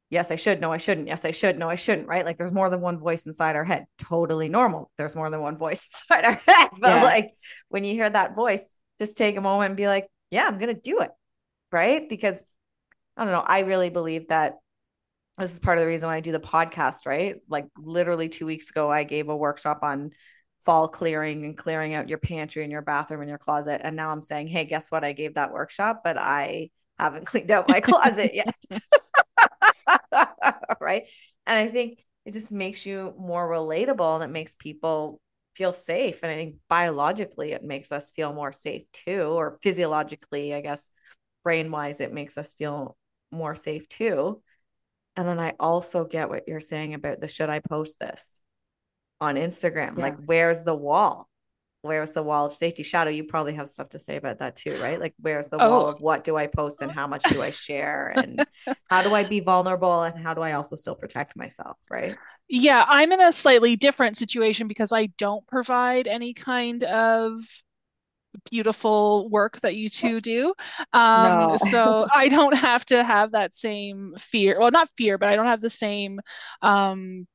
yes, 0.09 0.31
I 0.31 0.35
should, 0.35 0.61
no, 0.61 0.71
I 0.71 0.77
shouldn't. 0.77 1.07
Yes, 1.07 1.25
I 1.25 1.31
should, 1.31 1.57
no, 1.57 1.69
I 1.69 1.75
shouldn't, 1.75 2.07
right? 2.07 2.25
Like 2.25 2.37
there's 2.37 2.51
more 2.51 2.69
than 2.69 2.81
one 2.81 2.99
voice 2.99 3.25
inside 3.25 3.55
our 3.55 3.63
head. 3.63 3.85
Totally 3.97 4.49
normal. 4.49 4.91
There's 4.97 5.15
more 5.15 5.29
than 5.29 5.41
one 5.41 5.57
voice 5.57 5.87
inside 6.11 6.25
our 6.25 6.41
head. 6.47 6.69
But 6.79 6.89
Yeah. 6.89 7.03
like 7.03 7.31
when 7.69 7.83
you 7.83 7.93
hear 7.93 8.09
that 8.09 8.35
voice, 8.35 8.75
just 8.99 9.17
take 9.17 9.37
a 9.37 9.41
moment 9.41 9.69
and 9.71 9.77
be 9.77 9.87
like, 9.87 10.07
yeah, 10.29 10.45
I'm 10.47 10.59
going 10.59 10.73
to 10.73 10.81
do 10.81 10.99
it. 10.99 11.11
Right. 11.71 12.07
Because 12.07 12.43
I 13.17 13.23
don't 13.23 13.33
know. 13.33 13.43
I 13.45 13.59
really 13.61 13.89
believe 13.89 14.29
that 14.29 14.55
this 15.37 15.53
is 15.53 15.59
part 15.59 15.77
of 15.77 15.81
the 15.83 15.87
reason 15.87 16.07
why 16.07 16.17
I 16.17 16.21
do 16.21 16.31
the 16.31 16.39
podcast, 16.39 17.05
right? 17.05 17.37
Like 17.49 17.65
literally 17.77 18.29
two 18.29 18.45
weeks 18.45 18.69
ago, 18.69 18.91
I 18.91 19.03
gave 19.03 19.29
a 19.29 19.35
workshop 19.35 19.79
on 19.83 20.11
fall 20.65 20.87
clearing 20.87 21.45
and 21.45 21.57
clearing 21.57 21.93
out 21.93 22.09
your 22.09 22.17
pantry 22.17 22.63
and 22.63 22.71
your 22.71 22.81
bathroom 22.81 23.21
and 23.21 23.29
your 23.29 23.37
closet. 23.37 23.81
And 23.83 23.95
now 23.95 24.11
I'm 24.11 24.21
saying, 24.21 24.47
hey, 24.47 24.65
guess 24.65 24.91
what? 24.91 25.03
I 25.03 25.13
gave 25.13 25.35
that 25.35 25.53
workshop, 25.53 26.01
but 26.03 26.17
I 26.17 26.69
haven't 26.99 27.25
cleaned 27.27 27.51
out 27.51 27.69
my 27.69 27.79
closet 27.81 28.33
yet. 28.33 28.55
right. 30.79 31.07
And 31.47 31.57
I 31.57 31.67
think 31.69 32.03
it 32.25 32.33
just 32.33 32.51
makes 32.51 32.85
you 32.85 33.13
more 33.17 33.47
relatable 33.49 34.15
and 34.15 34.23
it 34.23 34.33
makes 34.33 34.55
people 34.55 35.19
feel 35.55 35.73
safe. 35.73 36.19
And 36.23 36.31
I 36.31 36.35
think 36.35 36.55
biologically, 36.69 37.51
it 37.51 37.63
makes 37.63 37.91
us 37.91 38.11
feel 38.11 38.33
more 38.33 38.51
safe 38.51 38.83
too, 38.93 39.21
or 39.21 39.59
physiologically, 39.63 40.53
I 40.53 40.61
guess, 40.61 40.89
brain 41.43 41.71
wise, 41.71 41.99
it 41.99 42.13
makes 42.13 42.37
us 42.37 42.53
feel 42.53 42.97
more 43.31 43.55
safe 43.55 43.89
too. 43.89 44.41
And 45.15 45.27
then 45.27 45.39
I 45.39 45.53
also 45.59 46.05
get 46.05 46.29
what 46.29 46.47
you're 46.47 46.59
saying 46.59 46.93
about 46.93 47.19
the 47.19 47.27
should 47.27 47.49
I 47.49 47.59
post 47.59 47.99
this 47.99 48.40
on 49.21 49.35
Instagram? 49.35 49.97
Yeah. 49.97 50.01
Like, 50.03 50.17
where's 50.25 50.63
the 50.63 50.75
wall? 50.75 51.29
Where's 51.83 52.11
the 52.11 52.21
wall 52.21 52.45
of 52.45 52.53
safety? 52.53 52.83
Shadow, 52.83 53.09
you 53.09 53.23
probably 53.23 53.53
have 53.55 53.69
stuff 53.69 53.89
to 53.89 53.99
say 53.99 54.17
about 54.17 54.39
that 54.39 54.55
too, 54.55 54.77
right? 54.77 54.99
Like, 54.99 55.13
where's 55.19 55.49
the 55.49 55.57
wall 55.57 55.85
Oh. 55.85 55.87
of 55.87 56.01
what 56.01 56.23
do 56.23 56.35
I 56.37 56.47
post 56.47 56.81
and 56.81 56.91
how 56.91 57.07
much 57.07 57.23
do 57.29 57.41
I 57.41 57.51
share? 57.51 58.09
And 58.17 58.45
how 58.89 59.01
do 59.01 59.13
I 59.15 59.23
be 59.23 59.39
vulnerable 59.39 60.03
and 60.03 60.19
how 60.21 60.33
do 60.33 60.41
I 60.41 60.51
also 60.53 60.75
still 60.75 60.95
protect 60.95 61.35
myself, 61.35 61.77
right? 61.89 62.17
Yeah, 62.49 62.83
I'm 62.87 63.11
in 63.11 63.21
a 63.21 63.31
slightly 63.33 63.77
different 63.77 64.17
situation 64.17 64.67
because 64.67 64.91
I 64.91 65.07
don't 65.17 65.47
provide 65.47 66.07
any 66.07 66.33
kind 66.33 66.83
of 66.83 67.39
beautiful 68.49 69.29
work 69.29 69.59
that 69.61 69.75
you 69.75 69.89
two 69.89 70.21
do. 70.21 70.53
Um, 70.93 71.47
No. 71.51 71.57
so 71.57 72.07
I 72.13 72.27
don't 72.27 72.55
have 72.55 72.85
to 72.85 73.03
have 73.03 73.31
that 73.31 73.55
same 73.55 74.13
fear. 74.17 74.59
Well, 74.59 74.71
not 74.71 74.89
fear, 74.97 75.17
but 75.17 75.29
I 75.29 75.35
don't 75.35 75.47
have 75.47 75.61
the 75.61 75.69
same 75.69 76.19
um 76.61 77.27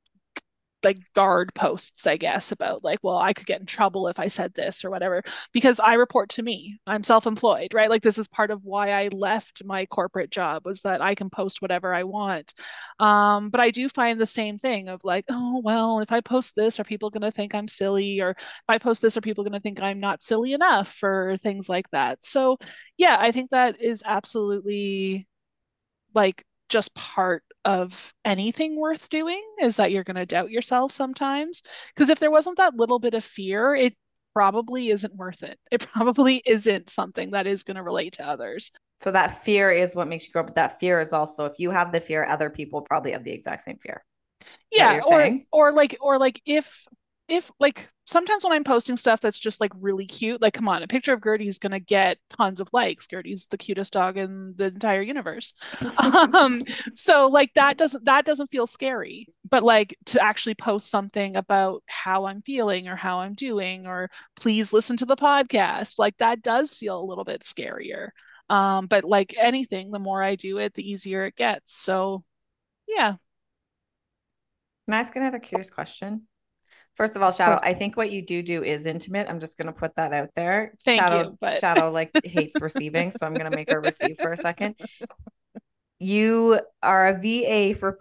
like 0.85 0.99
guard 1.14 1.53
posts, 1.55 2.07
I 2.07 2.16
guess, 2.16 2.53
about 2.53 2.85
like, 2.85 3.01
well, 3.03 3.18
I 3.18 3.33
could 3.33 3.47
get 3.47 3.61
in 3.61 3.66
trouble 3.66 4.09
if 4.09 4.18
I 4.18 4.29
said 4.29 4.55
this 4.55 4.85
or 4.85 4.91
whatever, 4.91 5.22
because 5.53 5.81
I 5.81 5.95
report 5.95 6.31
to 6.31 6.43
me. 6.43 6.79
I'm 6.87 7.03
self-employed, 7.03 7.74
right? 7.74 7.91
Like 7.91 8.03
this 8.03 8.18
is 8.18 8.29
part 8.29 8.51
of 8.51 8.64
why 8.64 8.93
I 8.93 9.09
left 9.09 9.64
my 9.64 9.87
corporate 9.87 10.31
job 10.31 10.64
was 10.64 10.83
that 10.83 11.03
I 11.03 11.14
can 11.14 11.31
post 11.31 11.61
whatever 11.62 11.93
I 11.95 12.05
want. 12.05 12.55
Um, 13.01 13.51
but 13.51 13.61
I 13.61 13.70
do 13.70 13.89
find 13.89 14.20
the 14.20 14.27
same 14.27 14.59
thing 14.59 14.89
of 14.89 15.03
like, 15.05 15.24
oh, 15.29 15.61
well, 15.64 16.01
if 16.01 16.12
I 16.12 16.20
post 16.20 16.55
this, 16.57 16.79
are 16.79 16.85
people 16.85 17.11
going 17.11 17.22
to 17.22 17.33
think 17.33 17.55
I'm 17.55 17.68
silly? 17.68 18.20
Or 18.20 18.31
if 18.31 18.37
I 18.68 18.79
post 18.79 19.03
this, 19.03 19.16
are 19.16 19.20
people 19.22 19.45
going 19.45 19.53
to 19.55 19.61
think 19.61 19.81
I'm 19.81 20.01
not 20.01 20.22
silly 20.22 20.53
enough 20.53 21.03
or 21.03 21.37
things 21.39 21.68
like 21.68 21.91
that? 21.91 22.24
So, 22.24 22.59
yeah, 22.97 23.16
I 23.18 23.33
think 23.33 23.51
that 23.51 23.81
is 23.81 24.03
absolutely 24.05 25.27
like 26.14 26.45
just 26.69 26.95
part 26.95 27.43
of 27.64 28.12
anything 28.25 28.77
worth 28.77 29.09
doing 29.09 29.43
is 29.61 29.77
that 29.77 29.93
you're 29.93 30.05
going 30.05 30.17
to 30.17 30.27
doubt 30.27 30.51
yourself 30.51 30.93
sometimes. 30.93 31.62
Because 31.95 32.09
if 32.09 32.19
there 32.19 32.31
wasn't 32.31 32.59
that 32.59 32.77
little 32.77 32.99
bit 32.99 33.14
of 33.14 33.25
fear, 33.25 33.75
it 33.75 33.95
probably 34.35 34.91
isn't 34.91 35.14
worth 35.14 35.43
it. 35.43 35.59
It 35.71 35.87
probably 35.87 36.43
isn't 36.47 36.91
something 36.91 37.31
that 37.31 37.47
is 37.47 37.62
going 37.62 37.77
to 37.77 37.83
relate 37.83 38.14
to 38.14 38.27
others. 38.27 38.73
So 39.01 39.11
that 39.12 39.45
fear 39.45 39.71
is 39.71 39.95
what 39.95 40.09
makes 40.09 40.27
you 40.27 40.33
grow, 40.33 40.43
but 40.43 40.55
that 40.55 40.81
fear 40.81 41.01
is 41.01 41.12
also 41.12 41.45
if 41.45 41.59
you 41.59 41.71
have 41.71 41.93
the 41.93 42.01
fear, 42.01 42.25
other 42.25 42.51
people 42.51 42.81
probably 42.83 43.12
have 43.12 43.25
the 43.25 43.33
exact 43.33 43.62
same 43.62 43.79
fear. 43.79 44.03
Yeah, 44.71 45.01
or 45.07 45.39
or 45.53 45.73
like 45.73 45.97
or 46.01 46.19
like 46.19 46.41
if 46.47 46.87
if 47.29 47.51
like 47.61 47.89
sometimes 48.07 48.45
when 48.45 48.53
I'm 48.53 48.65
posting 48.65 48.97
stuff 48.97 49.21
that's 49.21 49.39
just 49.39 49.61
like 49.61 49.73
really 49.79 50.07
cute, 50.07 50.41
like 50.41 50.55
come 50.55 50.69
on, 50.69 50.83
a 50.83 50.87
picture 50.87 51.13
of 51.13 51.21
Gertie's 51.21 51.59
gonna 51.59 51.81
get 51.81 52.19
tons 52.31 52.61
of 52.61 52.69
likes. 52.73 53.07
Gertie's 53.07 53.47
the 53.49 53.59
cutest 53.59 53.93
dog 53.93 54.17
in 54.17 54.55
the 54.57 54.67
entire 54.67 55.03
universe. 55.03 55.53
um, 55.99 56.63
so 56.95 57.27
like 57.27 57.53
that 57.55 57.77
doesn't 57.77 58.05
that 58.05 58.25
doesn't 58.25 58.51
feel 58.51 58.67
scary. 58.67 59.27
But 59.49 59.63
like 59.63 59.97
to 60.07 60.23
actually 60.23 60.55
post 60.55 60.89
something 60.89 61.37
about 61.37 61.83
how 61.87 62.27
I'm 62.27 62.43
feeling 62.43 62.89
or 62.89 62.97
how 62.97 63.19
I'm 63.19 63.35
doing 63.35 63.87
or 63.87 64.09
please 64.37 64.73
listen 64.73 64.97
to 64.99 65.07
the 65.07 65.17
podcast, 65.17 65.99
like 65.99 66.17
that 66.19 66.43
does 66.43 66.75
feel 66.77 67.01
a 67.01 67.05
little 67.05 67.25
bit 67.25 67.43
scarier. 67.43 68.11
Um, 68.49 68.87
but 68.87 69.05
like 69.05 69.35
anything, 69.37 69.91
the 69.91 69.99
more 69.99 70.23
I 70.23 70.37
do 70.37 70.59
it, 70.59 70.75
the 70.75 70.89
easier 70.89 71.27
it 71.27 71.37
gets. 71.37 71.75
So 71.75 72.25
yeah. 72.87 73.17
Can 74.85 74.95
I 74.95 75.01
ask 75.01 75.17
another 75.17 75.41
curious 75.41 75.71
question? 75.71 76.29
First 76.97 77.14
of 77.16 77.22
all, 77.22 77.30
Shadow, 77.30 77.61
I 77.62 77.74
think 77.74 77.97
what 77.97 78.11
you 78.11 78.22
do 78.22 78.42
do 78.42 78.62
is 78.62 78.86
intimate. 78.86 79.28
I'm 79.28 79.40
just 79.40 79.59
going 79.59 79.66
to 79.66 79.72
put 79.72 79.94
that 79.97 80.12
out 80.12 80.30
there. 80.34 80.72
Thank 80.84 81.01
Shadow, 81.01 81.22
you, 81.22 81.38
but... 81.40 81.61
Shadow 81.61 81.90
like 81.90 82.11
hates 82.24 82.61
receiving, 82.61 83.11
so 83.11 83.26
I'm 83.26 83.34
going 83.34 83.51
to 83.51 83.57
make 83.57 83.70
her 83.70 83.80
receive 83.80 84.16
for 84.20 84.32
a 84.32 84.36
second. 84.36 84.76
You 85.99 86.61
are 86.82 87.09
a 87.09 87.14
VA 87.14 87.78
for 87.78 87.99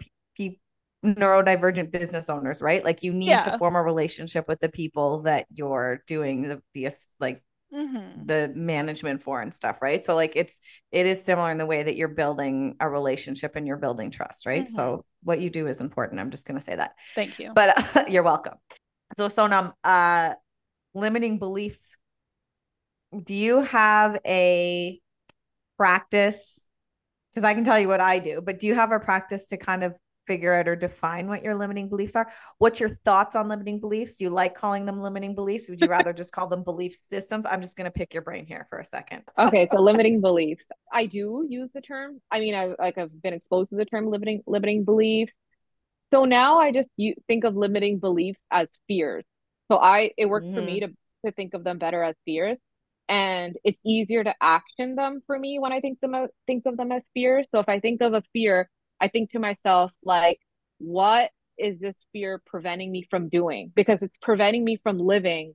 neurodivergent 1.04 1.90
business 1.90 2.28
owners, 2.28 2.60
right? 2.60 2.84
Like 2.84 3.02
you 3.02 3.12
need 3.12 3.28
yeah. 3.28 3.42
to 3.42 3.58
form 3.58 3.76
a 3.76 3.82
relationship 3.82 4.48
with 4.48 4.60
the 4.60 4.68
people 4.68 5.22
that 5.22 5.46
you're 5.52 6.02
doing 6.06 6.48
the, 6.48 6.62
the 6.74 6.90
like 7.20 7.42
mm-hmm. 7.72 8.26
the 8.26 8.52
management 8.54 9.22
for 9.22 9.40
and 9.40 9.54
stuff, 9.54 9.80
right? 9.80 10.04
So 10.04 10.14
like 10.14 10.32
it's 10.34 10.60
it 10.90 11.06
is 11.06 11.22
similar 11.22 11.50
in 11.50 11.58
the 11.58 11.66
way 11.66 11.82
that 11.82 11.96
you're 11.96 12.08
building 12.08 12.76
a 12.80 12.88
relationship 12.88 13.56
and 13.56 13.66
you're 13.66 13.76
building 13.76 14.10
trust, 14.10 14.46
right? 14.46 14.64
Mm-hmm. 14.64 14.74
So 14.74 15.04
what 15.22 15.40
you 15.40 15.50
do 15.50 15.66
is 15.66 15.80
important. 15.80 16.20
I'm 16.20 16.30
just 16.30 16.46
going 16.46 16.58
to 16.58 16.64
say 16.64 16.76
that. 16.76 16.94
Thank 17.14 17.38
you. 17.38 17.52
But 17.54 17.96
uh, 17.96 18.04
you're 18.08 18.22
welcome. 18.22 18.54
So 19.16 19.28
Sonam, 19.28 19.72
uh, 19.82 20.34
limiting 20.94 21.38
beliefs. 21.38 21.96
Do 23.24 23.34
you 23.34 23.62
have 23.62 24.18
a 24.26 25.00
practice? 25.78 26.60
Because 27.32 27.48
I 27.48 27.54
can 27.54 27.64
tell 27.64 27.80
you 27.80 27.88
what 27.88 28.00
I 28.00 28.18
do, 28.18 28.42
but 28.42 28.60
do 28.60 28.66
you 28.66 28.74
have 28.74 28.92
a 28.92 29.00
practice 29.00 29.46
to 29.48 29.56
kind 29.56 29.84
of 29.84 29.94
figure 30.26 30.52
out 30.52 30.68
or 30.68 30.76
define 30.76 31.28
what 31.28 31.42
your 31.42 31.54
limiting 31.54 31.88
beliefs 31.88 32.16
are? 32.16 32.30
What's 32.58 32.80
your 32.80 32.88
thoughts 32.88 33.36
on 33.36 33.48
limiting 33.48 33.80
beliefs? 33.80 34.16
Do 34.16 34.24
you 34.24 34.30
like 34.30 34.54
calling 34.54 34.84
them 34.84 35.00
limiting 35.00 35.34
beliefs? 35.34 35.68
Would 35.70 35.80
you 35.80 35.86
rather 35.86 36.12
just 36.12 36.32
call 36.32 36.48
them 36.48 36.62
belief 36.62 36.98
systems? 37.04 37.46
I'm 37.46 37.62
just 37.62 37.76
going 37.76 37.86
to 37.86 37.90
pick 37.90 38.12
your 38.12 38.22
brain 38.22 38.44
here 38.44 38.66
for 38.68 38.78
a 38.78 38.84
second. 38.84 39.22
okay, 39.38 39.68
so 39.70 39.80
limiting 39.80 40.20
beliefs. 40.20 40.66
I 40.92 41.06
do 41.06 41.46
use 41.48 41.70
the 41.72 41.80
term. 41.80 42.20
I 42.30 42.40
mean, 42.40 42.54
I 42.54 42.74
like 42.78 42.98
I've 42.98 43.22
been 43.22 43.34
exposed 43.34 43.70
to 43.70 43.76
the 43.76 43.86
term 43.86 44.10
limiting 44.10 44.42
limiting 44.46 44.84
beliefs. 44.84 45.32
So 46.12 46.24
now 46.24 46.58
I 46.58 46.72
just 46.72 46.88
you 46.96 47.14
think 47.26 47.44
of 47.44 47.56
limiting 47.56 47.98
beliefs 47.98 48.42
as 48.50 48.68
fears. 48.86 49.24
So 49.70 49.78
I 49.78 50.12
it 50.16 50.26
works 50.26 50.46
mm. 50.46 50.54
for 50.54 50.62
me 50.62 50.80
mm-hmm. 50.80 50.92
to 50.92 50.96
to 51.26 51.32
think 51.32 51.54
of 51.54 51.64
them 51.64 51.78
better 51.78 52.02
as 52.02 52.14
fears, 52.24 52.58
and 53.08 53.56
it's 53.64 53.78
easier 53.84 54.22
to 54.22 54.34
action 54.40 54.94
them 54.94 55.22
for 55.26 55.38
me 55.38 55.58
when 55.58 55.72
I 55.72 55.80
think 55.80 56.00
them 56.00 56.14
think 56.46 56.66
of 56.66 56.76
them 56.76 56.92
as 56.92 57.02
fears. 57.14 57.46
So 57.52 57.60
if 57.60 57.68
I 57.68 57.80
think 57.80 58.00
of 58.02 58.14
a 58.14 58.22
fear, 58.32 58.68
I 59.00 59.08
think 59.08 59.32
to 59.32 59.38
myself 59.38 59.92
like, 60.04 60.38
what 60.78 61.30
is 61.58 61.78
this 61.80 61.96
fear 62.12 62.40
preventing 62.46 62.92
me 62.92 63.06
from 63.10 63.28
doing? 63.28 63.72
Because 63.74 64.02
it's 64.02 64.16
preventing 64.22 64.64
me 64.64 64.76
from 64.82 64.98
living 64.98 65.54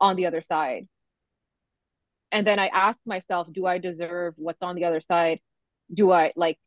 on 0.00 0.16
the 0.16 0.26
other 0.26 0.42
side. 0.42 0.86
And 2.32 2.46
then 2.46 2.58
I 2.58 2.68
ask 2.68 2.98
myself, 3.06 3.48
do 3.52 3.66
I 3.66 3.78
deserve 3.78 4.34
what's 4.36 4.62
on 4.62 4.76
the 4.76 4.84
other 4.84 5.00
side? 5.00 5.40
Do 5.92 6.12
I 6.12 6.32
like 6.36 6.58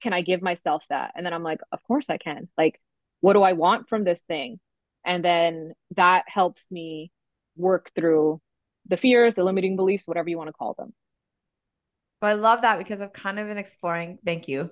can 0.00 0.12
I 0.12 0.22
give 0.22 0.42
myself 0.42 0.82
that? 0.90 1.12
And 1.16 1.24
then 1.24 1.32
I'm 1.32 1.42
like, 1.42 1.60
of 1.72 1.82
course 1.82 2.08
I 2.08 2.18
can. 2.18 2.48
Like, 2.56 2.80
what 3.20 3.32
do 3.32 3.42
I 3.42 3.54
want 3.54 3.88
from 3.88 4.04
this 4.04 4.20
thing? 4.28 4.60
And 5.04 5.24
then 5.24 5.72
that 5.96 6.24
helps 6.28 6.70
me 6.70 7.10
work 7.56 7.90
through 7.94 8.40
the 8.86 8.96
fears, 8.96 9.34
the 9.34 9.44
limiting 9.44 9.76
beliefs, 9.76 10.06
whatever 10.06 10.28
you 10.28 10.38
want 10.38 10.48
to 10.48 10.52
call 10.52 10.74
them. 10.78 10.92
But 12.20 12.28
I 12.28 12.32
love 12.34 12.62
that 12.62 12.78
because 12.78 13.00
I've 13.00 13.12
kind 13.12 13.38
of 13.38 13.46
been 13.46 13.58
exploring. 13.58 14.18
Thank 14.24 14.48
you. 14.48 14.70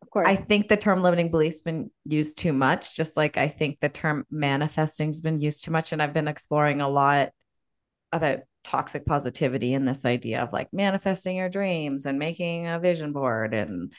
Of 0.00 0.10
course. 0.10 0.26
I 0.28 0.36
think 0.36 0.68
the 0.68 0.76
term 0.76 1.02
limiting 1.02 1.30
beliefs 1.30 1.60
been 1.60 1.90
used 2.04 2.38
too 2.38 2.52
much, 2.52 2.96
just 2.96 3.16
like 3.16 3.36
I 3.36 3.48
think 3.48 3.78
the 3.80 3.88
term 3.88 4.26
manifesting's 4.30 5.20
been 5.20 5.40
used 5.40 5.64
too 5.64 5.70
much. 5.70 5.92
And 5.92 6.02
I've 6.02 6.12
been 6.12 6.28
exploring 6.28 6.80
a 6.80 6.88
lot 6.88 7.30
about 8.12 8.40
toxic 8.64 9.04
positivity 9.04 9.74
and 9.74 9.86
this 9.86 10.04
idea 10.04 10.42
of 10.42 10.52
like 10.52 10.72
manifesting 10.72 11.36
your 11.36 11.48
dreams 11.48 12.06
and 12.06 12.18
making 12.18 12.66
a 12.66 12.78
vision 12.78 13.12
board 13.12 13.54
and 13.54 13.92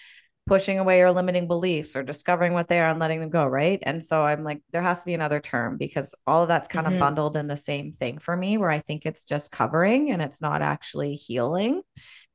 pushing 0.45 0.77
away 0.77 0.99
your 0.99 1.11
limiting 1.11 1.47
beliefs 1.47 1.95
or 1.95 2.03
discovering 2.03 2.53
what 2.53 2.67
they 2.67 2.79
are 2.79 2.89
and 2.89 2.99
letting 2.99 3.21
them 3.21 3.29
go 3.29 3.45
right? 3.45 3.79
And 3.83 4.03
so 4.03 4.23
i'm 4.23 4.43
like 4.43 4.61
there 4.71 4.81
has 4.81 4.99
to 4.99 5.05
be 5.05 5.13
another 5.13 5.39
term 5.39 5.77
because 5.77 6.13
all 6.27 6.43
of 6.43 6.47
that's 6.47 6.67
kind 6.67 6.85
mm-hmm. 6.85 6.95
of 6.95 6.99
bundled 6.99 7.37
in 7.37 7.47
the 7.47 7.57
same 7.57 7.91
thing 7.91 8.17
for 8.17 8.35
me 8.35 8.57
where 8.57 8.69
i 8.69 8.79
think 8.79 9.05
it's 9.05 9.25
just 9.25 9.51
covering 9.51 10.11
and 10.11 10.21
it's 10.21 10.41
not 10.41 10.61
actually 10.61 11.15
healing. 11.15 11.81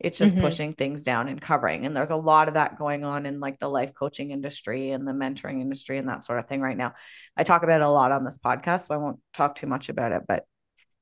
It's 0.00 0.18
just 0.18 0.34
mm-hmm. 0.34 0.44
pushing 0.44 0.72
things 0.74 1.02
down 1.02 1.28
and 1.28 1.40
covering. 1.40 1.84
And 1.84 1.96
there's 1.96 2.12
a 2.12 2.16
lot 2.16 2.46
of 2.46 2.54
that 2.54 2.78
going 2.78 3.04
on 3.04 3.26
in 3.26 3.40
like 3.40 3.58
the 3.58 3.68
life 3.68 3.92
coaching 3.94 4.30
industry 4.30 4.92
and 4.92 5.06
the 5.06 5.12
mentoring 5.12 5.60
industry 5.60 5.98
and 5.98 6.08
that 6.08 6.24
sort 6.24 6.38
of 6.38 6.46
thing 6.46 6.60
right 6.60 6.76
now. 6.76 6.94
I 7.36 7.42
talk 7.42 7.64
about 7.64 7.80
it 7.80 7.84
a 7.84 7.88
lot 7.88 8.12
on 8.12 8.24
this 8.24 8.38
podcast 8.38 8.86
so 8.86 8.94
i 8.94 8.98
won't 8.98 9.18
talk 9.34 9.56
too 9.56 9.66
much 9.66 9.88
about 9.88 10.12
it 10.12 10.22
but 10.26 10.44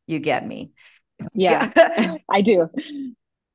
you 0.07 0.19
get 0.19 0.47
me. 0.47 0.73
Yeah, 1.33 1.73
yeah. 1.75 2.17
i 2.31 2.43
do. 2.43 2.69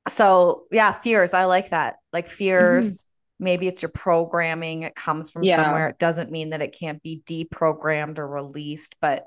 So 0.09 0.63
yeah 0.71 0.93
fears. 0.93 1.33
I 1.35 1.45
like 1.45 1.69
that. 1.69 1.97
Like 2.11 2.27
fears 2.27 2.89
mm-hmm 2.89 3.10
maybe 3.41 3.67
it's 3.67 3.81
your 3.81 3.89
programming 3.89 4.83
it 4.83 4.95
comes 4.95 5.31
from 5.31 5.43
yeah. 5.43 5.57
somewhere. 5.57 5.89
It 5.89 5.99
doesn't 5.99 6.31
mean 6.31 6.51
that 6.51 6.61
it 6.61 6.77
can't 6.77 7.01
be 7.01 7.23
deprogrammed 7.25 8.19
or 8.19 8.27
released 8.27 8.95
but 9.01 9.25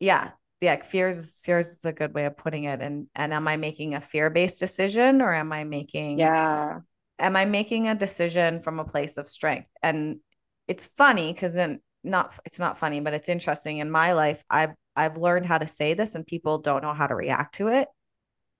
yeah 0.00 0.30
yeah 0.60 0.82
fears 0.82 1.40
fears 1.44 1.68
is 1.68 1.84
a 1.84 1.92
good 1.92 2.14
way 2.14 2.24
of 2.24 2.36
putting 2.36 2.64
it. 2.64 2.80
And 2.80 3.06
and 3.14 3.32
am 3.32 3.46
i 3.46 3.56
making 3.56 3.94
a 3.94 4.00
fear-based 4.00 4.58
decision 4.58 5.20
or 5.20 5.32
am 5.32 5.52
i 5.52 5.64
making 5.64 6.18
yeah. 6.18 6.80
am 7.18 7.36
i 7.36 7.44
making 7.44 7.88
a 7.88 7.94
decision 7.94 8.60
from 8.60 8.80
a 8.80 8.84
place 8.84 9.18
of 9.18 9.28
strength? 9.28 9.68
And 9.82 10.20
it's 10.66 10.88
funny 10.96 11.32
because 11.32 11.52
then 11.52 11.80
not 12.02 12.36
it's 12.46 12.58
not 12.58 12.78
funny 12.78 13.00
but 13.00 13.12
it's 13.12 13.28
interesting. 13.28 13.78
In 13.78 13.90
my 13.90 14.14
life 14.14 14.42
i've 14.48 14.74
i've 14.96 15.18
learned 15.18 15.46
how 15.46 15.58
to 15.58 15.66
say 15.66 15.92
this 15.92 16.14
and 16.14 16.26
people 16.26 16.58
don't 16.58 16.82
know 16.82 16.94
how 16.94 17.06
to 17.06 17.14
react 17.14 17.56
to 17.56 17.68
it 17.68 17.88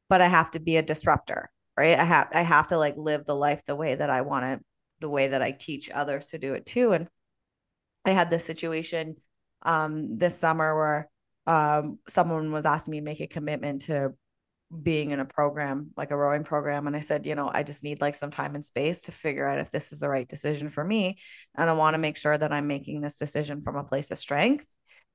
but 0.09 0.21
i 0.21 0.29
have 0.29 0.51
to 0.53 0.61
be 0.61 0.77
a 0.77 0.83
disruptor 0.83 1.51
right? 1.77 1.99
I 1.99 2.05
have 2.05 2.29
i 2.33 2.43
have 2.43 2.69
to 2.69 2.79
like 2.79 2.97
live 2.97 3.25
the 3.25 3.35
life 3.35 3.63
the 3.67 3.77
way 3.77 3.95
that 3.95 4.11
i 4.11 4.21
want 4.21 4.45
to 4.45 4.61
the 5.03 5.11
way 5.11 5.29
that 5.29 5.43
I 5.43 5.53
teach 5.53 5.91
others 5.91 6.29
to 6.29 6.39
do 6.39 6.55
it 6.55 6.65
too. 6.65 6.93
And 6.93 7.09
I 8.05 8.13
had 8.13 8.31
this 8.31 8.45
situation 8.45 9.17
um, 9.63 10.19
this 10.19 10.39
summer 10.39 10.77
where 10.77 11.11
um, 11.47 11.99
someone 12.09 12.53
was 12.53 12.67
asking 12.67 12.93
me 12.93 12.99
to 12.99 13.05
make 13.05 13.21
a 13.21 13.27
commitment 13.27 13.83
to 13.83 14.15
being 14.83 15.11
in 15.11 15.21
a 15.21 15.25
program 15.25 15.91
like 15.99 16.11
a 16.11 16.17
rowing 16.17 16.45
program 16.45 16.87
and 16.87 16.97
i 16.97 17.01
said 17.01 17.27
you 17.27 17.35
know 17.35 17.51
i 17.53 17.63
just 17.63 17.85
need 17.85 18.01
like 18.01 18.15
some 18.15 18.31
time 18.31 18.55
and 18.55 18.65
space 18.65 19.03
to 19.03 19.13
figure 19.13 19.47
out 19.47 19.59
if 19.59 19.71
this 19.71 19.93
is 19.93 20.01
the 20.01 20.09
right 20.09 20.29
decision 20.29 20.71
for 20.71 20.83
me 20.83 21.19
and 21.55 21.69
i 21.69 21.75
want 21.75 21.93
to 21.93 21.99
make 21.99 22.17
sure 22.17 22.39
that 22.39 22.53
i'm 22.53 22.67
making 22.67 23.03
this 23.03 23.19
decision 23.19 23.61
from 23.61 23.77
a 23.77 23.85
place 23.85 24.11
of 24.11 24.19
strength 24.19 24.65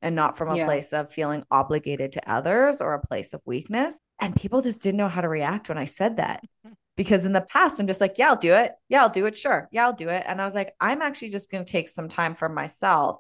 and 0.04 0.16
not 0.16 0.38
from 0.38 0.50
a 0.50 0.58
yeah. 0.58 0.66
place 0.66 0.94
of 0.94 1.12
feeling 1.12 1.44
obligated 1.50 2.14
to 2.14 2.32
others 2.32 2.82
or 2.82 2.94
a 2.94 3.08
place 3.08 3.34
of 3.34 3.42
weakness 3.46 3.98
and 4.22 4.36
people 4.36 4.62
just 4.62 4.84
didn't 4.84 4.98
know 4.98 5.10
how 5.10 5.22
to 5.22 5.30
react 5.30 5.70
when 5.70 5.78
i 5.78 5.86
said 5.86 6.18
that 6.18 6.44
because 6.98 7.26
in 7.26 7.32
the 7.32 7.42
past 7.42 7.80
I'm 7.80 7.88
just 7.88 8.02
like, 8.02 8.18
yeah, 8.18 8.30
I'll 8.30 8.36
do 8.36 8.54
it. 8.54 8.74
Yeah, 8.90 9.04
I'll 9.04 9.10
do 9.10 9.28
it. 9.28 9.38
Sure. 9.38 9.70
Yeah, 9.72 9.86
I'll 9.86 9.94
do 9.94 10.10
it. 10.10 10.24
And 10.28 10.42
I 10.42 10.46
was 10.46 10.56
like, 10.56 10.74
I'm 10.82 11.02
actually 11.02 11.30
just 11.30 11.50
going 11.50 11.64
to 11.64 11.72
take 11.72 11.88
some 11.88 12.10
time 12.10 12.36
for 12.36 12.50
myself 12.50 13.20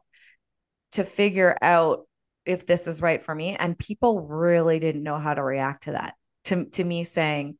to 0.93 1.05
figure 1.05 1.55
out 1.61 2.07
if 2.45 2.65
this 2.65 2.87
is 2.87 3.01
right 3.01 3.23
for 3.23 3.33
me. 3.33 3.55
And 3.55 3.77
people 3.77 4.21
really 4.21 4.79
didn't 4.79 5.03
know 5.03 5.19
how 5.19 5.33
to 5.33 5.43
react 5.43 5.83
to 5.83 5.91
that. 5.91 6.15
To, 6.45 6.65
to 6.65 6.83
me 6.83 7.03
saying, 7.03 7.57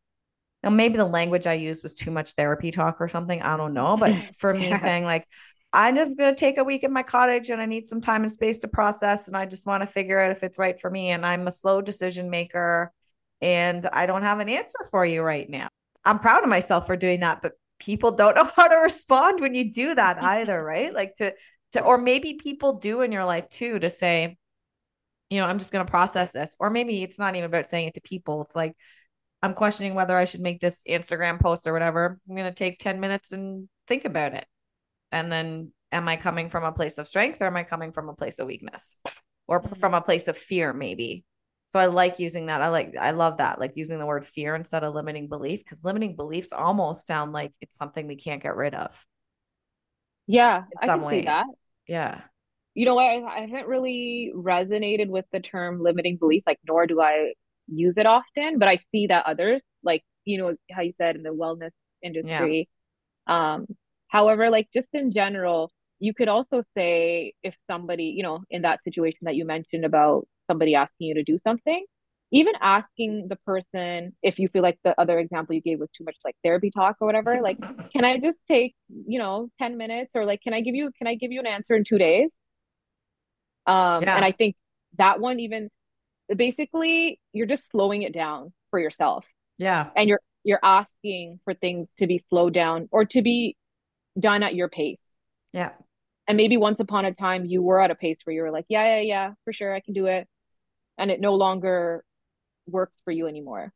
now 0.63 0.71
maybe 0.71 0.97
the 0.97 1.05
language 1.05 1.45
I 1.45 1.53
used 1.53 1.83
was 1.83 1.93
too 1.93 2.09
much 2.09 2.31
therapy 2.31 2.71
talk 2.71 2.99
or 2.99 3.07
something. 3.07 3.41
I 3.41 3.55
don't 3.55 3.73
know. 3.73 3.95
But 3.95 4.15
for 4.37 4.53
me 4.53 4.69
yeah. 4.69 4.75
saying 4.75 5.05
like, 5.05 5.27
I'm 5.71 5.95
just 5.95 6.17
going 6.17 6.33
to 6.33 6.39
take 6.39 6.57
a 6.57 6.63
week 6.63 6.83
in 6.83 6.91
my 6.91 7.03
cottage 7.03 7.51
and 7.51 7.61
I 7.61 7.65
need 7.65 7.87
some 7.87 8.01
time 8.01 8.23
and 8.23 8.31
space 8.31 8.59
to 8.59 8.67
process. 8.67 9.27
And 9.27 9.37
I 9.37 9.45
just 9.45 9.67
want 9.67 9.81
to 9.81 9.87
figure 9.87 10.19
out 10.19 10.31
if 10.31 10.41
it's 10.41 10.57
right 10.57 10.79
for 10.79 10.89
me. 10.89 11.11
And 11.11 11.25
I'm 11.25 11.45
a 11.45 11.51
slow 11.51 11.81
decision 11.81 12.31
maker 12.31 12.91
and 13.41 13.85
I 13.85 14.07
don't 14.07 14.23
have 14.23 14.39
an 14.39 14.49
answer 14.49 14.79
for 14.89 15.05
you 15.05 15.21
right 15.21 15.47
now. 15.47 15.67
I'm 16.05 16.19
proud 16.19 16.43
of 16.43 16.49
myself 16.49 16.87
for 16.87 16.95
doing 16.95 17.21
that, 17.21 17.41
but 17.41 17.53
people 17.79 18.11
don't 18.11 18.35
know 18.37 18.49
how 18.55 18.67
to 18.67 18.77
respond 18.77 19.41
when 19.41 19.55
you 19.55 19.71
do 19.71 19.95
that 19.95 20.21
either, 20.23 20.63
right? 20.63 20.93
Like 20.93 21.15
to 21.17 21.33
to 21.73 21.81
or 21.81 21.97
maybe 21.97 22.39
people 22.41 22.79
do 22.79 23.01
in 23.01 23.11
your 23.11 23.25
life 23.25 23.49
too 23.49 23.79
to 23.79 23.89
say, 23.89 24.37
you 25.29 25.39
know, 25.39 25.45
I'm 25.45 25.59
just 25.59 25.71
going 25.71 25.85
to 25.85 25.89
process 25.89 26.31
this. 26.31 26.55
Or 26.59 26.69
maybe 26.69 27.03
it's 27.03 27.19
not 27.19 27.35
even 27.35 27.45
about 27.45 27.67
saying 27.67 27.89
it 27.89 27.93
to 27.95 28.01
people. 28.01 28.41
It's 28.43 28.55
like 28.55 28.75
I'm 29.43 29.53
questioning 29.53 29.93
whether 29.93 30.17
I 30.17 30.25
should 30.25 30.41
make 30.41 30.61
this 30.61 30.83
Instagram 30.87 31.39
post 31.39 31.67
or 31.67 31.73
whatever. 31.73 32.19
I'm 32.27 32.35
going 32.35 32.47
to 32.47 32.55
take 32.55 32.79
10 32.79 32.99
minutes 32.99 33.31
and 33.31 33.69
think 33.87 34.05
about 34.05 34.33
it. 34.33 34.45
And 35.11 35.31
then 35.31 35.71
am 35.91 36.07
I 36.07 36.15
coming 36.15 36.49
from 36.49 36.63
a 36.63 36.71
place 36.71 36.97
of 36.97 37.07
strength 37.07 37.41
or 37.41 37.45
am 37.47 37.55
I 37.55 37.63
coming 37.63 37.91
from 37.91 38.09
a 38.09 38.13
place 38.13 38.39
of 38.39 38.47
weakness? 38.47 38.97
Or 39.47 39.61
mm-hmm. 39.61 39.75
from 39.75 39.93
a 39.93 40.01
place 40.01 40.27
of 40.27 40.37
fear 40.37 40.73
maybe? 40.73 41.23
So 41.69 41.79
I 41.79 41.87
like 41.87 42.19
using 42.19 42.45
that. 42.45 42.61
I 42.61 42.69
like, 42.69 42.95
I 42.97 43.11
love 43.11 43.37
that, 43.37 43.59
like 43.59 43.75
using 43.75 43.99
the 43.99 44.05
word 44.05 44.25
fear 44.25 44.55
instead 44.55 44.83
of 44.83 44.93
limiting 44.93 45.27
belief, 45.27 45.63
because 45.63 45.83
limiting 45.83 46.15
beliefs 46.15 46.53
almost 46.53 47.05
sound 47.05 47.33
like 47.33 47.53
it's 47.59 47.77
something 47.77 48.07
we 48.07 48.15
can't 48.15 48.41
get 48.41 48.55
rid 48.55 48.73
of. 48.73 49.05
Yeah, 50.27 50.59
In 50.59 50.77
I 50.81 50.85
some 50.85 51.01
can 51.01 51.09
see 51.09 51.21
that. 51.25 51.45
Yeah. 51.87 52.21
You 52.73 52.85
know 52.85 52.95
what? 52.95 53.05
I, 53.05 53.21
I 53.21 53.39
haven't 53.41 53.67
really 53.67 54.31
resonated 54.35 55.07
with 55.07 55.25
the 55.31 55.39
term 55.39 55.81
limiting 55.81 56.17
beliefs, 56.17 56.45
like, 56.47 56.59
nor 56.67 56.87
do 56.87 57.01
I 57.01 57.33
use 57.67 57.95
it 57.97 58.05
often, 58.05 58.59
but 58.59 58.67
I 58.67 58.79
see 58.91 59.07
that 59.07 59.25
others, 59.25 59.61
like, 59.83 60.03
you 60.25 60.37
know, 60.37 60.55
how 60.71 60.81
you 60.83 60.93
said 60.95 61.15
in 61.15 61.23
the 61.23 61.29
wellness 61.29 61.71
industry. 62.01 62.29
Yeah. 62.29 62.37
industry. 62.37 62.69
Um, 63.25 63.67
however, 64.07 64.49
like, 64.49 64.69
just 64.73 64.89
in 64.93 65.11
general, 65.11 65.71
you 65.99 66.13
could 66.13 66.27
also 66.27 66.63
say 66.75 67.33
if 67.43 67.55
somebody, 67.69 68.05
you 68.15 68.23
know, 68.23 68.43
in 68.49 68.61
that 68.63 68.83
situation 68.83 69.19
that 69.23 69.35
you 69.35 69.45
mentioned 69.45 69.85
about 69.85 70.27
somebody 70.47 70.75
asking 70.75 71.07
you 71.07 71.13
to 71.15 71.23
do 71.23 71.37
something, 71.37 71.85
even 72.31 72.53
asking 72.61 73.27
the 73.29 73.35
person 73.37 74.15
if 74.21 74.37
you 74.37 74.47
feel 74.49 74.61
like 74.61 74.77
the 74.83 74.99
other 74.99 75.17
example 75.17 75.55
you 75.55 75.61
gave 75.61 75.79
was 75.79 75.89
too 75.97 76.03
much 76.03 76.17
like 76.25 76.35
therapy 76.43 76.69
talk 76.69 76.97
or 76.99 77.05
whatever, 77.07 77.39
like, 77.41 77.59
can 77.91 78.05
I 78.05 78.17
just 78.17 78.45
take, 78.47 78.75
you 79.07 79.17
know, 79.19 79.49
10 79.59 79.77
minutes 79.77 80.11
or 80.13 80.25
like, 80.25 80.41
can 80.41 80.53
I 80.53 80.61
give 80.61 80.75
you, 80.75 80.91
can 80.97 81.07
I 81.07 81.15
give 81.15 81.31
you 81.31 81.39
an 81.39 81.47
answer 81.47 81.75
in 81.75 81.83
two 81.83 81.97
days? 81.97 82.31
Um, 83.65 84.03
and 84.03 84.23
I 84.23 84.31
think 84.31 84.55
that 84.97 85.19
one 85.19 85.39
even 85.39 85.69
basically 86.33 87.19
you're 87.33 87.47
just 87.47 87.69
slowing 87.69 88.01
it 88.03 88.13
down 88.13 88.53
for 88.69 88.79
yourself 88.79 89.25
Yeah. 89.57 89.89
and 89.95 90.09
you're 90.09 90.19
you're 90.43 90.59
asking 90.63 91.39
for 91.43 91.53
things 91.53 91.93
to 91.95 92.07
be 92.07 92.17
slowed 92.17 92.53
down 92.53 92.87
or 92.91 93.03
to 93.03 93.21
be 93.21 93.57
done 94.17 94.43
at 94.43 94.55
your 94.55 94.69
pace. 94.69 95.01
Yeah. 95.51 95.71
And 96.27 96.37
maybe 96.37 96.57
once 96.57 96.79
upon 96.79 97.05
a 97.05 97.13
time 97.13 97.45
you 97.45 97.61
were 97.61 97.81
at 97.81 97.91
a 97.91 97.95
pace 97.95 98.19
where 98.23 98.33
you 98.35 98.41
were 98.41 98.51
like, 98.51 98.65
yeah, 98.69 98.95
yeah, 98.97 99.01
yeah, 99.01 99.33
for 99.45 99.53
sure, 99.53 99.73
I 99.73 99.79
can 99.79 99.93
do 99.93 100.07
it. 100.07 100.27
And 100.97 101.11
it 101.11 101.21
no 101.21 101.35
longer 101.35 102.03
works 102.67 102.97
for 103.05 103.11
you 103.11 103.27
anymore. 103.27 103.73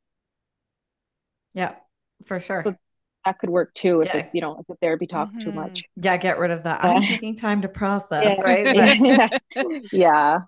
Yeah. 1.54 1.76
For 2.26 2.40
sure. 2.40 2.64
So 2.66 2.76
that 3.26 3.40
could 3.40 3.50
work 3.50 3.74
too 3.76 4.02
if 4.02 4.10
Yeah. 4.10 4.16
it's, 4.16 4.34
you 4.34 4.42
know, 4.42 4.58
if 4.60 4.68
the 4.68 4.76
therapy 4.76 5.08
talks 5.08 5.38
too 5.38 5.52
Mhm. 5.52 5.56
much. 5.56 5.84
Yeah. 5.96 6.18
Get 6.18 6.40
rid 6.40 6.52
of 6.52 6.64
that. 6.64 6.82
I'm 6.84 7.02
taking 7.02 7.36
time 7.36 7.62
to 7.64 7.68
process, 7.70 8.40
Yeah. 8.40 8.44
right? 8.44 8.72
But 8.74 8.98
Yeah. 9.92 10.42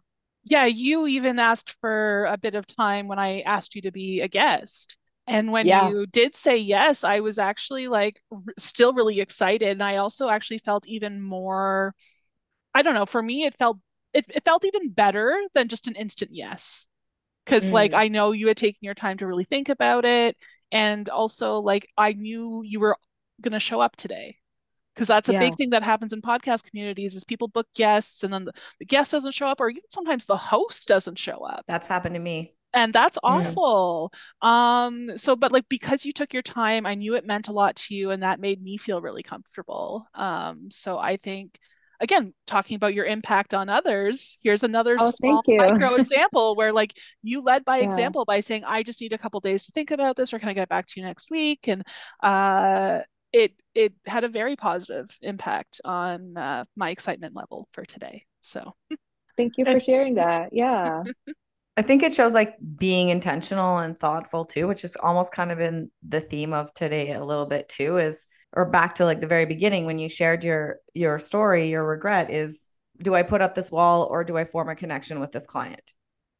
Yeah, 0.46 0.66
you 0.66 1.08
even 1.08 1.40
asked 1.40 1.72
for 1.82 2.26
a 2.26 2.38
bit 2.38 2.56
of 2.56 2.68
time 2.68 3.08
when 3.08 3.20
I 3.20 3.42
asked 3.42 3.76
you 3.76 3.82
to 3.84 3.92
be 3.92 4.22
a 4.22 4.28
guest. 4.28 4.98
And 5.28 5.52
when 5.52 5.70
Yeah. 5.70 5.74
you 5.74 6.06
did 6.08 6.36
say 6.36 6.58
yes, 6.58 7.04
I 7.04 7.20
was 7.22 7.40
actually 7.40 7.88
like 7.88 8.22
r 8.32 8.40
still 8.60 8.94
really 8.94 9.20
excited. 9.22 9.70
And 9.70 9.84
I 9.84 9.98
also 9.98 10.30
actually 10.30 10.60
felt 10.60 10.88
even 10.88 11.22
more, 11.22 11.96
I 12.76 12.82
don't 12.84 12.96
know, 12.96 13.06
for 13.08 13.24
me, 13.24 13.46
it 13.46 13.56
felt 13.58 13.80
it, 14.14 14.26
it 14.30 14.46
felt 14.46 14.66
even 14.66 14.90
better 14.92 15.38
than 15.56 15.68
just 15.70 15.88
an 15.88 15.96
instant 15.96 16.32
yes. 16.34 16.88
Because 17.46 17.72
like 17.74 17.94
Mm. 17.94 17.96
I 17.96 18.10
know 18.10 18.32
you 18.34 18.48
had 18.48 18.58
taken 18.58 18.80
your 18.82 18.96
time 18.96 19.18
to 19.20 19.28
really 19.28 19.46
think 19.46 19.70
about 19.70 20.06
it. 20.06 20.38
And 20.72 21.10
also 21.10 21.60
like 21.62 21.88
I 21.98 22.14
knew 22.14 22.64
you 22.66 22.80
were 22.82 22.98
gonna 23.42 23.60
show 23.62 23.82
up 23.82 23.96
today. 23.98 24.38
Because 24.96 25.08
that's 25.10 25.30
a 25.30 25.34
Yeah. 25.34 25.36
big 25.36 25.58
thing 25.58 25.72
that 25.72 25.84
happens 25.84 26.14
in 26.14 26.22
podcast 26.22 26.64
communities 26.70 27.16
is 27.16 27.24
people 27.26 27.48
book 27.50 27.68
guests 27.76 28.24
and 28.24 28.34
then 28.34 28.46
the, 28.46 28.54
the 28.80 28.86
guest 28.86 29.12
doesn't 29.14 29.34
show 29.34 29.48
up, 29.48 29.62
or 29.62 29.70
even 29.70 29.84
sometimes 29.92 30.26
the 30.26 30.38
host 30.38 30.88
doesn't 30.88 31.20
show 31.20 31.40
up. 31.46 31.66
that's 31.68 31.88
happened 31.88 32.16
to 32.16 32.20
me. 32.22 32.56
And 32.74 32.92
that's 32.94 33.20
awful. 33.24 34.12
Um, 34.42 35.18
so 35.18 35.36
but 35.36 35.52
like 35.52 35.68
because 35.70 36.06
you 36.06 36.12
took 36.14 36.34
your 36.34 36.42
time, 36.42 36.86
I 36.86 36.96
knew 36.96 37.16
it 37.16 37.26
meant 37.26 37.48
a 37.48 37.52
lot 37.54 37.76
to 37.78 37.96
you, 37.96 38.12
and 38.12 38.24
that 38.24 38.40
made 38.40 38.62
me 38.62 38.78
feel 38.78 39.02
really 39.02 39.24
comfortable. 39.24 40.08
Um, 40.16 40.70
so 40.72 40.98
I 40.98 41.18
think 41.18 41.60
again, 42.00 42.34
talking 42.48 42.76
about 42.76 42.94
your 42.96 43.06
impact 43.06 43.54
on 43.54 43.70
others, 43.70 44.38
here's 44.42 44.64
another 44.64 45.00
Oh, 45.00 45.14
small 45.20 45.44
micro 45.56 45.94
example 45.96 46.56
where 46.56 46.74
like 46.74 46.98
you 47.22 47.42
led 47.42 47.64
by 47.64 47.80
Yeah. 47.80 47.80
example 47.80 48.26
by 48.26 48.40
saying, 48.42 48.64
I 48.66 48.84
just 48.84 49.00
need 49.02 49.14
a 49.14 49.18
couple 49.18 49.40
days 49.40 49.66
to 49.66 49.72
think 49.72 49.92
about 49.92 50.16
this, 50.18 50.34
or 50.34 50.40
can 50.40 50.50
I 50.50 50.54
get 50.54 50.70
back 50.70 50.88
to 50.88 51.00
you 51.00 51.06
next 51.06 51.30
week? 51.32 51.68
And 51.68 51.84
uh 52.22 53.02
it 53.32 53.54
it 53.76 53.94
had 54.06 54.24
a 54.24 54.30
very 54.30 54.56
positive 54.56 55.10
impact 55.22 55.82
on 55.86 56.38
uh, 56.38 56.66
my 56.76 56.90
excitement 56.92 57.36
level 57.36 57.68
for 57.72 57.86
today. 57.86 58.26
So 58.42 58.74
Thank 59.38 59.58
you 59.58 59.66
for 59.68 59.80
sharing 59.80 60.16
that. 60.16 60.54
Yeah. 60.54 61.06
I 61.76 61.82
think 61.82 62.04
it 62.04 62.14
shows 62.14 62.34
like 62.34 62.56
being 62.78 63.10
intentional 63.10 63.80
and 63.80 63.98
thoughtful 63.98 64.46
too, 64.46 64.68
which 64.68 64.84
is 64.84 64.96
almost 64.98 65.34
kind 65.34 65.52
of 65.52 65.60
in 65.60 65.90
the 66.08 66.22
theme 66.22 66.54
of 66.54 66.74
today 66.74 67.12
a 67.14 67.24
little 67.24 67.48
bit 67.48 67.68
too, 67.68 67.98
is 67.98 68.28
or 68.52 68.66
back 68.66 68.96
to 68.96 69.06
like 69.06 69.20
the 69.20 69.28
very 69.28 69.46
beginning 69.46 69.86
when 69.86 69.98
you 69.98 70.10
shared 70.10 70.44
your 70.44 70.78
your 70.94 71.18
story, 71.18 71.70
your 71.70 71.86
regret 71.86 72.30
is 72.30 72.70
do 73.02 73.16
I 73.16 73.24
put 73.24 73.42
up 73.42 73.56
this 73.56 73.72
wall 73.72 74.04
or 74.04 74.24
do 74.24 74.38
I 74.38 74.46
form 74.46 74.70
a 74.70 74.76
connection 74.76 75.20
with 75.20 75.32
this 75.32 75.48
client? 75.48 75.82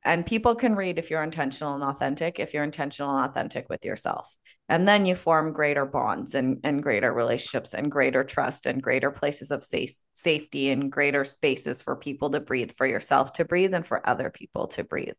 And 0.06 0.26
people 0.26 0.56
can 0.56 0.76
read 0.76 1.00
if 1.00 1.10
you're 1.10 1.24
intentional 1.24 1.76
and 1.76 1.84
authentic, 1.84 2.40
if 2.40 2.54
you're 2.54 2.64
intentional 2.64 3.16
and 3.16 3.30
authentic 3.30 3.70
with 3.70 3.86
yourself. 3.86 4.36
And 4.68 4.88
then 4.88 5.06
you 5.06 5.16
form 5.16 5.54
greater 5.54 5.86
bonds 5.86 6.36
and, 6.36 6.60
and 6.64 6.84
greater 6.84 7.14
relationships 7.14 7.74
and 7.74 7.92
greater 7.92 8.24
trust 8.24 8.66
and 8.66 8.84
greater 8.84 9.12
places 9.12 9.52
of 9.52 9.64
safe, 9.64 9.98
safety 10.14 10.72
and 10.72 10.92
greater 10.92 11.24
spaces 11.24 11.82
for 11.82 11.96
people 11.96 12.30
to 12.32 12.42
breathe, 12.42 12.72
for 12.78 12.86
yourself 12.86 13.34
to 13.34 13.46
breathe, 13.46 13.74
and 13.74 13.88
for 13.88 14.08
other 14.08 14.30
people 14.30 14.68
to 14.70 14.84
breathe 14.84 15.16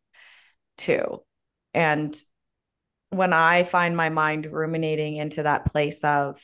too. 0.76 1.22
And 1.72 2.14
when 3.10 3.32
I 3.32 3.64
find 3.64 3.96
my 3.96 4.10
mind 4.10 4.46
ruminating 4.46 5.16
into 5.16 5.44
that 5.44 5.66
place 5.66 6.04
of, 6.04 6.40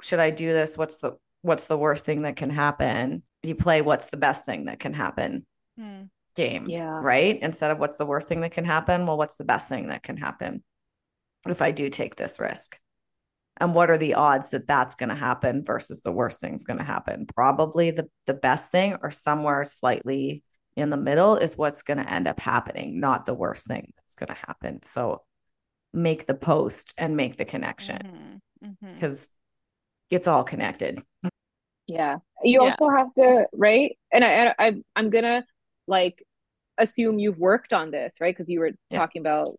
should 0.00 0.20
I 0.20 0.30
do 0.30 0.52
this? 0.52 0.78
What's 0.78 0.98
the 0.98 1.16
what's 1.42 1.66
the 1.66 1.78
worst 1.78 2.04
thing 2.06 2.22
that 2.22 2.36
can 2.36 2.50
happen? 2.50 3.22
You 3.42 3.54
play 3.54 3.82
what's 3.82 4.06
the 4.06 4.16
best 4.16 4.46
thing 4.46 4.66
that 4.66 4.80
can 4.80 4.94
happen 4.94 5.46
hmm. 5.78 6.04
Game, 6.38 6.68
Yeah. 6.68 7.00
right? 7.02 7.38
Instead 7.42 7.72
of 7.72 7.78
what's 7.78 7.98
the 7.98 8.06
worst 8.06 8.28
thing 8.28 8.40
that 8.42 8.52
can 8.52 8.64
happen, 8.64 9.06
well, 9.06 9.18
what's 9.18 9.36
the 9.36 9.44
best 9.44 9.68
thing 9.68 9.88
that 9.88 10.02
can 10.04 10.16
happen 10.16 10.62
if 11.46 11.60
I 11.60 11.72
do 11.72 11.90
take 11.90 12.14
this 12.16 12.38
risk? 12.40 12.78
And 13.60 13.74
what 13.74 13.90
are 13.90 13.98
the 13.98 14.14
odds 14.14 14.50
that 14.50 14.68
that's 14.68 14.94
going 14.94 15.08
to 15.08 15.16
happen 15.16 15.64
versus 15.64 16.00
the 16.00 16.12
worst 16.12 16.40
thing's 16.40 16.64
going 16.64 16.78
to 16.78 16.84
happen? 16.84 17.26
Probably 17.26 17.90
the 17.90 18.08
the 18.26 18.34
best 18.34 18.70
thing 18.70 18.96
or 19.02 19.10
somewhere 19.10 19.64
slightly 19.64 20.44
in 20.76 20.90
the 20.90 20.96
middle 20.96 21.34
is 21.36 21.58
what's 21.58 21.82
going 21.82 21.98
to 21.98 22.08
end 22.08 22.28
up 22.28 22.38
happening, 22.38 23.00
not 23.00 23.26
the 23.26 23.34
worst 23.34 23.66
thing 23.66 23.92
that's 23.96 24.14
going 24.14 24.28
to 24.28 24.46
happen. 24.46 24.80
So 24.82 25.22
make 25.92 26.26
the 26.26 26.34
post 26.34 26.94
and 26.96 27.16
make 27.16 27.36
the 27.36 27.44
connection 27.44 27.98
Mhm. 28.62 28.76
Mhm. 28.84 28.94
because 28.94 29.28
it's 30.08 30.28
all 30.28 30.44
connected. 30.44 31.02
Yeah. 31.88 32.18
You 32.44 32.62
Yeah. 32.62 32.76
also 32.78 32.88
have 32.90 33.12
to, 33.14 33.46
right? 33.52 33.98
And 34.12 34.22
I, 34.24 34.54
I 34.56 34.82
I'm 34.94 35.10
gonna 35.10 35.44
like 35.88 36.22
assume 36.78 37.18
you've 37.18 37.38
worked 37.38 37.72
on 37.72 37.90
this, 37.90 38.14
right? 38.20 38.34
Because 38.36 38.48
you 38.48 38.60
were 38.60 38.72
Yeah. 38.90 38.98
talking 38.98 39.20
about 39.20 39.58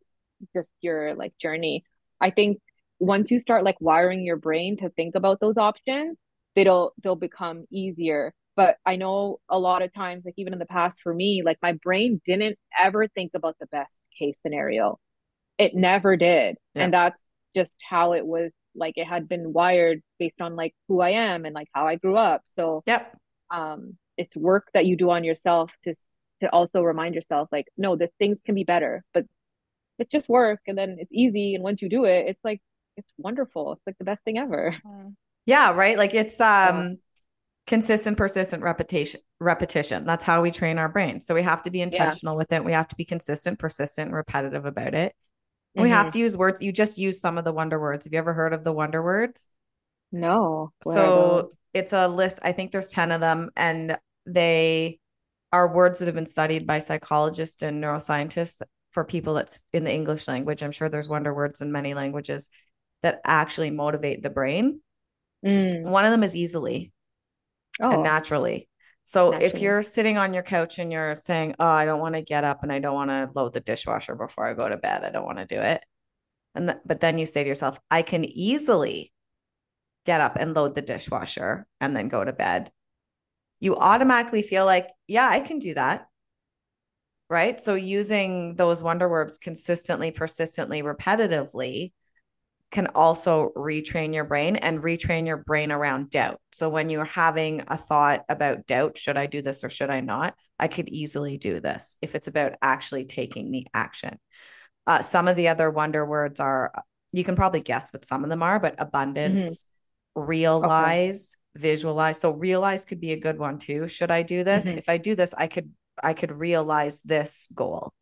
just 0.56 0.70
your 0.82 1.16
like 1.16 1.38
journey. 1.38 1.84
I 2.22 2.30
think 2.32 2.60
once 3.00 3.32
you 3.32 3.40
start 3.40 3.64
like 3.64 3.80
wiring 3.82 4.24
your 4.26 4.38
brain 4.38 4.78
to 4.78 4.90
think 4.92 5.16
about 5.16 5.40
those 5.40 5.58
options, 5.58 6.18
they'll 6.56 6.94
they'll 7.04 7.16
become 7.16 7.66
easier. 7.72 8.34
But 8.56 8.78
I 8.86 8.98
know 8.98 9.40
a 9.50 9.58
lot 9.60 9.82
of 9.82 9.94
times, 9.94 10.24
like 10.26 10.34
even 10.38 10.54
in 10.54 10.60
the 10.60 10.66
past 10.66 11.00
for 11.02 11.14
me, 11.14 11.44
like 11.46 11.58
my 11.62 11.74
brain 11.84 12.22
didn't 12.26 12.58
ever 12.80 13.08
think 13.08 13.32
about 13.36 13.56
the 13.60 13.68
best 13.68 13.98
case 14.18 14.38
scenario. 14.42 15.00
It 15.58 15.76
never 15.76 16.16
did. 16.16 16.58
Yeah. 16.76 16.84
And 16.84 16.94
that's 16.94 17.22
just 17.56 17.76
how 17.88 18.14
it 18.14 18.26
was 18.26 18.52
like 18.76 18.98
it 18.98 19.06
had 19.08 19.28
been 19.28 19.52
wired 19.54 20.02
based 20.20 20.40
on 20.42 20.56
like 20.56 20.74
who 20.88 21.02
I 21.02 21.12
am 21.12 21.46
and 21.46 21.54
like 21.56 21.68
how 21.74 21.88
I 21.88 21.96
grew 21.96 22.16
up. 22.18 22.42
So 22.46 22.84
Yep. 22.86 23.18
um 23.52 23.98
it's 24.18 24.36
work 24.36 24.68
that 24.74 24.86
you 24.86 24.98
do 24.98 25.10
on 25.12 25.24
yourself 25.24 25.72
to 25.84 25.94
to 26.42 26.50
also 26.52 26.82
remind 26.84 27.16
yourself 27.16 27.50
like 27.52 27.68
no 27.78 27.96
this 27.96 28.12
things 28.20 28.38
can 28.46 28.56
be 28.56 28.64
better 28.64 29.04
but 29.14 29.26
it's 30.00 30.12
just 30.12 30.30
work 30.30 30.62
and 30.68 30.78
then 30.78 30.98
it's 31.00 31.14
easy 31.14 31.56
and 31.56 31.64
once 31.64 31.82
you 31.82 31.90
do 31.90 32.06
it 32.06 32.28
it's 32.28 32.44
like 32.44 32.62
it's 32.98 33.12
wonderful 33.18 33.74
it's 33.74 33.82
like 33.88 33.98
the 34.00 34.06
best 34.06 34.24
thing 34.26 34.38
ever 34.38 34.76
Mhm. 34.86 35.16
Yeah, 35.46 35.72
right. 35.72 35.98
Like 35.98 36.14
it's 36.14 36.40
um 36.40 36.98
consistent, 37.68 38.18
persistent 38.18 38.64
repetition, 38.64 39.22
repetition. 39.40 40.06
That's 40.06 40.26
how 40.26 40.42
we 40.42 40.52
train 40.52 40.80
our 40.80 40.90
brain. 40.90 41.22
So 41.22 41.36
we 41.36 41.44
have 41.44 41.64
to 41.64 41.72
be 41.72 41.82
intentional 41.82 42.38
with 42.38 42.52
it. 42.54 42.64
We 42.66 42.74
have 42.74 42.88
to 42.90 42.96
be 42.96 43.06
consistent, 43.06 43.60
persistent, 43.60 44.08
and 44.10 44.16
repetitive 44.18 44.66
about 44.66 44.96
it. 44.96 45.16
And 45.78 45.84
We 45.84 45.90
have 45.92 46.10
Mhm. 46.10 46.14
to 46.14 46.20
use 46.20 46.38
words. 46.38 46.62
You 46.62 46.72
just 46.74 46.98
use 47.00 47.22
some 47.22 47.38
of 47.38 47.46
the 47.46 47.54
wonder 47.54 47.80
words. 47.80 48.06
Have 48.06 48.14
you 48.14 48.20
ever 48.20 48.34
heard 48.34 48.54
of 48.54 48.64
the 48.64 48.74
wonder 48.74 49.04
words? 49.04 49.48
no 50.12 50.72
what 50.84 51.46
So 51.46 51.52
it's 51.74 51.94
a 51.94 52.08
list. 52.08 52.40
I 52.42 52.52
think 52.52 52.72
there's 52.72 52.92
10 52.92 53.12
of 53.12 53.22
them, 53.22 53.50
and 53.56 53.98
they 54.26 54.99
are 55.52 55.74
words 55.74 56.00
that 56.00 56.06
have 56.06 56.16
been 56.16 56.26
studied 56.26 56.68
by 56.68 56.80
psychologists 56.80 57.62
and 57.62 57.84
neuroscientists 57.84 58.62
for 58.92 59.04
people 59.04 59.34
that's 59.34 59.60
in 59.74 59.84
the 59.84 59.94
English 59.94 60.28
language. 60.28 60.62
I'm 60.62 60.72
sure 60.72 60.90
there's 60.90 61.10
wonder 61.10 61.34
words 61.34 61.62
in 61.62 61.72
many 61.72 61.94
languages 61.94 62.50
that 63.04 63.22
actually 63.26 63.72
motivate 63.72 64.22
the 64.22 64.30
brain. 64.30 64.82
Mm. 65.46 65.84
One 65.84 66.06
of 66.06 66.12
them 66.12 66.24
is 66.24 66.36
easily 66.36 66.92
and 67.80 67.94
oh 67.94 68.04
naturally. 68.04 68.68
So 69.06 69.32
if 69.32 69.60
you're 69.60 69.82
sitting 69.82 70.18
on 70.20 70.36
your 70.36 70.44
couch 70.44 70.78
and 70.78 70.92
you're 70.92 71.16
saying, 71.16 71.56
"Oh, 71.60 71.66
I 71.66 71.86
don't 71.86 72.00
want 72.00 72.14
to 72.14 72.22
get 72.22 72.44
up 72.44 72.62
and 72.62 72.72
I 72.72 72.78
don't 72.78 72.94
want 72.94 73.10
to 73.10 73.30
load 73.34 73.54
the 73.54 73.60
dishwasher 73.60 74.14
before 74.14 74.46
I 74.46 74.54
go 74.54 74.70
to 74.70 74.78
bed. 74.78 75.04
I 75.04 75.10
don't 75.10 75.26
want 75.26 75.40
to 75.40 75.46
do 75.46 75.60
it." 75.60 75.84
And 76.54 76.68
th- 76.70 76.80
but 76.86 77.00
then 77.00 77.18
you 77.18 77.26
say 77.26 77.44
to 77.44 77.50
yourself, 77.50 77.80
"I 77.90 78.04
can 78.04 78.24
easily 78.24 79.12
get 80.06 80.22
up 80.22 80.36
and 80.36 80.54
load 80.54 80.76
the 80.76 80.84
dishwasher 80.84 81.66
and 81.82 81.96
then 81.96 82.08
go 82.08 82.24
to 82.24 82.34
bed." 82.34 82.72
You 83.60 83.76
automatically 83.76 84.42
feel 84.42 84.66
like, 84.66 84.90
"Yeah, 85.08 85.28
I 85.28 85.40
can 85.40 85.60
do 85.60 85.74
that." 85.76 86.10
right? 87.30 87.62
So 87.62 87.76
using 87.76 88.56
those 88.56 88.82
wonder 88.84 89.08
words 89.08 89.38
consistently, 89.38 90.12
persistently, 90.12 90.82
repetitively 90.82 91.94
can 92.72 92.88
also 92.94 93.52
retrain 93.56 94.14
your 94.14 94.26
brain 94.26 94.56
and 94.56 94.80
retrain 94.80 95.26
your 95.26 95.38
brain 95.38 95.72
around 95.72 96.12
doubt. 96.12 96.40
So 96.52 96.70
when 96.70 96.90
you're 96.90 97.06
having 97.06 97.64
a 97.68 97.78
thought 97.78 98.26
about 98.30 98.68
doubt, 98.68 98.98
should 98.98 99.18
I 99.18 99.26
do 99.26 99.42
this 99.42 99.64
or 99.64 99.70
should 99.70 99.90
I 99.90 100.02
not? 100.02 100.36
I 100.60 100.68
could 100.68 100.90
easily 100.90 101.38
do 101.38 101.60
this 101.60 101.98
if 102.02 102.14
it's 102.14 102.28
about 102.28 102.54
actually 102.62 103.06
taking 103.06 103.52
the 103.52 103.66
action. 103.74 104.20
Uh, 104.86 105.02
some 105.02 105.28
of 105.28 105.36
the 105.36 105.48
other 105.48 105.70
wonder 105.70 106.06
words 106.06 106.40
are, 106.40 106.72
you 107.12 107.24
can 107.24 107.36
probably 107.36 107.62
guess 107.62 107.92
what 107.92 108.06
some 108.06 108.24
of 108.24 108.30
them 108.30 108.44
are, 108.44 108.60
but 108.60 108.76
abundance, 108.78 109.64
mm-hmm. 110.16 110.30
realize. 110.30 111.36
Visualize. 111.56 112.20
So 112.20 112.32
realize 112.32 112.86
could 112.86 113.02
be 113.02 113.14
a 113.14 113.20
good 113.20 113.40
one 113.40 113.60
too. 113.60 113.88
Should 113.88 114.12
I 114.12 114.24
do 114.24 114.44
this? 114.44 114.66
Mm-hmm. 114.66 114.78
If 114.78 114.90
I 114.90 114.98
do 114.98 115.16
this, 115.16 115.34
I 115.34 115.48
could 115.48 115.72
I 116.02 116.14
could 116.14 116.32
realize 116.32 117.02
this 117.02 117.50
goal. 117.54 117.94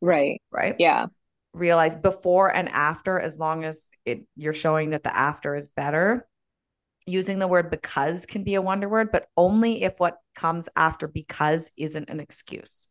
Right. 0.00 0.40
Right. 0.50 0.76
Yeah 0.78 1.06
realize 1.54 1.94
before 1.94 2.54
and 2.54 2.68
after 2.70 3.18
as 3.18 3.38
long 3.38 3.64
as 3.64 3.90
it 4.04 4.26
you're 4.36 4.52
showing 4.52 4.90
that 4.90 5.04
the 5.04 5.16
after 5.16 5.54
is 5.54 5.68
better 5.68 6.26
using 7.06 7.38
the 7.38 7.46
word 7.46 7.70
because 7.70 8.26
can 8.26 8.42
be 8.42 8.56
a 8.56 8.62
wonder 8.62 8.88
word 8.88 9.12
but 9.12 9.28
only 9.36 9.84
if 9.84 9.94
what 9.98 10.18
comes 10.34 10.68
after 10.74 11.06
because 11.06 11.70
isn't 11.78 12.10
an 12.10 12.18
excuse 12.18 12.88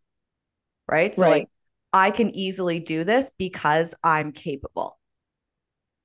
right 0.87 1.13
so 1.15 1.23
right. 1.23 1.29
like 1.29 1.49
i 1.91 2.09
can 2.09 2.33
easily 2.33 2.79
do 2.79 3.03
this 3.03 3.31
because 3.37 3.93
i'm 4.01 4.31
capable 4.31 4.97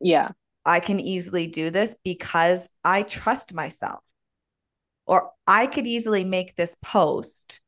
yeah 0.00 0.30
i 0.68 0.78
can 0.80 1.00
easily 1.00 1.46
do 1.46 1.70
this 1.70 1.96
because 2.04 2.68
i 2.84 3.02
trust 3.02 3.54
myself 3.54 4.00
or 5.06 5.30
i 5.46 5.66
could 5.66 5.86
easily 5.86 6.24
make 6.24 6.54
this 6.54 6.76
post 6.82 7.60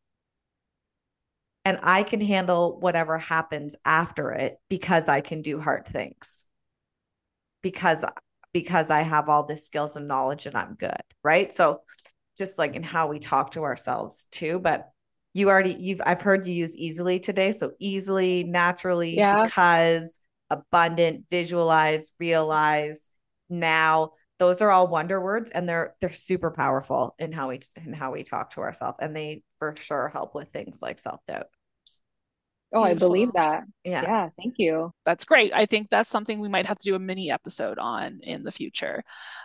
and 1.65 1.79
I 1.83 2.03
can 2.03 2.21
handle 2.21 2.79
whatever 2.81 3.19
happens 3.19 3.77
after 3.85 4.33
it 4.33 4.59
because 4.69 5.09
I 5.09 5.21
can 5.21 5.43
do 5.43 5.61
hard 5.61 5.87
things. 5.87 6.45
Because 7.63 8.05
because 8.53 8.91
I 8.91 9.03
have 9.03 9.29
all 9.29 9.45
the 9.45 9.57
skills 9.57 9.97
and 9.97 10.09
knowledge 10.09 10.47
and 10.47 10.57
I'm 10.57 10.75
good, 10.75 11.03
right? 11.23 11.53
So 11.53 11.83
just 12.37 12.59
like 12.59 12.75
in 12.75 12.83
how 12.83 13.07
we 13.07 13.19
talk 13.19 13.53
to 13.53 13.63
ourselves 13.63 14.27
too, 14.33 14.59
but 14.59 14.91
you 15.35 15.51
already 15.51 15.77
you've 15.79 16.01
I've 16.05 16.23
heard 16.23 16.47
you 16.47 16.55
use 16.55 16.77
easily 16.77 17.21
today, 17.21 17.53
so 17.53 17.73
easily, 17.79 18.43
naturally, 18.43 19.17
yeah. 19.17 19.45
because 19.45 20.19
abundant, 20.51 21.27
visualize, 21.31 22.11
realize, 22.19 23.11
now. 23.51 24.13
Those 24.39 24.63
are 24.63 24.71
all 24.71 24.89
wonder 24.89 25.21
words 25.21 25.51
and 25.51 25.69
they're 25.69 25.95
they're 26.01 26.11
super 26.11 26.51
powerful 26.51 27.15
in 27.19 27.31
how 27.31 27.51
we 27.51 27.61
in 27.77 27.93
how 27.93 28.13
we 28.13 28.23
talk 28.23 28.55
to 28.55 28.61
ourselves 28.63 28.97
and 28.99 29.15
they 29.15 29.43
for 29.59 29.75
sure 29.77 30.09
help 30.09 30.35
with 30.35 30.49
things 30.49 30.81
like 30.81 30.99
self-doubt. 30.99 31.45
Oh 32.73 32.83
i 32.83 32.95
believe 32.95 33.33
that. 33.35 33.65
Yeah. 33.85 34.01
Yeah 34.03 34.29
thank 34.39 34.55
you. 34.57 34.93
That's 35.05 35.27
great. 35.27 35.53
I 35.53 35.67
think 35.67 35.91
that's 35.91 36.09
something 36.09 36.41
we 36.41 36.49
might 36.49 36.65
have 36.65 36.79
to 36.79 36.85
do 36.85 36.95
a 36.95 36.99
mini 36.99 37.31
episode 37.31 37.79
on 37.79 38.21
in 38.23 38.43
the 38.43 38.51
future. 38.51 39.03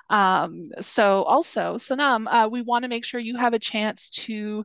Um, 0.10 0.70
so 0.80 1.24
also 1.24 1.76
Sonam 1.76 2.26
uh, 2.30 2.48
we 2.50 2.62
want 2.62 2.84
to 2.84 2.90
make 2.90 3.04
sure 3.04 3.20
you 3.20 3.36
have 3.36 3.54
a 3.54 3.60
chance 3.60 4.10
to 4.12 4.64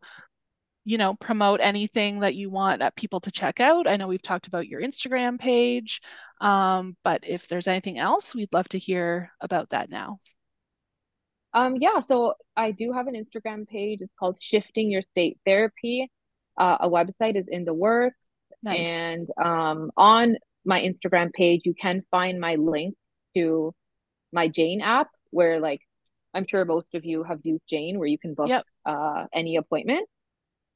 you 0.90 0.98
know 0.98 1.14
promote 1.14 1.60
anything 1.62 2.20
that 2.20 2.34
you 2.34 2.50
want 2.50 2.82
people 2.96 3.20
to 3.20 3.30
check 3.30 3.60
out. 3.60 3.88
I 3.88 3.96
know 3.96 4.08
we've 4.08 4.20
talked 4.20 4.48
about 4.48 4.66
your 4.66 4.82
instagram 4.82 5.38
page 5.38 6.00
um, 6.40 6.96
but 7.04 7.20
if 7.24 7.46
there's 7.46 7.68
anything 7.68 7.98
else 7.98 8.34
we'd 8.34 8.52
love 8.52 8.68
to 8.70 8.78
hear 8.78 9.30
about 9.40 9.70
that 9.70 9.88
now. 9.88 10.18
Um, 11.54 11.76
yeah 11.80 12.00
so 12.00 12.34
i 12.56 12.72
do 12.72 12.92
have 12.92 13.06
an 13.06 13.14
instagram 13.14 13.68
page. 13.68 14.00
It's 14.02 14.12
called 14.18 14.36
shifting 14.40 14.90
your 14.90 15.02
state 15.02 15.38
therapy. 15.46 16.10
Uh, 16.58 16.78
a 16.80 16.90
website 16.90 17.36
is 17.36 17.46
in 17.48 17.64
the 17.64 17.74
works. 17.74 18.16
Nice. 18.62 18.88
and 18.88 19.28
um, 19.42 19.90
on 19.96 20.36
my 20.66 20.80
instagram 20.80 21.32
page 21.32 21.62
you 21.64 21.74
can 21.80 22.02
find 22.10 22.38
my 22.38 22.56
link 22.56 22.94
to 23.34 23.72
my 24.32 24.48
jane 24.48 24.82
app 24.82 25.08
where 25.30 25.58
like 25.60 25.80
i'm 26.34 26.46
sure 26.46 26.66
most 26.66 26.88
of 26.94 27.02
you 27.06 27.22
have 27.22 27.38
used 27.42 27.62
jane 27.66 27.98
where 27.98 28.06
you 28.06 28.18
can 28.18 28.34
book 28.34 28.48
yep. 28.48 28.64
uh, 28.84 29.24
any 29.32 29.56
appointment 29.56 30.06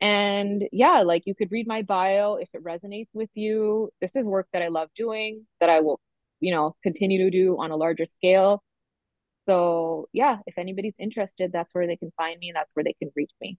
and 0.01 0.65
yeah, 0.73 1.03
like 1.03 1.23
you 1.27 1.35
could 1.35 1.51
read 1.53 1.67
my 1.67 1.83
bio 1.83 2.35
if 2.35 2.49
it 2.53 2.65
resonates 2.65 3.09
with 3.15 3.31
you. 3.35 3.91
This 4.01 4.13
is 4.15 4.25
work 4.25 4.47
that 4.53 4.63
I 4.63 4.69
love 4.69 4.89
doing 4.97 5.47
that 5.61 5.71
I 5.71 5.81
will, 5.81 6.01
you 6.41 6.53
know, 6.53 6.77
continue 6.83 7.25
to 7.25 7.31
do 7.31 7.57
on 7.59 7.71
a 7.71 7.77
larger 7.77 8.07
scale. 8.07 8.63
So 9.49 10.09
yeah, 10.13 10.39
if 10.47 10.59
anybody's 10.59 10.95
interested, 10.99 11.53
that's 11.53 11.71
where 11.73 11.87
they 11.87 11.97
can 11.97 12.13
find 12.17 12.39
me. 12.39 12.53
That's 12.55 12.71
where 12.75 12.85
they 12.85 12.95
can 12.95 13.11
reach 13.15 13.33
me. 13.41 13.59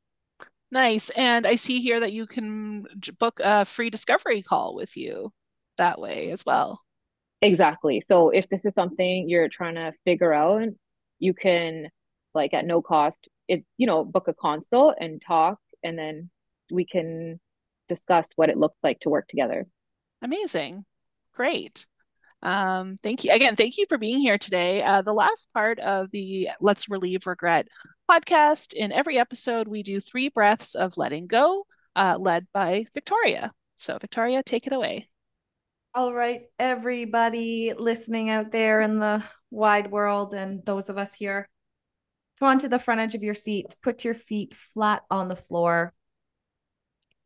Nice. 0.71 1.09
And 1.11 1.45
I 1.45 1.55
see 1.55 1.79
here 1.79 1.99
that 1.99 2.11
you 2.11 2.27
can 2.27 2.85
book 3.19 3.39
a 3.43 3.65
free 3.65 3.89
discovery 3.89 4.41
call 4.41 4.75
with 4.75 4.97
you 4.97 5.31
that 5.77 5.99
way 5.99 6.31
as 6.31 6.45
well. 6.45 6.81
Exactly. 7.41 8.01
So 8.01 8.29
if 8.29 8.49
this 8.49 8.65
is 8.65 8.73
something 8.73 9.29
you're 9.29 9.49
trying 9.49 9.75
to 9.75 9.93
figure 10.03 10.33
out, 10.33 10.63
you 11.19 11.33
can 11.33 11.89
like 12.33 12.53
at 12.53 12.65
no 12.65 12.81
cost, 12.81 13.17
it 13.47 13.63
you 13.77 13.87
know, 13.87 14.03
book 14.03 14.27
a 14.27 14.33
consult 14.33 14.95
and 14.99 15.21
talk 15.21 15.59
and 15.85 15.97
then 15.97 16.29
we 16.71 16.85
can 16.85 17.39
discuss 17.87 18.27
what 18.35 18.49
it 18.49 18.57
looks 18.57 18.77
like 18.83 18.99
to 19.01 19.09
work 19.09 19.27
together. 19.27 19.65
Amazing. 20.21 20.83
Great. 21.33 21.85
Um, 22.41 22.97
thank 23.01 23.23
you 23.23 23.31
again. 23.31 23.55
Thank 23.55 23.77
you 23.77 23.85
for 23.87 23.97
being 23.97 24.19
here 24.19 24.37
today. 24.37 24.81
Uh, 24.81 25.01
the 25.01 25.13
last 25.13 25.49
part 25.53 25.79
of 25.79 26.11
the 26.11 26.49
Let's 26.59 26.89
Relieve 26.89 27.27
Regret 27.27 27.67
podcast. 28.09 28.73
In 28.73 28.91
every 28.91 29.17
episode, 29.17 29.67
we 29.67 29.83
do 29.83 29.99
three 29.99 30.29
breaths 30.29 30.75
of 30.75 30.97
letting 30.97 31.27
go, 31.27 31.65
uh, 31.95 32.17
led 32.19 32.47
by 32.53 32.85
Victoria. 32.93 33.51
So, 33.75 33.97
Victoria, 33.99 34.43
take 34.43 34.67
it 34.67 34.73
away. 34.73 35.07
All 35.93 36.13
right, 36.13 36.41
everybody 36.59 37.73
listening 37.77 38.29
out 38.29 38.51
there 38.51 38.81
in 38.81 38.99
the 38.99 39.23
wide 39.49 39.89
world, 39.91 40.33
and 40.33 40.63
those 40.65 40.89
of 40.89 40.97
us 40.97 41.13
here, 41.13 41.49
come 42.39 42.49
onto 42.49 42.67
the 42.67 42.79
front 42.79 43.01
edge 43.01 43.15
of 43.15 43.23
your 43.23 43.33
seat. 43.33 43.75
Put 43.81 44.03
your 44.03 44.13
feet 44.13 44.53
flat 44.53 45.03
on 45.09 45.27
the 45.27 45.35
floor 45.35 45.93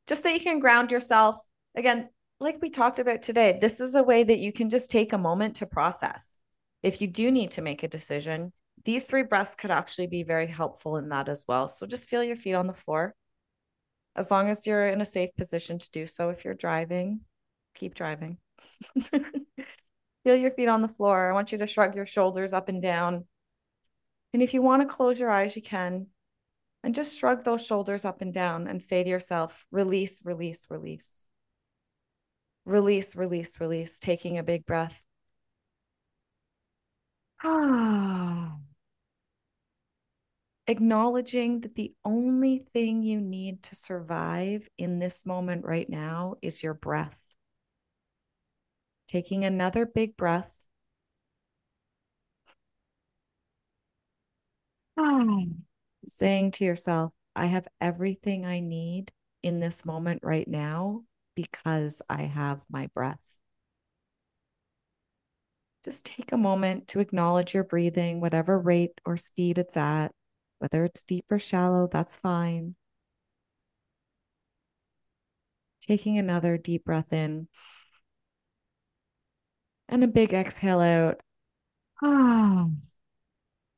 just 0.09 0.23
that 0.23 0.33
you 0.33 0.39
can 0.39 0.59
ground 0.59 0.91
yourself. 0.91 1.39
Again, 1.75 2.09
like 2.39 2.57
we 2.61 2.71
talked 2.71 2.99
about 2.99 3.21
today, 3.21 3.59
this 3.61 3.79
is 3.79 3.93
a 3.93 4.03
way 4.03 4.23
that 4.23 4.39
you 4.39 4.51
can 4.51 4.71
just 4.71 4.89
take 4.89 5.13
a 5.13 5.17
moment 5.17 5.57
to 5.57 5.67
process. 5.67 6.37
If 6.81 6.99
you 6.99 7.07
do 7.07 7.31
need 7.31 7.51
to 7.51 7.61
make 7.61 7.83
a 7.83 7.87
decision, 7.87 8.51
these 8.85 9.05
three 9.05 9.23
breaths 9.23 9.55
could 9.55 9.71
actually 9.71 10.07
be 10.07 10.23
very 10.23 10.47
helpful 10.47 10.97
in 10.97 11.09
that 11.09 11.29
as 11.29 11.45
well. 11.47 11.67
So 11.69 11.85
just 11.85 12.09
feel 12.09 12.23
your 12.23 12.35
feet 12.35 12.55
on 12.55 12.65
the 12.65 12.73
floor. 12.73 13.13
As 14.15 14.31
long 14.31 14.49
as 14.49 14.65
you're 14.65 14.87
in 14.87 14.99
a 14.99 15.05
safe 15.05 15.29
position 15.37 15.77
to 15.77 15.91
do 15.91 16.07
so, 16.07 16.29
if 16.29 16.43
you're 16.43 16.55
driving, 16.55 17.21
keep 17.75 17.93
driving. 17.93 18.37
feel 20.23 20.35
your 20.35 20.51
feet 20.51 20.69
on 20.69 20.81
the 20.81 20.87
floor. 20.87 21.29
I 21.29 21.33
want 21.33 21.51
you 21.51 21.59
to 21.59 21.67
shrug 21.67 21.95
your 21.95 22.07
shoulders 22.07 22.51
up 22.51 22.67
and 22.67 22.81
down. 22.81 23.25
And 24.33 24.43
if 24.43 24.53
you 24.53 24.61
want 24.61 24.81
to 24.81 24.87
close 24.87 25.19
your 25.19 25.31
eyes, 25.31 25.55
you 25.55 25.61
can. 25.61 26.07
And 26.83 26.95
just 26.95 27.17
shrug 27.17 27.43
those 27.43 27.65
shoulders 27.65 28.05
up 28.05 28.21
and 28.21 28.33
down 28.33 28.67
and 28.67 28.81
say 28.81 29.03
to 29.03 29.09
yourself, 29.09 29.65
release, 29.71 30.23
release, 30.23 30.67
release. 30.69 31.27
Release, 32.65 33.15
release, 33.15 33.59
release, 33.59 33.99
taking 33.99 34.37
a 34.37 34.43
big 34.43 34.65
breath. 34.65 35.03
Acknowledging 40.67 41.61
that 41.61 41.73
the 41.75 41.93
only 42.05 42.59
thing 42.59 43.01
you 43.01 43.19
need 43.19 43.63
to 43.63 43.75
survive 43.75 44.69
in 44.77 44.99
this 44.99 45.25
moment 45.25 45.65
right 45.65 45.89
now 45.89 46.35
is 46.43 46.61
your 46.61 46.75
breath. 46.75 47.17
Taking 49.07 49.43
another 49.43 49.87
big 49.87 50.15
breath. 50.15 50.68
saying 56.07 56.51
to 56.51 56.65
yourself, 56.65 57.13
I 57.35 57.45
have 57.45 57.67
everything 57.79 58.45
I 58.45 58.59
need 58.59 59.11
in 59.43 59.59
this 59.59 59.85
moment 59.85 60.21
right 60.23 60.47
now 60.47 61.03
because 61.35 62.01
I 62.09 62.23
have 62.23 62.61
my 62.69 62.87
breath. 62.87 63.19
Just 65.85 66.05
take 66.05 66.31
a 66.33 66.37
moment 66.37 66.89
to 66.89 66.99
acknowledge 66.99 67.53
your 67.53 67.63
breathing, 67.63 68.19
whatever 68.19 68.59
rate 68.59 68.99
or 69.05 69.15
speed 69.15 69.57
it's 69.57 69.77
at, 69.77 70.11
whether 70.59 70.83
it's 70.83 71.03
deep 71.03 71.25
or 71.31 71.39
shallow, 71.39 71.87
that's 71.89 72.17
fine. 72.17 72.75
Taking 75.81 76.17
another 76.17 76.57
deep 76.57 76.83
breath 76.83 77.13
in 77.13 77.47
and 79.87 80.03
a 80.03 80.07
big 80.07 80.33
exhale 80.33 80.81
out. 80.81 81.21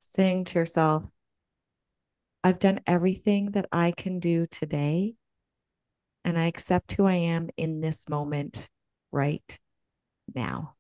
Saying 0.04 0.46
to 0.46 0.58
yourself, 0.58 1.04
I've 2.44 2.58
done 2.58 2.80
everything 2.88 3.52
that 3.52 3.68
I 3.72 3.94
can 3.96 4.18
do 4.20 4.48
today, 4.48 5.14
and 6.26 6.40
I 6.40 6.48
accept 6.48 6.94
who 6.94 7.06
I 7.06 7.14
am 7.14 7.52
in 7.56 7.82
this 7.82 8.10
moment 8.10 8.68
right 9.12 9.60
now. 10.34 10.74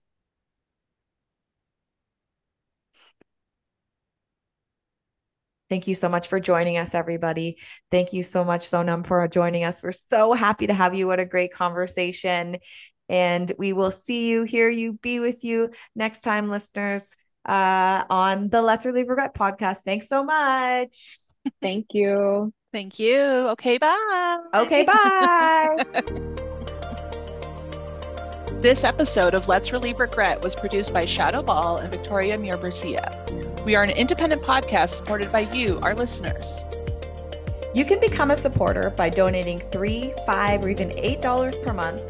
Thank 5.70 5.88
you 5.88 5.94
so 5.94 6.10
much 6.10 6.28
for 6.28 6.40
joining 6.40 6.78
us, 6.80 6.96
everybody. 6.96 7.58
Thank 7.92 8.14
you 8.14 8.24
so 8.24 8.44
much, 8.44 8.72
Sonam, 8.72 9.06
for 9.06 9.26
joining 9.28 9.64
us. 9.64 9.84
We're 9.84 9.94
so 10.10 10.34
happy 10.34 10.66
to 10.66 10.74
have 10.74 10.96
you. 10.96 11.06
What 11.06 11.20
a 11.20 11.26
great 11.26 11.54
conversation. 11.54 12.58
And 13.08 13.54
we 13.60 13.72
will 13.72 13.92
see 13.92 14.30
you, 14.30 14.44
hear 14.44 14.68
you, 14.68 14.94
be 14.94 15.20
with 15.20 15.44
you 15.44 15.70
next 15.96 16.22
time, 16.22 16.50
listeners, 16.50 17.16
uh, 17.46 18.04
on 18.10 18.50
the 18.50 18.62
Let's 18.62 18.86
Relieve 18.86 19.10
Regret 19.10 19.34
podcast. 19.34 19.82
Thanks 19.84 20.08
so 20.08 20.24
much. 20.24 21.20
Thank 21.62 21.88
you. 21.94 22.54
Thank 22.72 23.00
you. 23.00 23.20
Okay, 23.20 23.78
bye. 23.78 24.40
Okay, 24.54 24.84
bye. 24.84 25.78
this 28.62 28.84
episode 28.84 29.34
of 29.34 29.48
Let's 29.48 29.72
Relieve 29.72 30.00
Regret 30.00 30.42
was 30.42 30.56
produced 30.56 30.94
by 30.94 31.06
Shadow 31.06 31.42
Ball 31.42 31.78
and 31.78 31.90
Victoria 31.90 32.38
Muir 32.38 32.58
We 33.66 33.76
are 33.76 33.84
an 33.84 33.90
independent 33.90 34.44
podcast 34.44 34.90
supported 34.90 35.32
by 35.32 35.42
you, 35.54 35.80
our 35.82 35.96
listeners. 35.96 36.64
You 37.74 37.86
can 37.86 38.00
become 38.00 38.32
a 38.32 38.36
supporter 38.36 38.92
by 38.92 39.10
donating 39.10 39.60
three, 39.72 40.14
five, 40.26 40.64
or 40.64 40.70
even 40.70 40.92
eight 40.92 41.22
dollars 41.22 41.58
per 41.58 41.74
month 41.74 42.02